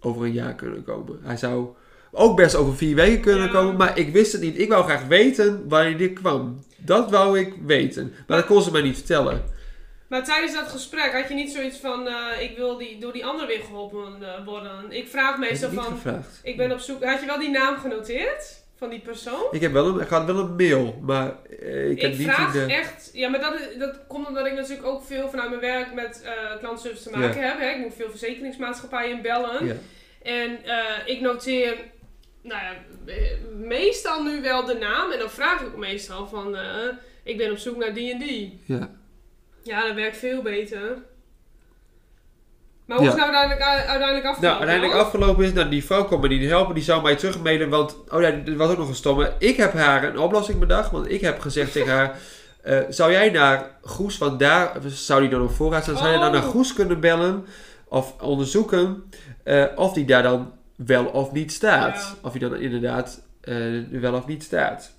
over 0.00 0.24
een 0.24 0.32
jaar 0.32 0.54
kunnen 0.54 0.84
komen. 0.84 1.18
Hij 1.22 1.36
zou 1.36 1.68
ook 2.12 2.36
best 2.36 2.54
over 2.54 2.76
vier 2.76 2.94
weken 2.94 3.20
kunnen 3.20 3.46
Ja. 3.46 3.52
komen, 3.52 3.76
maar 3.76 3.98
ik 3.98 4.12
wist 4.12 4.32
het 4.32 4.40
niet. 4.40 4.58
Ik 4.58 4.68
wou 4.68 4.84
graag 4.84 5.06
weten 5.06 5.68
wanneer 5.68 5.96
die 5.98 6.12
kwam. 6.12 6.64
Dat 6.76 7.10
wou 7.10 7.38
ik 7.38 7.54
weten, 7.66 8.12
maar 8.26 8.36
dat 8.36 8.46
kon 8.46 8.62
ze 8.62 8.70
mij 8.70 8.82
niet 8.82 8.96
vertellen. 8.96 9.42
Maar 10.08 10.24
tijdens 10.24 10.54
dat 10.54 10.68
gesprek 10.68 11.12
had 11.12 11.28
je 11.28 11.34
niet 11.34 11.52
zoiets 11.52 11.78
van, 11.78 12.06
eh, 12.06 12.42
ik 12.42 12.56
wil 12.56 12.76
die, 12.78 13.00
door 13.00 13.12
die 13.12 13.26
ander 13.26 13.46
weer 13.46 13.60
geholpen 13.60 14.22
eh, 14.22 14.44
worden. 14.44 14.84
Ik 14.92 15.08
vraag 15.08 15.38
meestal 15.38 15.70
van, 15.70 15.84
gevraagd. 15.84 16.40
ik 16.42 16.56
ben 16.56 16.72
op 16.72 16.78
zoek, 16.78 17.04
had 17.04 17.20
je 17.20 17.26
wel 17.26 17.38
die 17.38 17.50
naam 17.50 17.76
genoteerd? 17.76 18.61
Van 18.82 18.90
die 18.90 19.00
persoon? 19.00 19.46
Ik, 19.50 19.60
heb 19.60 19.72
wel 19.72 19.86
een, 19.86 20.00
ik 20.00 20.08
had 20.08 20.24
wel 20.24 20.38
een 20.38 20.56
mail, 20.56 20.98
maar 21.00 21.34
eh, 21.60 21.90
ik 21.90 21.96
Ik, 21.96 22.00
heb 22.02 22.18
niet 22.18 22.30
vraag 22.30 22.54
in 22.54 22.66
de... 22.66 22.74
echt, 22.74 23.10
ja, 23.12 23.28
maar 23.28 23.40
dat, 23.40 23.54
dat 23.78 24.06
komt 24.06 24.28
omdat 24.28 24.46
ik 24.46 24.54
natuurlijk 24.54 24.86
ook 24.86 25.04
veel 25.04 25.28
vanuit 25.28 25.48
mijn 25.48 25.60
werk 25.60 25.94
met 25.94 26.22
eh 26.24 26.58
klantenservice 26.58 27.10
te 27.10 27.18
maken 27.18 27.48
heb. 27.48 27.58
Hè. 27.58 27.70
Ik 27.70 27.78
moet 27.78 27.94
veel 27.94 28.10
verzekeringsmaatschappijen 28.10 29.22
bellen. 29.22 29.66
Ja. 29.66 29.74
En 30.22 30.64
eh, 30.64 31.14
ik 31.14 31.20
noteer, 31.20 31.76
nou 32.42 32.60
ja, 32.62 32.74
meestal 33.56 34.22
nu 34.22 34.40
wel 34.40 34.64
de 34.64 34.74
naam. 34.74 35.10
En 35.10 35.18
dan 35.18 35.30
vraag 35.30 35.60
ik 35.60 35.76
meestal 35.76 36.26
van, 36.26 36.56
ik 37.22 37.36
ben 37.36 37.50
op 37.50 37.58
zoek 37.58 37.76
naar 37.76 37.94
die 37.94 38.12
en 38.12 38.18
die. 38.18 38.60
Ja. 38.64 38.90
Ja, 39.62 39.86
dat 39.86 39.94
werkt 39.94 40.16
veel 40.16 40.42
beter. 40.42 40.98
Maar 42.92 43.00
hoe 43.00 43.10
Ja. 43.10 43.14
is 43.16 43.22
het 43.22 43.32
nou 43.32 43.46
uiteindelijk, 43.46 43.88
uiteindelijk 43.88 44.26
afgelopen? 44.26 44.48
Nou, 44.48 44.58
uiteindelijk 44.58 45.00
afgelopen 45.06 45.44
is, 45.44 45.52
nou, 45.52 45.68
die 45.68 45.84
vrouw 45.84 46.04
kon 46.04 46.20
me 46.20 46.28
niet 46.28 46.48
helpen, 46.48 46.74
die 46.74 46.84
zou 46.84 47.02
mij 47.02 47.16
terugmailen, 47.16 47.68
want, 47.68 47.96
oh 48.08 48.20
ja, 48.20 48.28
er 48.46 48.56
was 48.56 48.70
ook 48.70 48.78
nog 48.78 48.88
een 48.88 48.94
stomme. 48.94 49.32
Ik 49.38 49.56
heb 49.56 49.72
haar 49.72 50.04
een 50.04 50.18
oplossing 50.18 50.58
bedacht, 50.58 50.90
want 50.90 51.10
ik 51.10 51.20
heb 51.20 51.40
gezegd 51.40 51.72
tegen 51.72 51.92
haar, 51.92 52.18
eh, 52.62 52.78
zou 52.88 53.12
jij 53.12 53.30
naar 53.30 53.70
Goes, 53.82 54.18
want 54.18 54.38
daar 54.38 54.72
zou 54.86 55.20
die 55.20 55.30
dan 55.30 55.42
op 55.42 55.50
voorraad 55.50 55.82
staan, 55.82 55.96
zou 55.96 56.12
je 56.12 56.18
dan 56.18 56.26
Oh. 56.26 56.32
naar 56.32 56.42
Goes 56.42 56.72
kunnen 56.72 57.00
bellen, 57.00 57.44
of 57.88 58.14
onderzoeken, 58.20 59.02
eh, 59.44 59.64
of 59.76 59.92
die 59.92 60.04
daar 60.04 60.22
dan 60.22 60.52
wel 60.76 61.04
of 61.04 61.32
niet 61.32 61.52
staat. 61.52 61.96
Ja. 61.96 62.26
Of 62.28 62.32
die 62.32 62.40
dan 62.40 62.56
inderdaad 62.56 63.20
eh, 63.40 63.56
wel 63.90 64.14
of 64.14 64.26
niet 64.26 64.42
staat. 64.42 64.92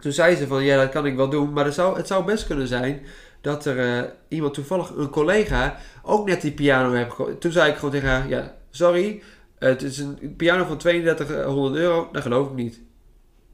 Toen 0.00 0.12
zei 0.12 0.36
ze 0.36 0.46
van, 0.46 0.62
ja, 0.62 0.76
dat 0.76 0.88
kan 0.90 1.06
ik 1.06 1.16
wel 1.16 1.28
doen, 1.28 1.52
maar 1.52 1.64
het 1.64 1.74
zou, 1.74 1.96
het 1.96 2.06
zou 2.06 2.24
best 2.24 2.46
kunnen 2.46 2.66
zijn 2.66 3.02
dat 3.42 3.64
er 3.64 3.78
eh, 3.78 4.02
iemand 4.28 4.54
toevallig, 4.54 4.90
een 4.96 5.10
collega, 5.10 5.76
ook 6.02 6.26
net 6.26 6.40
die 6.40 6.52
piano 6.52 6.92
heeft 6.92 7.10
gekocht. 7.10 7.40
Toen 7.40 7.52
zei 7.52 7.70
ik 7.70 7.76
gewoon 7.76 7.90
tegen 7.90 8.08
haar, 8.08 8.28
ja, 8.28 8.54
sorry, 8.70 9.22
het 9.58 9.82
is 9.82 9.98
een 9.98 10.34
piano 10.36 10.64
van 10.64 10.76
3200 10.78 11.76
euro, 11.76 12.08
dat 12.12 12.22
geloof 12.22 12.48
ik 12.48 12.54
niet. 12.54 12.80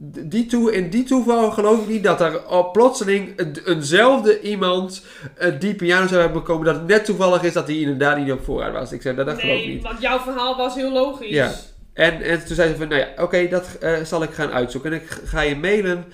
Die 0.01 0.47
toe, 0.47 0.73
in 0.73 0.91
die 0.91 1.05
toeval 1.05 1.51
geloof 1.51 1.81
ik 1.83 1.89
niet 1.89 2.03
dat 2.05 2.21
er 2.21 2.47
op 2.49 2.73
plotseling 2.73 3.33
een- 3.37 3.57
eenzelfde 3.65 4.41
iemand 4.41 5.05
eh, 5.35 5.53
die 5.61 5.75
piano 5.75 6.07
zou 6.07 6.21
hebben 6.21 6.41
bekomen. 6.43 6.65
Dat 6.65 6.75
het 6.75 6.87
net 6.87 7.05
toevallig 7.05 7.43
is 7.43 7.53
dat 7.53 7.67
die 7.67 7.81
inderdaad 7.81 8.19
niet 8.19 8.33
op 8.33 8.45
voorraad 8.45 8.73
was. 8.73 8.93
Ik 8.93 9.03
zei, 9.03 9.17
dat, 9.17 9.27
dat 9.27 9.41
geloof 9.41 9.57
ik 9.57 9.65
Nee, 9.65 9.75
niet. 9.75 9.83
want 9.83 10.01
jouw 10.01 10.19
verhaal 10.19 10.57
was 10.57 10.75
heel 10.75 10.93
logisch. 10.93 11.31
Ja. 11.31 11.53
En, 11.93 12.23
en 12.23 12.45
toen 12.45 12.55
zei 12.55 12.71
ze 12.71 12.77
van, 12.77 12.89
nou 12.89 13.01
ja, 13.01 13.23
oké, 13.23 13.49
dat 13.49 13.69
eh, 13.81 14.03
zal 14.03 14.23
ik 14.23 14.31
gaan 14.31 14.51
uitzoeken. 14.51 14.93
En 14.93 15.01
ik 15.01 15.09
ga 15.25 15.41
je 15.41 15.57
mailen 15.57 16.05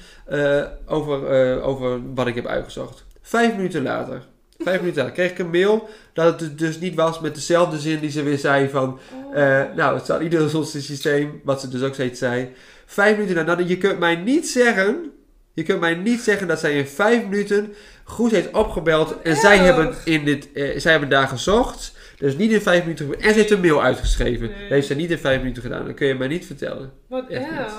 over, 0.86 1.62
over 1.62 2.00
wat 2.14 2.26
ik 2.26 2.34
heb 2.34 2.46
uitgezocht. 2.46 3.04
Vijf 3.26 3.54
minuten 3.56 3.82
later, 3.82 4.22
vijf 4.58 4.78
minuten 4.78 5.02
later, 5.02 5.16
kreeg 5.16 5.30
ik 5.30 5.38
een 5.38 5.50
mail 5.50 5.88
dat 6.12 6.40
het 6.40 6.58
dus 6.58 6.78
niet 6.78 6.94
was 6.94 7.20
met 7.20 7.34
dezelfde 7.34 7.78
zin 7.78 8.00
die 8.00 8.10
ze 8.10 8.22
weer 8.22 8.38
zei 8.38 8.68
van... 8.68 8.98
Oh. 9.12 9.38
eh, 9.38 9.64
nou, 9.76 9.94
het 9.94 10.04
staat 10.04 10.20
niet 10.20 10.34
in 10.34 10.54
ons 10.54 10.70
systeem, 10.70 11.40
wat 11.44 11.60
ze 11.60 11.68
dus 11.68 11.82
ook 11.82 11.94
steeds 11.94 12.18
zei. 12.18 12.52
Vijf 12.86 13.16
minuten 13.16 13.36
later, 13.36 13.56
nou, 13.56 13.68
je 13.68 13.78
kunt 13.78 13.98
mij 13.98 14.16
niet 14.16 14.48
zeggen... 14.48 15.12
Je 15.52 15.62
kunt 15.62 15.80
mij 15.80 15.94
niet 15.94 16.20
zeggen 16.20 16.46
dat 16.46 16.60
zij 16.60 16.78
in 16.78 16.86
vijf 16.86 17.22
minuten 17.22 17.74
Goes 18.04 18.30
heeft 18.30 18.50
opgebeld 18.50 19.22
en 19.22 19.36
zij 19.36 19.58
hebben, 19.58 19.94
in 20.04 20.24
dit, 20.24 20.52
eh, 20.52 20.78
zij 20.78 20.90
hebben 20.90 21.08
daar 21.08 21.28
gezocht. 21.28 21.96
Dus 22.18 22.36
niet 22.36 22.50
in 22.50 22.60
vijf 22.60 22.82
minuten. 22.82 23.20
En 23.20 23.30
ze 23.30 23.38
heeft 23.38 23.50
een 23.50 23.60
mail 23.60 23.82
uitgeschreven. 23.82 24.48
Nee. 24.48 24.60
Dat 24.60 24.68
heeft 24.68 24.86
ze 24.86 24.94
niet 24.94 25.10
in 25.10 25.18
vijf 25.18 25.38
minuten 25.38 25.62
gedaan. 25.62 25.86
Dat 25.86 25.94
kun 25.94 26.06
je 26.06 26.14
mij 26.14 26.28
niet 26.28 26.46
vertellen. 26.46 26.92
Wat 27.08 27.28
erg. 27.28 27.72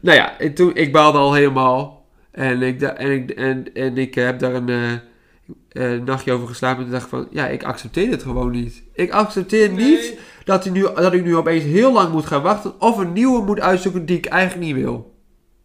Nou 0.00 0.16
ja, 0.16 0.38
en 0.38 0.54
toen, 0.54 0.74
ik 0.74 0.92
baalde 0.92 1.18
al 1.18 1.32
helemaal. 1.32 1.99
En 2.40 2.62
ik, 2.62 2.82
en 2.82 3.10
ik, 3.10 3.30
en, 3.30 3.74
en 3.74 3.98
ik 3.98 4.14
heb 4.14 4.38
daar 4.38 4.54
een, 4.54 4.68
eh, 4.68 4.92
een 5.82 6.04
nachtje 6.04 6.32
over 6.32 6.48
geslapen. 6.48 6.84
En 6.84 6.90
dacht 6.90 7.02
ik 7.02 7.08
van, 7.08 7.28
ja, 7.30 7.46
ik 7.48 7.64
accepteer 7.64 8.10
dit 8.10 8.22
gewoon 8.22 8.50
niet. 8.50 8.82
Ik 8.92 9.10
accepteer 9.10 9.70
niet 9.70 10.14
dat, 10.44 10.64
hij 10.64 10.72
nu, 10.72 10.80
dat 10.94 11.12
ik 11.12 11.24
nu 11.24 11.36
opeens 11.36 11.64
heel 11.64 11.92
lang 11.92 12.12
moet 12.12 12.26
gaan 12.26 12.42
wachten. 12.42 12.80
Of 12.80 12.96
een 12.98 13.12
nieuwe 13.12 13.44
moet 13.44 13.60
uitzoeken 13.60 14.06
die 14.06 14.16
ik 14.16 14.26
eigenlijk 14.26 14.66
niet 14.66 14.82
wil. 14.84 15.14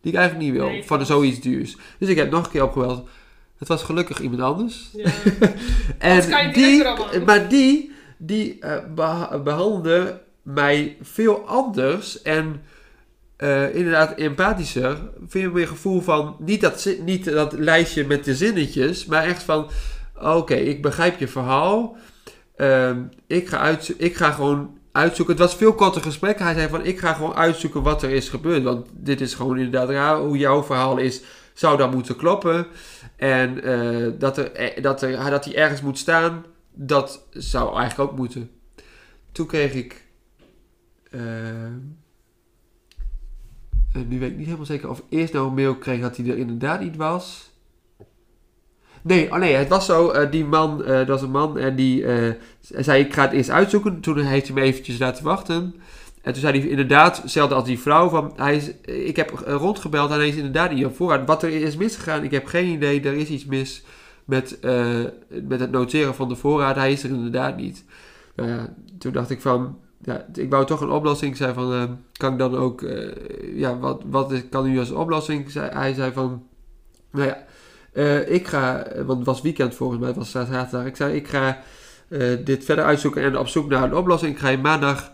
Die 0.01 0.11
ik 0.11 0.17
eigenlijk 0.17 0.49
niet 0.49 0.59
wil. 0.59 0.69
Nee, 0.69 0.83
van 0.83 1.05
zoiets 1.05 1.39
duurs. 1.39 1.77
Dus 1.99 2.09
ik 2.09 2.17
heb 2.17 2.31
nog 2.31 2.45
een 2.45 2.51
keer 2.51 2.63
opgebeld. 2.63 3.07
Het 3.57 3.67
was 3.67 3.83
gelukkig 3.83 4.19
iemand 4.19 4.41
anders. 4.41 4.89
Ja. 4.93 5.09
En 5.97 6.29
kan 6.29 6.47
je 6.47 6.53
die, 6.53 6.88
aan. 6.88 7.23
maar 7.25 7.47
die, 7.49 7.91
die 8.17 8.59
eh, 8.59 8.77
beha- 8.95 9.39
behandelde 9.39 10.21
mij 10.41 10.97
veel 11.01 11.47
anders 11.47 12.21
en 12.21 12.61
eh, 13.38 13.76
inderdaad 13.76 14.17
empathischer. 14.17 14.98
Veel 15.28 15.52
meer 15.52 15.67
gevoel 15.67 16.02
van, 16.02 16.36
niet 16.39 16.62
dat, 16.62 16.89
niet 17.06 17.26
dat 17.26 17.54
lijstje 17.54 18.06
met 18.06 18.24
de 18.26 18.36
zinnetjes, 18.36 19.06
maar 19.06 19.24
echt 19.24 19.43
van, 19.43 19.69
oké, 20.21 20.54
ik 20.56 20.82
begrijp 20.82 21.19
je 21.19 21.28
verhaal. 21.28 21.95
Ehm, 22.56 23.02
ik, 23.28 23.48
ga 23.48 23.58
uitzo- 23.58 23.93
ik 23.98 24.15
ga 24.15 24.32
gewoon 24.32 24.78
uitzoeken. 24.91 25.36
Het 25.36 25.43
was 25.43 25.56
veel 25.56 25.74
korter 25.74 26.02
gesprek. 26.02 26.39
Hij 26.39 26.54
zei 26.54 26.69
van, 26.69 26.86
ik 26.86 27.00
ga 27.00 27.13
gewoon 27.13 27.34
uitzoeken 27.36 27.82
wat 27.84 28.04
er 28.04 28.10
is 28.12 28.30
gebeurd. 28.30 28.63
Want 28.63 28.88
dit 28.93 29.21
is 29.21 29.34
gewoon 29.34 29.58
inderdaad 29.58 29.89
raar. 29.89 30.17
Hoe 30.17 30.38
jouw 30.38 30.63
verhaal 30.63 30.98
is, 30.98 31.21
zou 31.54 31.78
dan 31.78 31.89
moeten 31.93 32.15
kloppen. 32.15 32.67
En 33.15 33.63
eh, 33.63 34.12
dat, 34.19 34.38
er, 34.38 34.52
eh, 34.52 34.84
dat, 34.84 35.02
er, 35.02 35.30
dat 35.30 35.45
hij 35.45 35.56
ergens 35.56 35.82
moet 35.82 35.98
staan, 35.98 36.45
dat 36.74 37.28
zou 37.32 37.78
eigenlijk 37.78 38.12
ook 38.12 38.17
moeten. 38.17 38.50
Toen 39.32 39.45
kreeg 39.48 39.74
ik... 39.74 40.06
eh, 41.12 41.19
En 43.95 44.08
nu 44.08 44.19
weet 44.19 44.31
ik 44.31 44.38
niet 44.38 44.45
helemaal 44.45 44.65
zeker 44.65 44.89
of 44.89 45.03
eerst 45.10 45.34
nou 45.34 45.47
een 45.47 45.53
mail 45.53 45.75
kreeg 45.75 46.01
dat 46.01 46.17
hij 46.17 46.29
er 46.29 46.38
inderdaad 46.38 46.81
niet 46.81 46.95
was. 46.95 47.53
Nee, 49.01 49.31
oh 49.31 49.38
nee, 49.38 49.53
het 49.53 49.67
was 49.67 49.86
zo, 49.86 50.10
eh, 50.10 50.31
die 50.31 50.45
man, 50.45 50.84
eh, 50.84 50.97
dat 50.97 51.08
was 51.08 51.21
een 51.21 51.31
man 51.31 51.58
en 51.58 51.75
die 51.75 52.05
eh, 52.05 52.34
zei 52.62 53.03
ik 53.03 53.13
ga 53.13 53.21
het 53.21 53.31
eerst 53.31 53.49
uitzoeken. 53.49 53.99
Toen 53.99 54.17
heeft 54.17 54.45
hij 54.47 54.55
me 54.55 54.62
eventjes 54.62 54.97
laten 54.97 55.23
wachten. 55.23 55.75
En 56.25 56.34
toen 56.34 56.41
zei 56.41 56.60
hij 56.60 56.69
inderdaad, 56.69 57.21
hetzelfde 57.21 57.55
als 57.55 57.65
die 57.65 57.79
vrouw, 57.79 58.10
van 58.10 58.34
hij 58.36 58.77
ik 58.86 59.15
heb 59.15 59.31
eh, 59.31 59.53
rondgebeld 59.53 60.12
en 60.12 60.17
hij 60.17 60.27
is 60.27 60.36
inderdaad 60.36 60.71
niet 60.71 60.86
op 60.86 60.95
voorraad. 60.95 61.27
Wat 61.27 61.43
er 61.43 61.49
is 61.49 61.75
misgegaan, 61.75 62.23
ik 62.23 62.31
heb 62.31 62.45
geen 62.45 62.67
idee, 62.67 63.01
er 63.01 63.13
is 63.13 63.29
iets 63.29 63.45
mis 63.45 63.84
met, 64.25 64.60
eh, 64.60 65.03
met 65.43 65.60
het 65.60 65.71
noteren 65.71 66.15
van 66.15 66.29
de 66.29 66.36
voorraad. 66.36 66.75
Hij 66.75 66.91
is 66.91 67.03
er 67.03 67.10
inderdaad 67.10 67.58
niet. 67.58 67.84
Toen 68.97 69.12
dacht 69.12 69.29
ik 69.29 69.41
van, 69.41 69.79
ja, 70.01 70.25
ik 70.34 70.49
wou 70.49 70.65
toch 70.65 70.81
een 70.81 70.89
oplossing. 70.89 71.31
Ik 71.31 71.38
zei 71.38 71.53
van, 71.53 71.73
eh, 71.73 71.84
kan 72.13 72.31
ik 72.34 72.39
dan 72.39 72.55
ook, 72.55 72.81
eh, 72.81 73.60
ja, 73.60 73.77
wat, 73.77 74.01
wat 74.10 74.31
is- 74.31 74.49
kan 74.49 74.65
u 74.65 74.79
als 74.79 74.91
oplossing? 74.91 75.51
Zei, 75.51 75.69
hij 75.71 75.93
zei 75.93 76.12
van, 76.12 76.43
nou 77.12 77.27
ja, 77.27 77.45
eh, 77.93 78.31
ik 78.34 78.47
ga, 78.47 78.88
want 79.05 79.17
het 79.17 79.27
was 79.27 79.41
weekend 79.41 79.75
volgens 79.75 79.99
mij, 79.99 80.08
het 80.08 80.17
was 80.17 80.31
zaterdag. 80.31 80.86
Ik 80.86 80.95
zei, 80.95 81.15
ik 81.15 81.27
ga 81.27 81.60
dit 82.43 82.65
verder 82.65 82.86
uitzoeken 82.86 83.23
en 83.23 83.38
op 83.38 83.47
zoek 83.47 83.69
naar 83.69 83.84
een 83.84 83.95
oplossing. 83.95 84.31
Ik 84.34 84.39
ga 84.39 84.49
je 84.49 84.58
maandag 84.58 85.12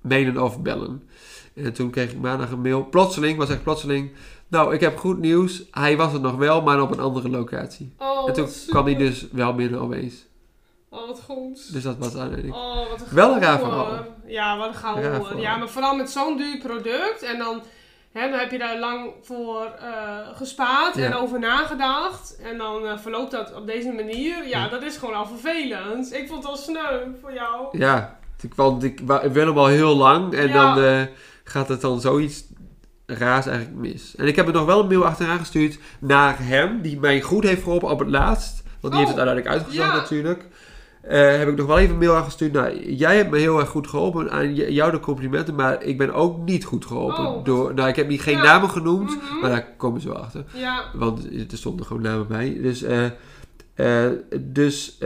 mailen 0.00 0.42
of 0.42 0.60
bellen. 0.62 1.02
En 1.54 1.72
toen 1.72 1.90
kreeg 1.90 2.12
ik 2.12 2.20
maandag 2.20 2.50
een 2.50 2.60
mail, 2.60 2.84
plotseling, 2.88 3.38
was 3.38 3.50
echt 3.50 3.62
plotseling. 3.62 4.10
Nou, 4.48 4.74
ik 4.74 4.80
heb 4.80 4.96
goed 4.98 5.18
nieuws. 5.18 5.62
Hij 5.70 5.96
was 5.96 6.12
er 6.12 6.20
nog 6.20 6.34
wel, 6.36 6.62
maar 6.62 6.82
op 6.82 6.90
een 6.92 7.00
andere 7.00 7.28
locatie. 7.28 7.92
Oh, 7.98 8.28
en 8.28 8.34
toen 8.34 8.48
kwam 8.68 8.84
hij 8.84 8.96
dus 8.96 9.26
wel 9.32 9.54
binnen 9.54 9.80
opeens. 9.80 10.26
Oh, 10.88 11.06
wat 11.06 11.20
goed. 11.24 11.72
Dus 11.72 11.82
dat 11.82 11.98
was 11.98 12.16
uiteindelijk. 12.16 12.54
Oh, 12.54 12.90
wat 12.90 13.00
een 13.00 13.14
Wel 13.14 13.34
een 13.34 13.40
raar 13.40 13.58
verhaal. 13.58 14.04
Ja, 14.26 14.56
wat 14.58 14.68
een 14.68 14.74
gouden. 14.74 15.02
Raar 15.04 15.14
hoor. 15.16 15.26
verhaal. 15.26 15.42
Ja, 15.42 15.56
maar 15.56 15.68
vooral 15.68 15.96
met 15.96 16.10
zo'n 16.10 16.36
duur 16.36 16.58
product. 16.58 17.22
En 17.22 17.38
dan, 17.38 17.62
hè, 18.12 18.30
dan 18.30 18.38
heb 18.38 18.50
je 18.50 18.58
daar 18.58 18.78
lang 18.78 19.10
voor 19.22 19.64
eh, 19.80 20.36
gespaard 20.36 20.96
en 20.96 21.02
Ja. 21.10 21.14
over 21.16 21.38
nagedacht. 21.38 22.36
En 22.42 22.58
dan 22.58 22.86
eh, 22.86 22.98
verloopt 22.98 23.30
dat 23.30 23.54
op 23.54 23.66
deze 23.66 23.92
manier. 23.92 24.36
Ja, 24.48 24.62
Ja. 24.64 24.68
dat 24.68 24.82
is 24.82 24.96
gewoon 24.96 25.14
al 25.14 25.26
vervelend. 25.26 26.14
Ik 26.14 26.28
vond 26.28 26.42
het 26.42 26.52
al 26.52 26.56
sneu 26.58 26.98
voor 27.20 27.32
jou. 27.32 27.78
Ja, 27.78 28.18
ik, 28.40 28.54
want 28.54 28.82
ik 28.82 29.00
ik 29.00 29.32
wil 29.32 29.46
hem 29.46 29.58
al 29.58 29.66
heel 29.66 29.96
lang 29.96 30.34
en 30.34 30.48
Ja. 30.48 30.74
dan 30.74 30.84
eh, 30.84 31.02
gaat 31.44 31.68
het 31.68 31.80
dan 31.80 32.00
zoiets 32.00 32.44
raars 33.06 33.46
eigenlijk 33.46 33.76
mis. 33.78 34.14
En 34.16 34.26
ik 34.26 34.36
heb 34.36 34.46
er 34.46 34.52
nog 34.52 34.64
wel 34.64 34.80
een 34.80 34.86
mail 34.86 35.04
achteraan 35.06 35.38
gestuurd 35.38 35.78
naar 36.00 36.36
hem, 36.38 36.80
die 36.82 37.00
mij 37.00 37.20
goed 37.20 37.44
heeft 37.44 37.62
geholpen 37.62 37.90
op 37.90 37.98
het 37.98 38.08
laatst. 38.08 38.62
Want 38.80 38.94
die 38.94 39.02
Oh, 39.02 39.08
heeft 39.08 39.18
het 39.18 39.28
uiteindelijk 39.28 39.46
uitgezocht 39.56 39.94
ja. 39.94 39.96
natuurlijk. 40.00 40.44
Eh, 41.02 41.36
heb 41.38 41.48
ik 41.48 41.56
nog 41.56 41.66
wel 41.66 41.78
even 41.78 41.92
een 41.92 41.98
mail 41.98 42.14
aangestuurd. 42.16 42.52
Nou, 42.52 42.92
jij 42.94 43.16
hebt 43.16 43.30
me 43.30 43.38
heel 43.38 43.58
erg 43.58 43.68
goed 43.68 43.86
geholpen. 43.86 44.30
Aan 44.30 44.54
jou 44.54 44.90
de 44.90 45.00
complimenten. 45.00 45.54
Maar 45.54 45.82
ik 45.82 45.98
ben 45.98 46.12
ook 46.14 46.44
niet 46.44 46.64
goed 46.64 46.84
geholpen. 46.86 47.26
Oh. 47.26 47.44
Door, 47.44 47.74
nou, 47.74 47.88
ik 47.88 47.96
heb 47.96 48.08
niet, 48.08 48.20
geen 48.20 48.36
Ja. 48.36 48.42
namen 48.42 48.70
genoemd. 48.70 49.16
Mhm. 49.16 49.40
Maar 49.40 49.50
daar 49.50 49.68
komen 49.76 50.00
ze 50.00 50.08
wel 50.08 50.16
achter. 50.16 50.44
Ja, 50.54 50.84
Want 50.94 51.24
er 51.50 51.58
stonden 51.58 51.86
gewoon 51.86 52.02
namen 52.02 52.26
bij. 52.26 52.58
Dus, 52.60 52.82
eh, 52.82 53.04
eh, 53.74 54.10
dus 54.40 54.98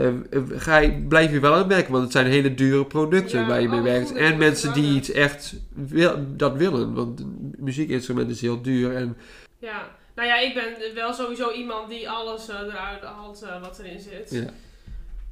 ga 0.55 0.77
je, 0.77 0.91
blijf 0.91 1.31
je 1.31 1.39
wel 1.39 1.51
aan 1.53 1.57
het 1.57 1.67
werken. 1.67 1.91
Want 1.91 2.03
het 2.03 2.11
zijn 2.11 2.25
hele 2.25 2.53
dure 2.53 2.85
producten 2.85 3.39
Ja, 3.39 3.47
waar 3.47 3.61
je 3.61 3.69
mee 3.69 3.79
oh, 3.79 3.85
werkt. 3.85 4.13
En 4.13 4.37
mensen 4.37 4.73
die 4.73 4.95
iets 4.95 5.11
echt 5.11 5.55
wil, 5.73 6.15
dat 6.35 6.55
willen. 6.55 6.93
Want 6.93 7.19
een 7.19 7.55
muziekinstrument 7.57 8.29
is 8.29 8.41
heel 8.41 8.61
duur. 8.61 8.95
En 8.95 9.17
ja. 9.57 9.95
Nou 10.15 10.27
ja, 10.27 10.39
ik 10.39 10.53
ben 10.53 10.95
wel 10.95 11.13
sowieso 11.13 11.51
iemand 11.51 11.89
die 11.89 12.09
alles 12.09 12.47
eruit 12.47 13.01
haalt 13.03 13.45
wat 13.61 13.79
erin 13.79 13.99
zit. 13.99 14.29
ja. 14.31 14.49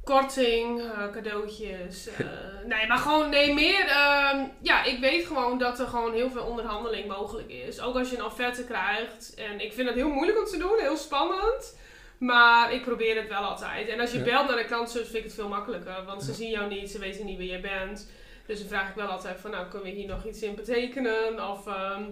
Korting, 0.06 0.80
eh, 0.80 1.10
cadeautjes. 1.12 2.06
eh, 2.06 2.26
nee, 2.72 2.86
maar 2.86 2.98
gewoon, 2.98 3.30
nee, 3.30 3.54
meer. 3.54 3.86
ehm, 3.86 4.44
ja, 4.60 4.84
ik 4.84 4.98
weet 4.98 5.26
gewoon 5.26 5.58
dat 5.58 5.78
er 5.80 5.86
gewoon 5.86 6.12
heel 6.12 6.30
veel 6.30 6.44
onderhandeling 6.44 7.08
mogelijk 7.08 7.48
is. 7.50 7.80
Ook 7.80 7.96
als 7.96 8.10
je 8.10 8.16
een 8.16 8.24
offerte 8.24 8.64
krijgt. 8.64 9.34
En 9.34 9.60
ik 9.60 9.72
vind 9.72 9.88
het 9.88 9.96
heel 9.96 10.08
moeilijk 10.08 10.38
om 10.38 10.44
te 10.44 10.58
doen, 10.58 10.78
heel 10.78 10.96
spannend. 10.96 11.78
Maar 12.18 12.72
ik 12.72 12.82
probeer 12.82 13.16
het 13.16 13.28
wel 13.28 13.42
altijd. 13.42 13.88
En 13.88 14.00
als 14.00 14.12
je 14.12 14.18
Ja. 14.18 14.24
belt 14.24 14.48
naar 14.48 14.56
de 14.56 14.64
klantservice 14.64 15.10
vind 15.12 15.24
ik 15.24 15.30
het 15.30 15.40
veel 15.40 15.48
makkelijker. 15.48 16.04
Want 16.04 16.22
ze 16.22 16.32
zien 16.32 16.50
jou 16.50 16.68
niet, 16.68 16.90
ze 16.90 16.98
weten 16.98 17.24
niet 17.24 17.38
wie 17.38 17.48
jij 17.48 17.60
bent. 17.60 18.10
Dus 18.46 18.58
dan 18.58 18.68
vraag 18.68 18.88
ik 18.88 18.94
wel 18.94 19.06
altijd 19.08 19.40
van, 19.40 19.50
nou, 19.50 19.66
kunnen 19.68 19.88
we 19.90 19.94
hier 19.96 20.06
nog 20.08 20.24
iets 20.24 20.42
in 20.42 20.54
betekenen? 20.54 21.50
Of 21.50 21.66
ehm, 21.66 22.02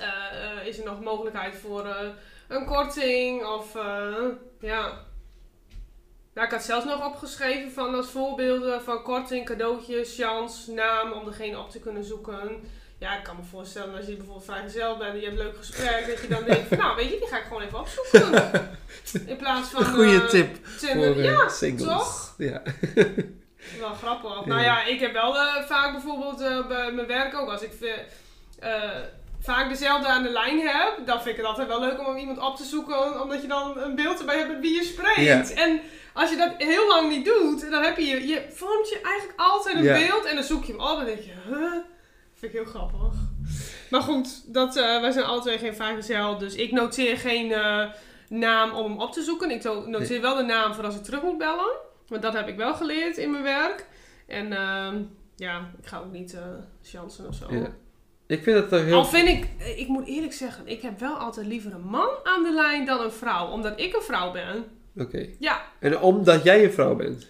eh, 0.00 0.66
is 0.66 0.78
er 0.78 0.84
nog 0.84 1.00
mogelijkheid 1.00 1.54
voor 1.56 1.86
een 2.48 2.64
korting? 2.66 3.44
Of, 3.46 3.72
ja... 4.60 5.12
Nou, 6.34 6.46
ik 6.46 6.52
had 6.52 6.62
zelfs 6.62 6.84
nog 6.84 7.06
opgeschreven 7.06 7.72
van 7.72 7.94
als 7.94 8.10
voorbeelden 8.10 8.82
van 8.82 9.02
korting, 9.02 9.44
cadeautjes, 9.44 10.16
chance, 10.16 10.72
naam, 10.72 11.12
om 11.12 11.24
degene 11.24 11.58
op 11.58 11.70
te 11.70 11.78
kunnen 11.78 12.04
zoeken. 12.04 12.62
Ja, 12.98 13.16
ik 13.16 13.24
kan 13.24 13.36
me 13.36 13.42
voorstellen 13.42 13.96
als 13.96 14.06
je 14.06 14.16
bijvoorbeeld 14.16 14.44
vrijgezel 14.44 14.96
bent 14.96 15.14
en 15.14 15.20
je 15.20 15.24
hebt 15.26 15.38
een 15.38 15.44
leuk 15.44 15.56
gesprek, 15.56 16.06
dat 16.06 16.20
je 16.20 16.28
dan 16.28 16.44
denkt 16.44 16.68
van, 16.68 16.78
nou 16.78 16.96
weet 16.96 17.10
je, 17.10 17.18
die 17.18 17.28
ga 17.28 17.38
ik 17.38 17.44
gewoon 17.44 17.62
even 17.62 17.78
opzoeken. 17.78 18.78
In 19.32 19.36
plaats 19.36 19.68
van... 19.68 19.84
Een 19.84 19.92
goede 19.92 20.22
eh, 20.22 20.28
tip 20.28 20.66
Tinder. 20.78 21.12
voor 21.12 21.22
eh, 21.22 21.30
ja, 21.30 21.48
singles. 21.48 21.88
toch? 21.88 22.34
Ja. 22.38 22.62
wel 23.80 23.94
grappig. 23.94 24.40
Ja. 24.40 24.46
Nou 24.46 24.62
ja, 24.62 24.84
ik 24.84 25.00
heb 25.00 25.12
wel 25.12 25.38
eh, 25.38 25.62
vaak 25.62 25.92
bijvoorbeeld 25.92 26.68
bij 26.68 26.92
mijn 26.92 27.06
werk 27.06 27.34
ook, 27.34 27.50
als 27.50 27.62
ik 27.62 27.72
vaak 29.40 29.68
dezelfde 29.68 30.08
aan 30.08 30.22
de 30.22 30.30
lijn 30.30 30.60
heb, 30.60 31.06
dan 31.06 31.22
vind 31.22 31.28
ik 31.28 31.36
het 31.36 31.46
altijd 31.46 31.68
wel 31.68 31.80
leuk 31.80 32.08
om 32.08 32.16
iemand 32.16 32.38
op 32.38 32.56
te 32.56 32.64
zoeken, 32.64 33.22
omdat 33.22 33.42
je 33.42 33.48
dan 33.48 33.78
een 33.78 33.94
beeld 33.94 34.18
erbij 34.18 34.36
hebt 34.36 34.50
met 34.50 34.60
wie 34.60 34.74
je 34.74 34.84
spreekt. 34.84 35.48
Ja. 35.48 35.62
En 35.62 35.80
als 36.14 36.30
je 36.30 36.36
dat 36.36 36.54
heel 36.58 36.88
lang 36.88 37.08
niet 37.08 37.24
doet, 37.24 37.70
dan 37.70 37.82
heb 37.82 37.96
je, 37.96 38.26
je 38.26 38.46
vormt 38.50 38.88
je 38.88 39.00
eigenlijk 39.00 39.40
altijd 39.40 39.76
een 39.76 39.82
beeld 39.82 40.24
en 40.24 40.34
dan 40.34 40.44
zoek 40.44 40.64
je 40.64 40.72
hem 40.72 40.80
op 40.80 40.90
en 40.90 40.96
dan 40.96 41.04
denk 41.04 41.20
je, 41.20 41.32
huh? 41.46 41.72
Vind 42.34 42.52
ik 42.52 42.52
heel 42.52 42.64
grappig. 42.64 43.14
Maar 43.90 44.00
goed, 44.00 44.52
dat, 44.52 44.76
eh, 44.76 45.00
wij 45.00 45.10
zijn 45.10 45.24
alle 45.24 45.40
twee 45.40 45.58
geen 45.58 45.74
vrijgezel, 45.74 46.38
dus 46.38 46.54
ik 46.54 46.72
noteer 46.72 47.18
geen 47.18 47.52
eh, 47.52 47.84
naam 48.28 48.72
om 48.72 48.90
hem 48.90 49.00
op 49.00 49.12
te 49.12 49.22
zoeken. 49.22 49.50
Ik 49.50 49.64
noteer 49.86 50.20
wel 50.20 50.36
de 50.36 50.42
naam 50.42 50.74
voor 50.74 50.84
als 50.84 50.96
ik 50.96 51.02
terug 51.02 51.22
moet 51.22 51.38
bellen. 51.38 51.72
Want 52.08 52.22
dat 52.22 52.32
heb 52.32 52.48
ik 52.48 52.56
wel 52.56 52.74
geleerd 52.74 53.16
in 53.16 53.30
mijn 53.30 53.42
werk. 53.42 53.86
En 54.26 54.52
ehm, 54.52 55.02
ja, 55.36 55.70
ik 55.80 55.86
ga 55.86 55.98
ook 55.98 56.12
niet 56.12 56.34
eh 56.34 56.42
chansen 56.82 57.28
of 57.28 57.34
zo. 57.34 57.46
Ik 58.26 58.42
vind 58.42 58.56
het 58.58 58.72
er 58.72 58.84
heel... 58.84 58.96
Al 58.96 59.04
vind 59.04 59.28
ik, 59.28 59.48
eh, 59.58 59.78
ik 59.78 59.88
moet 59.88 60.06
eerlijk 60.06 60.32
zeggen, 60.32 60.66
ik 60.66 60.82
heb 60.82 60.98
wel 61.00 61.14
altijd 61.14 61.46
liever 61.46 61.74
een 61.74 61.86
man 61.86 62.10
aan 62.22 62.42
de 62.42 62.52
lijn 62.52 62.86
dan 62.86 63.00
een 63.00 63.12
vrouw. 63.12 63.48
Omdat 63.48 63.80
ik 63.80 63.94
een 63.94 64.02
vrouw 64.02 64.32
ben. 64.32 64.64
Oké. 64.96 65.26
Ja, 65.38 65.62
En 65.80 66.00
omdat 66.00 66.42
jij 66.44 66.64
een 66.64 66.72
vrouw 66.72 66.94
bent. 66.94 67.26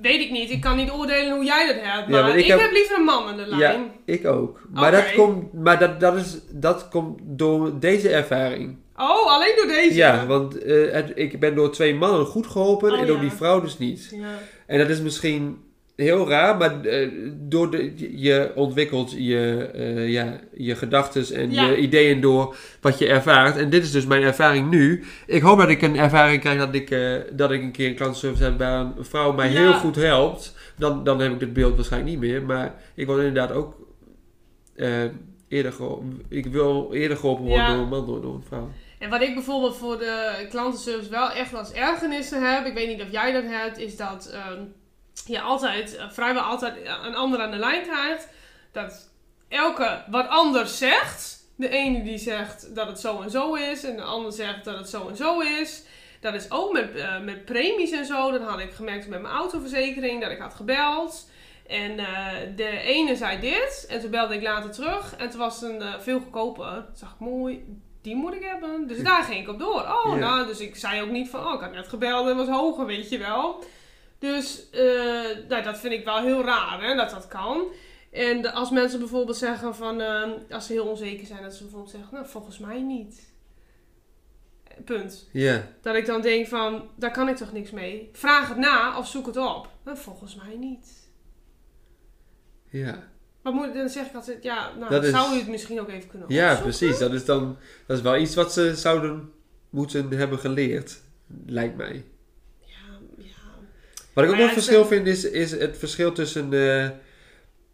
weet 0.00 0.20
ik 0.20 0.30
niet. 0.30 0.50
Ik 0.50 0.60
kan 0.60 0.76
niet 0.76 0.90
oordelen 0.90 1.34
hoe 1.34 1.44
jij 1.44 1.66
dat 1.66 1.76
hebt. 1.84 2.08
Ja, 2.08 2.20
Maar, 2.22 2.30
ik 2.36 2.44
ik, 2.44 2.50
heb- 2.50 2.60
heb... 2.60 2.72
liever 2.72 2.96
een 2.98 3.04
man 3.04 3.26
aan 3.28 3.36
de 3.36 3.46
lijn. 3.46 3.60
Ja, 3.60 3.90
ik 4.04 4.26
ook. 4.26 4.60
Maar, 4.72 4.90
dat, 4.92 5.14
komt, 5.14 5.52
maar 5.52 5.78
dat, 5.78 6.00
dat, 6.00 6.16
is, 6.16 6.38
dat 6.50 6.88
komt 6.88 7.18
door 7.22 7.78
deze 7.80 8.08
ervaring. 8.08 8.76
Oh, 8.96 9.26
alleen 9.34 9.56
door 9.56 9.66
deze? 9.66 9.94
Ja, 9.94 10.26
want 10.26 10.58
eh, 10.62 10.92
het- 10.92 11.12
ik 11.14 11.40
ben 11.40 11.54
door 11.54 11.72
twee 11.72 11.94
mannen 11.94 12.26
goed 12.26 12.46
geholpen 12.46 12.92
Oh, 12.92 12.98
en 13.00 13.06
door 13.06 13.16
ja. 13.16 13.22
die 13.22 13.32
vrouw 13.32 13.60
dus 13.60 13.78
niet. 13.78 14.08
Ja. 14.14 14.38
En 14.66 14.78
dat 14.78 14.88
is 14.88 15.00
misschien 15.00 15.58
heel 16.04 16.28
raar, 16.28 16.56
maar 16.56 16.80
eh, 16.84 17.08
door 17.34 17.70
de, 17.70 17.92
je 18.20 18.52
ontwikkelt 18.54 19.12
je, 19.16 19.70
eh, 19.74 20.08
ja, 20.08 20.40
je 20.54 20.74
gedachten 20.76 21.36
en 21.36 21.52
Ja. 21.52 21.66
je 21.66 21.76
ideeën 21.76 22.20
door 22.20 22.56
wat 22.80 22.98
je 22.98 23.06
ervaart. 23.08 23.56
En 23.56 23.70
dit 23.70 23.82
is 23.82 23.90
dus 23.92 24.06
mijn 24.06 24.22
ervaring 24.22 24.70
nu. 24.70 25.04
Ik 25.26 25.42
hoop 25.42 25.58
dat 25.58 25.68
ik 25.68 25.82
een 25.82 25.96
ervaring 25.98 26.40
krijg 26.40 26.58
dat 26.58 26.74
ik, 26.74 26.90
eh, 26.90 27.14
dat 27.32 27.50
ik 27.50 27.62
een 27.62 27.72
keer 27.72 27.88
een 27.88 27.94
klantenservice 27.94 28.42
heb 28.44 28.58
waar 28.58 28.80
een 28.80 28.94
vrouw 29.04 29.32
mij 29.32 29.50
Ja. 29.50 29.58
heel 29.58 29.72
goed 29.72 29.96
helpt. 29.96 30.54
Dan, 30.76 31.04
dan 31.04 31.20
heb 31.20 31.32
ik 31.32 31.38
dit 31.38 31.52
beeld 31.52 31.74
waarschijnlijk 31.76 32.10
niet 32.12 32.20
meer. 32.30 32.42
Maar 32.42 32.74
ik 32.94 33.06
word 33.06 33.18
inderdaad 33.18 33.52
ook 33.52 33.76
eerder 35.48 35.72
geholpen. 35.72 36.22
Ik 36.28 36.46
wil 36.46 36.88
eerder 36.92 37.16
geholpen 37.16 37.44
worden 37.44 37.62
Ja. 37.64 37.72
door 37.72 37.82
een 37.82 37.88
man 37.88 38.06
dan 38.06 38.20
door 38.22 38.34
een 38.34 38.44
vrouw. 38.48 38.68
En 38.98 39.10
wat 39.10 39.22
ik 39.22 39.34
bijvoorbeeld 39.34 39.76
voor 39.76 39.98
de 39.98 40.46
klantenservice 40.50 41.10
wel 41.10 41.30
echt 41.30 41.54
als 41.54 41.72
ergernissen 41.72 42.54
heb, 42.54 42.66
ik 42.66 42.74
weet 42.74 42.88
niet 42.88 43.02
of 43.02 43.10
jij 43.10 43.32
dat 43.32 43.44
hebt, 43.46 43.78
is 43.78 43.96
dat 43.96 44.30
ehm, 44.32 44.62
je 45.26 45.40
altijd, 45.40 45.96
eh, 45.96 46.10
vrijwel 46.10 46.42
altijd 46.42 46.74
een 47.04 47.14
ander 47.14 47.40
aan 47.40 47.50
de 47.50 47.56
lijn 47.56 47.82
krijgt. 47.82 48.28
Dat 48.72 49.10
elke 49.48 50.04
wat 50.10 50.28
anders 50.28 50.78
zegt. 50.78 51.36
De 51.56 51.68
ene 51.68 52.02
die 52.02 52.18
zegt 52.18 52.74
dat 52.74 52.86
het 52.86 53.00
zo 53.00 53.20
en 53.20 53.30
zo 53.30 53.54
is, 53.54 53.84
en 53.84 53.96
de 53.96 54.02
ander 54.02 54.32
zegt 54.32 54.64
dat 54.64 54.78
het 54.78 54.88
zo 54.88 55.08
en 55.08 55.16
zo 55.16 55.40
is. 55.40 55.82
Dat 56.20 56.34
is 56.34 56.50
ook 56.50 56.72
met, 56.72 56.94
eh, 56.94 57.20
met 57.20 57.44
premies 57.44 57.90
en 57.90 58.06
zo. 58.06 58.30
Dat 58.30 58.42
had 58.42 58.60
ik 58.60 58.72
gemerkt 58.72 59.08
met 59.08 59.22
mijn 59.22 59.34
autoverzekering, 59.34 60.22
dat 60.22 60.30
ik 60.30 60.38
had 60.38 60.54
gebeld. 60.54 61.28
En 61.66 61.98
eh, 61.98 62.34
de 62.56 62.78
ene 62.80 63.16
zei 63.16 63.40
dit, 63.40 63.86
en 63.88 64.00
toen 64.00 64.10
belde 64.10 64.34
ik 64.34 64.42
later 64.42 64.70
terug. 64.70 65.16
En 65.16 65.30
toen 65.30 65.38
was 65.38 65.60
het 65.60 65.70
een 65.70 65.82
eh, 65.82 65.98
veel 65.98 66.20
goedkoper. 66.20 66.84
Toen 66.86 66.96
zag 66.96 67.12
ik, 67.12 67.18
mooi, 67.18 67.64
die 68.02 68.14
moet 68.16 68.34
ik 68.34 68.42
hebben. 68.42 68.86
Dus 68.86 69.02
daar 69.10 69.22
ging 69.22 69.40
ik 69.40 69.48
op 69.48 69.58
door. 69.58 69.80
Oh, 69.80 70.14
nou, 70.14 70.46
dus 70.46 70.60
ik 70.60 70.76
zei 70.76 71.02
ook 71.02 71.10
niet 71.10 71.30
van, 71.30 71.46
oh, 71.46 71.54
ik 71.54 71.60
had 71.60 71.72
net 71.72 71.88
gebeld 71.88 72.28
en 72.28 72.36
was 72.36 72.48
hoger, 72.48 72.86
weet 72.86 73.08
je 73.08 73.18
wel. 73.18 73.64
Dus 74.18 74.70
eh, 74.70 74.82
nou, 75.48 75.62
dat 75.62 75.78
vind 75.78 75.92
ik 75.92 76.04
wel 76.04 76.18
heel 76.20 76.44
raar, 76.44 76.82
hè, 76.82 76.94
dat 76.94 77.10
dat 77.10 77.28
kan. 77.28 77.64
En 78.10 78.42
de- 78.42 78.52
als 78.52 78.70
mensen 78.70 78.98
bijvoorbeeld 78.98 79.36
zeggen 79.36 79.74
van, 79.74 80.00
eh, 80.00 80.30
als 80.50 80.66
ze 80.66 80.72
heel 80.72 80.86
onzeker 80.86 81.26
zijn, 81.26 81.42
dat 81.42 81.54
ze 81.54 81.62
bijvoorbeeld 81.62 81.90
zeggen, 81.92 82.14
nou, 82.14 82.26
volgens 82.26 82.58
mij 82.58 82.80
niet. 82.82 83.26
Punt. 84.84 85.28
Ja, 85.32 85.68
Dat 85.82 85.94
ik 85.94 86.06
dan 86.06 86.20
denk 86.20 86.46
van, 86.46 86.88
daar 86.96 87.10
kan 87.10 87.28
ik 87.28 87.36
toch 87.36 87.52
niks 87.52 87.70
mee. 87.70 88.08
Vraag 88.12 88.48
het 88.48 88.56
na 88.58 88.98
of 88.98 89.08
zoek 89.08 89.26
het 89.26 89.36
op. 89.36 89.68
Nou, 89.84 89.96
volgens 89.98 90.34
mij 90.34 90.56
niet. 90.56 91.08
ja. 92.70 93.08
Maar 93.42 93.52
moet, 93.52 93.74
dan 93.74 93.88
zeg 93.88 94.06
ik 94.06 94.14
altijd, 94.14 94.42
ja, 94.42 94.72
nou, 94.78 94.90
Dat 94.90 95.04
is- 95.04 95.10
zou 95.10 95.34
u 95.34 95.38
het 95.38 95.48
misschien 95.48 95.80
ook 95.80 95.88
even 95.88 96.08
kunnen 96.08 96.28
Ja, 96.32 96.44
opzoeken? 96.52 96.76
precies. 96.78 96.98
Dat 96.98 97.12
is 97.12 97.24
dan 97.24 97.56
dat 97.86 97.96
is 97.96 98.02
wel 98.02 98.16
iets 98.16 98.34
wat 98.34 98.52
ze 98.52 98.74
zouden 98.76 99.32
moeten 99.70 100.10
hebben 100.10 100.38
geleerd, 100.38 101.00
lijkt 101.46 101.76
mij. 101.76 102.04
Wat 104.18 104.26
ik 104.26 104.32
ook 104.32 104.38
nog 104.38 104.52
verschil 104.52 104.84
vind, 104.84 105.06
is, 105.06 105.24
is 105.24 105.50
het 105.50 105.78
verschil 105.78 106.12
tussen. 106.12 106.52
eh 106.52 106.88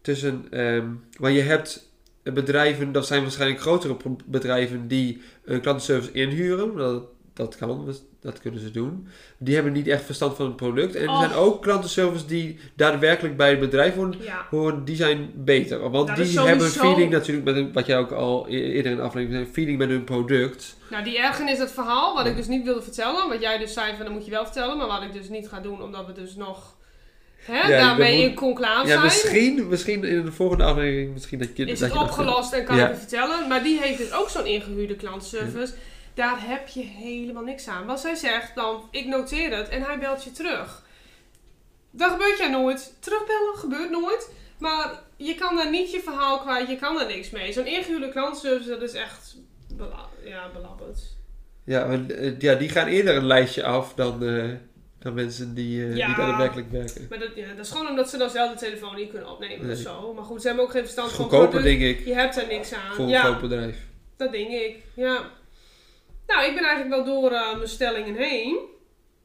tussen 0.05 0.47
ehm, 0.51 0.87
waar 1.19 1.31
je 1.31 1.41
hebt 1.41 1.93
bedrijven, 2.23 2.93
dat 2.93 3.07
zijn 3.07 3.23
waarschijnlijk 3.23 3.61
grotere 3.61 3.97
bedrijven 4.25 4.89
die 4.89 5.23
een 5.45 5.61
klantenservice 5.61 6.13
inhuren. 6.13 6.77
Dat, 6.77 7.05
dat 7.35 7.57
kan, 7.57 7.95
dat 8.20 8.41
kunnen 8.41 8.61
ze 8.61 8.70
doen. 8.70 9.09
Die 9.39 9.55
hebben 9.55 9.72
niet 9.72 9.87
echt 9.89 10.05
verstand 10.05 10.37
van 10.37 10.47
het 10.47 10.57
product. 10.57 10.95
En 10.95 11.09
er 11.09 11.16
zijn 11.18 11.32
ook 11.32 11.62
klantenservice 11.62 12.26
die 12.26 12.59
daadwerkelijk 12.76 13.37
bij 13.37 13.51
het 13.51 13.61
bedrijf 13.61 13.95
horen, 13.95 14.14
ja. 14.20 14.47
horen 14.51 14.85
die 14.85 14.97
zijn 14.97 15.30
beter. 15.35 15.78
Want 15.78 15.93
Nou, 16.07 16.07
dat 16.07 16.16
die 16.16 16.39
hebben 16.41 16.55
een 16.66 16.70
sowieso- 16.72 16.80
feeling 16.93 17.12
natuurlijk, 17.12 17.47
met 17.47 17.55
hun, 17.55 17.72
wat 17.72 17.87
jij 17.87 17.99
ook 17.99 18.12
al 18.12 18.47
e- 18.49 18.72
eerder 18.72 18.91
in 18.93 18.97
de 18.97 19.03
aflevering 19.03 19.41
zei, 19.43 19.53
feeling 19.55 19.78
met 19.78 19.89
hun 19.89 20.05
product. 20.05 20.76
Nou, 20.91 21.05
die 21.05 21.18
ergernis, 21.18 21.59
het 21.59 21.70
verhaal, 21.72 22.14
wat 22.14 22.26
ik 22.26 22.37
dus 22.37 22.47
niet 22.47 22.64
wilde 22.64 22.82
vertellen. 22.82 23.28
Wat 23.28 23.41
jij 23.41 23.59
dus 23.59 23.72
zei 23.72 23.97
van, 23.97 24.05
dat 24.05 24.14
moet 24.14 24.24
je 24.24 24.30
wel 24.30 24.45
vertellen. 24.45 24.76
Maar 24.76 24.87
wat 24.87 25.03
ik 25.03 25.12
dus 25.12 25.28
niet 25.28 25.49
ga 25.49 25.61
doen, 25.61 25.82
omdat 25.82 26.07
we 26.07 26.12
dus 26.12 26.35
nog 26.37 26.76
hè, 27.37 27.68
Ja, 27.68 27.68
daarmee 27.68 28.22
in 28.22 28.35
conclave 28.35 28.80
Ja, 28.87 28.93
zijn. 28.93 29.03
misschien, 29.03 29.68
misschien 29.68 30.05
in 30.05 30.24
de 30.24 30.32
volgende 30.32 30.64
aflevering, 30.64 31.12
misschien 31.12 31.39
dat 31.39 31.49
je 31.57 31.64
is 31.64 31.78
dat 31.78 31.89
het 31.89 31.99
je 31.99 32.05
opgelost 32.05 32.53
en 32.53 32.64
kan 32.64 32.76
Ja. 32.76 32.82
ik 32.85 32.91
het 32.91 32.99
vertellen. 32.99 33.49
Maar 33.49 33.62
die 33.62 33.80
heeft 33.80 33.99
dus 33.99 34.12
ook 34.12 34.28
zo'n 34.28 34.47
ingehuurde 34.47 34.97
klantenservice. 34.97 35.72
Daar 36.15 36.47
heb 36.49 36.69
je 36.69 36.83
helemaal 36.83 37.43
niks 37.43 37.69
aan. 37.69 37.87
Wat 37.87 38.01
zij 38.01 38.15
zegt 38.15 38.55
dan, 38.55 38.89
ik 38.91 39.07
noteer 39.07 39.57
het 39.57 39.69
en 39.69 39.83
hij 39.83 39.99
belt 39.99 40.25
je 40.25 40.33
terug. 40.33 40.83
Dat 41.91 42.11
gebeurt 42.11 42.39
jij 42.39 42.51
nooit. 42.51 42.95
Terugbellen 43.01 43.55
gebeurt 43.57 43.91
nooit. 43.91 44.31
Maar 44.59 45.01
je 45.17 45.35
kan 45.35 45.57
daar 45.57 45.71
niet 45.71 45.91
je 45.91 46.01
verhaal 46.01 46.39
kwijt, 46.41 46.69
je 46.69 46.77
kan 46.77 46.95
daar 46.97 47.07
niks 47.07 47.31
mee. 47.31 47.53
Zo'n 47.53 47.67
ingehuurde 47.67 48.09
klantenservice, 48.09 48.69
dat 48.69 48.83
is 48.83 48.93
echt 48.93 49.37
bela 49.77 50.07
ja, 50.25 50.51
belabberd. 50.53 50.99
Ja, 51.65 51.87
maar, 51.87 52.07
eh, 52.07 52.39
ja, 52.39 52.55
die 52.55 52.69
gaan 52.69 52.87
eerder 52.87 53.17
een 53.17 53.27
lijstje 53.27 53.65
af 53.65 53.95
dan, 53.95 54.23
eh, 54.25 54.45
dan 54.99 55.15
mensen 55.15 55.55
die, 55.55 55.85
eh 55.87 55.97
Ja. 55.97 56.07
die 56.07 56.17
daadwerkelijk 56.17 56.71
werken. 56.71 57.07
Maar 57.11 57.19
dat, 57.19 57.31
ja, 57.35 57.49
dat 57.57 57.65
is 57.65 57.71
gewoon 57.71 57.89
omdat 57.89 58.11
ze 58.11 58.17
dan 58.19 58.31
zelf 58.31 58.53
de 58.53 58.59
telefoon 58.59 58.97
niet 58.97 59.11
kunnen 59.11 59.31
opnemen 59.31 59.67
Nee. 59.67 59.77
of 59.77 59.83
zo. 59.83 60.15
Maar 60.15 60.25
goed, 60.25 60.41
ze 60.41 60.47
hebben 60.47 60.65
ook 60.65 60.71
geen 60.71 60.83
verstand 60.83 61.12
van 61.12 61.25
Goedkoper, 61.25 61.62
denk 61.62 61.81
ik, 61.81 62.05
Je 62.05 62.15
hebt 62.15 62.37
er 62.37 62.47
niks 62.47 62.73
aan. 62.73 62.95
voor 62.95 63.05
een 63.05 63.11
ja. 63.11 63.23
groot 63.23 63.41
bedrijf. 63.41 63.77
Dat 64.17 64.33
denk 64.33 64.51
ik, 64.51 64.77
ja. 64.95 65.31
Nou, 66.27 66.47
ik 66.47 66.55
ben 66.55 66.64
eigenlijk 66.64 67.05
wel 67.05 67.05
door 67.20 67.31
eh, 67.31 67.57
mijn 67.57 67.68
stellingen 67.68 68.14
heen. 68.14 68.59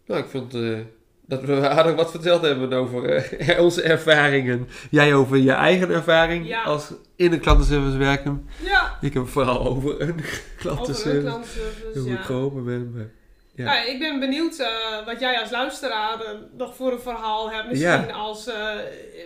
Nou, 0.06 0.22
ik 0.22 0.30
vond 0.30 0.54
eh, 0.54 0.78
dat 1.26 1.42
we 1.42 1.70
aardig 1.70 1.96
wat 1.96 2.12
verteld 2.12 2.42
hebben 2.42 2.74
over 2.74 3.10
eh, 3.16 3.60
onze 3.66 3.82
ervaringen. 3.82 4.68
Jij 4.92 5.14
over 5.14 5.38
je 5.38 5.52
eigen 5.52 5.90
ervaring 5.90 6.48
Ja. 6.48 6.64
als 6.64 6.92
in 7.16 7.34
een 7.34 7.40
klantenservice 7.40 7.98
werken. 7.98 8.50
Ja, 8.64 8.98
Ik 9.02 9.14
heb 9.14 9.28
vooral 9.28 9.66
over 9.66 10.02
een 10.02 10.10
over 10.10 10.10
een 10.10 10.24
klantenservice. 10.58 11.22
klantenservice, 11.22 12.00
Hoe 12.00 12.12
ik 12.12 12.18
ja. 12.18 12.24
geholpen 12.24 12.66
ben. 12.66 12.92
maar- 12.96 13.10
Ja. 13.56 13.66
Ja, 13.66 13.84
ik 13.86 14.00
ben 14.00 14.20
benieuwd 14.20 14.70
wat 15.06 15.20
jij 15.20 15.40
als 15.42 15.52
luisteraar 15.52 16.18
nog 16.58 16.76
voor 16.76 16.92
een 16.92 17.00
verhaal 17.00 17.52
hebt. 17.52 17.68
Misschien 17.70 18.12
als 18.14 18.46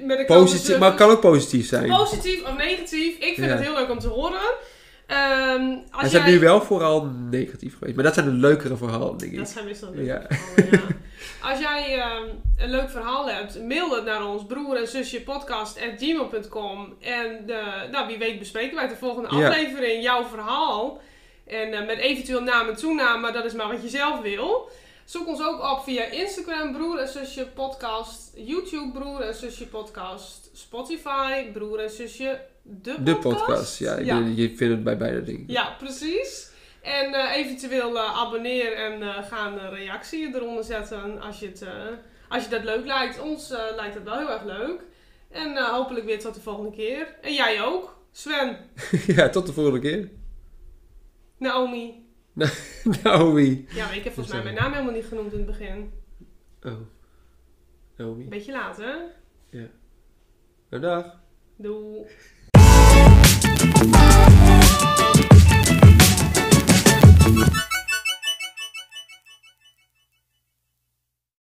met 0.03 0.19
een 0.19 0.25
Positief, 0.25 0.77
maar 0.79 0.89
het 0.89 0.97
kan 0.97 1.09
ook 1.09 1.21
positief 1.21 1.67
zijn. 1.67 1.89
Positief 1.89 2.43
of 2.43 2.57
negatief. 2.57 3.17
Ik 3.17 3.33
vind 3.35 3.51
het 3.51 3.59
heel 3.59 3.73
leuk 3.73 3.89
om 3.89 3.99
te 3.99 4.07
horen. 4.07 4.39
Ehm 5.07 5.71
als 5.91 6.01
Hij 6.01 6.09
zijn 6.09 6.23
jij... 6.23 6.31
nu 6.31 6.39
wel 6.39 6.61
vooral 6.61 7.05
negatief 7.29 7.77
geweest. 7.77 7.95
Maar 7.95 8.03
dat 8.05 8.13
zijn 8.13 8.25
de 8.25 8.31
leukere 8.31 8.77
verhalen, 8.77 9.17
denk 9.17 9.31
ik. 9.31 9.37
Dat 9.37 9.49
zijn 9.49 9.65
meestal 9.65 9.93
Ja. 9.93 9.99
leuke 10.01 10.33
verhalen, 10.33 10.71
ja. 10.71 10.95
Als 11.49 11.59
jij 11.59 11.97
ehm, 11.99 12.23
een 12.57 12.69
leuk 12.69 12.89
verhaal 12.89 13.29
hebt, 13.29 13.61
mail 13.61 13.95
het 13.95 14.05
naar 14.05 14.25
ons 14.27 14.45
broer 14.45 14.77
en 14.77 14.87
zusje 14.87 15.21
podcast@gmail.com 15.21 16.93
en 16.99 17.45
de, 17.45 17.87
nou, 17.91 18.07
wie 18.07 18.17
weet 18.17 18.39
bespreken 18.39 18.75
wij 18.75 18.87
de 18.87 18.95
volgende 18.95 19.35
Ja. 19.37 19.47
aflevering 19.47 20.03
jouw 20.03 20.23
verhaal. 20.25 21.01
En 21.47 21.73
eh, 21.73 21.85
met 21.85 21.97
eventueel 21.97 22.41
naam 22.41 22.67
en 22.67 22.75
toename, 22.75 23.19
maar 23.19 23.33
dat 23.33 23.45
is 23.45 23.53
maar 23.53 23.67
wat 23.67 23.81
je 23.83 23.89
zelf 23.89 24.21
wil. 24.21 24.69
Zoek 25.05 25.27
ons 25.27 25.41
ook 25.43 25.61
op 25.71 25.83
via 25.83 26.03
Instagram, 26.03 26.73
broer 26.73 26.99
en 26.99 27.07
zusje 27.07 27.47
podcast, 27.47 28.31
YouTube, 28.35 28.99
broer 28.99 29.21
en 29.21 29.35
zusje 29.35 29.67
podcast, 29.67 30.49
Spotify, 30.53 31.51
broer 31.53 31.79
en 31.79 31.89
zusje 31.89 32.39
de 32.63 32.91
podcast. 32.91 33.05
De 33.05 33.15
podcast, 33.15 33.79
ja. 33.79 33.99
Ja. 33.99 34.17
Je 34.17 34.47
vindt 34.47 34.73
het 34.73 34.83
bij 34.83 34.97
beide 34.97 35.23
dingen. 35.23 35.43
Ja, 35.47 35.75
precies. 35.77 36.51
En 36.81 37.13
eh, 37.13 37.35
eventueel 37.35 37.97
eh, 37.97 38.19
abonneer 38.19 38.73
en 38.73 39.01
eh, 39.01 39.23
ga 39.23 39.47
een 39.47 39.69
reactie 39.69 40.35
eronder 40.35 40.63
zetten 40.63 41.21
als 41.21 41.39
je, 41.39 41.47
het, 41.47 41.65
als 42.29 42.43
je 42.43 42.49
dat 42.49 42.63
leuk 42.63 42.85
lijkt. 42.85 43.19
Ons 43.19 43.49
lijkt 43.75 43.95
het 43.95 44.03
wel 44.03 44.17
heel 44.17 44.31
erg 44.31 44.43
leuk. 44.43 44.81
En 45.29 45.57
hopelijk 45.57 46.05
weer 46.05 46.19
tot 46.19 46.33
de 46.33 46.41
volgende 46.41 46.71
keer. 46.71 47.15
En 47.21 47.33
jij 47.33 47.61
ook. 47.63 48.01
Sven, 48.11 48.57
ja, 49.15 49.29
tot 49.29 49.45
de 49.45 49.53
volgende 49.53 49.79
keer. 49.79 50.09
Naomi. 51.37 52.05
Naomi. 53.03 53.65
Ja, 53.69 53.85
maar 53.85 53.97
ik 53.97 54.03
heb 54.03 54.13
volgens 54.13 54.35
mij 54.35 54.43
mijn 54.43 54.55
naam 54.55 54.71
helemaal 54.71 54.93
niet 54.93 55.05
genoemd 55.05 55.31
in 55.31 55.37
het 55.37 55.47
begin. 55.47 55.93
Oh. 56.61 56.79
Naomi. 57.97 58.27
Beetje 58.27 58.51
laat, 58.51 58.77
hè? 58.77 58.93
Nou, 60.69 60.81
dag. 60.81 61.19
Doei. 61.55 62.05
We'll 63.83 63.91
be 63.91 63.97
right. 67.41 67.72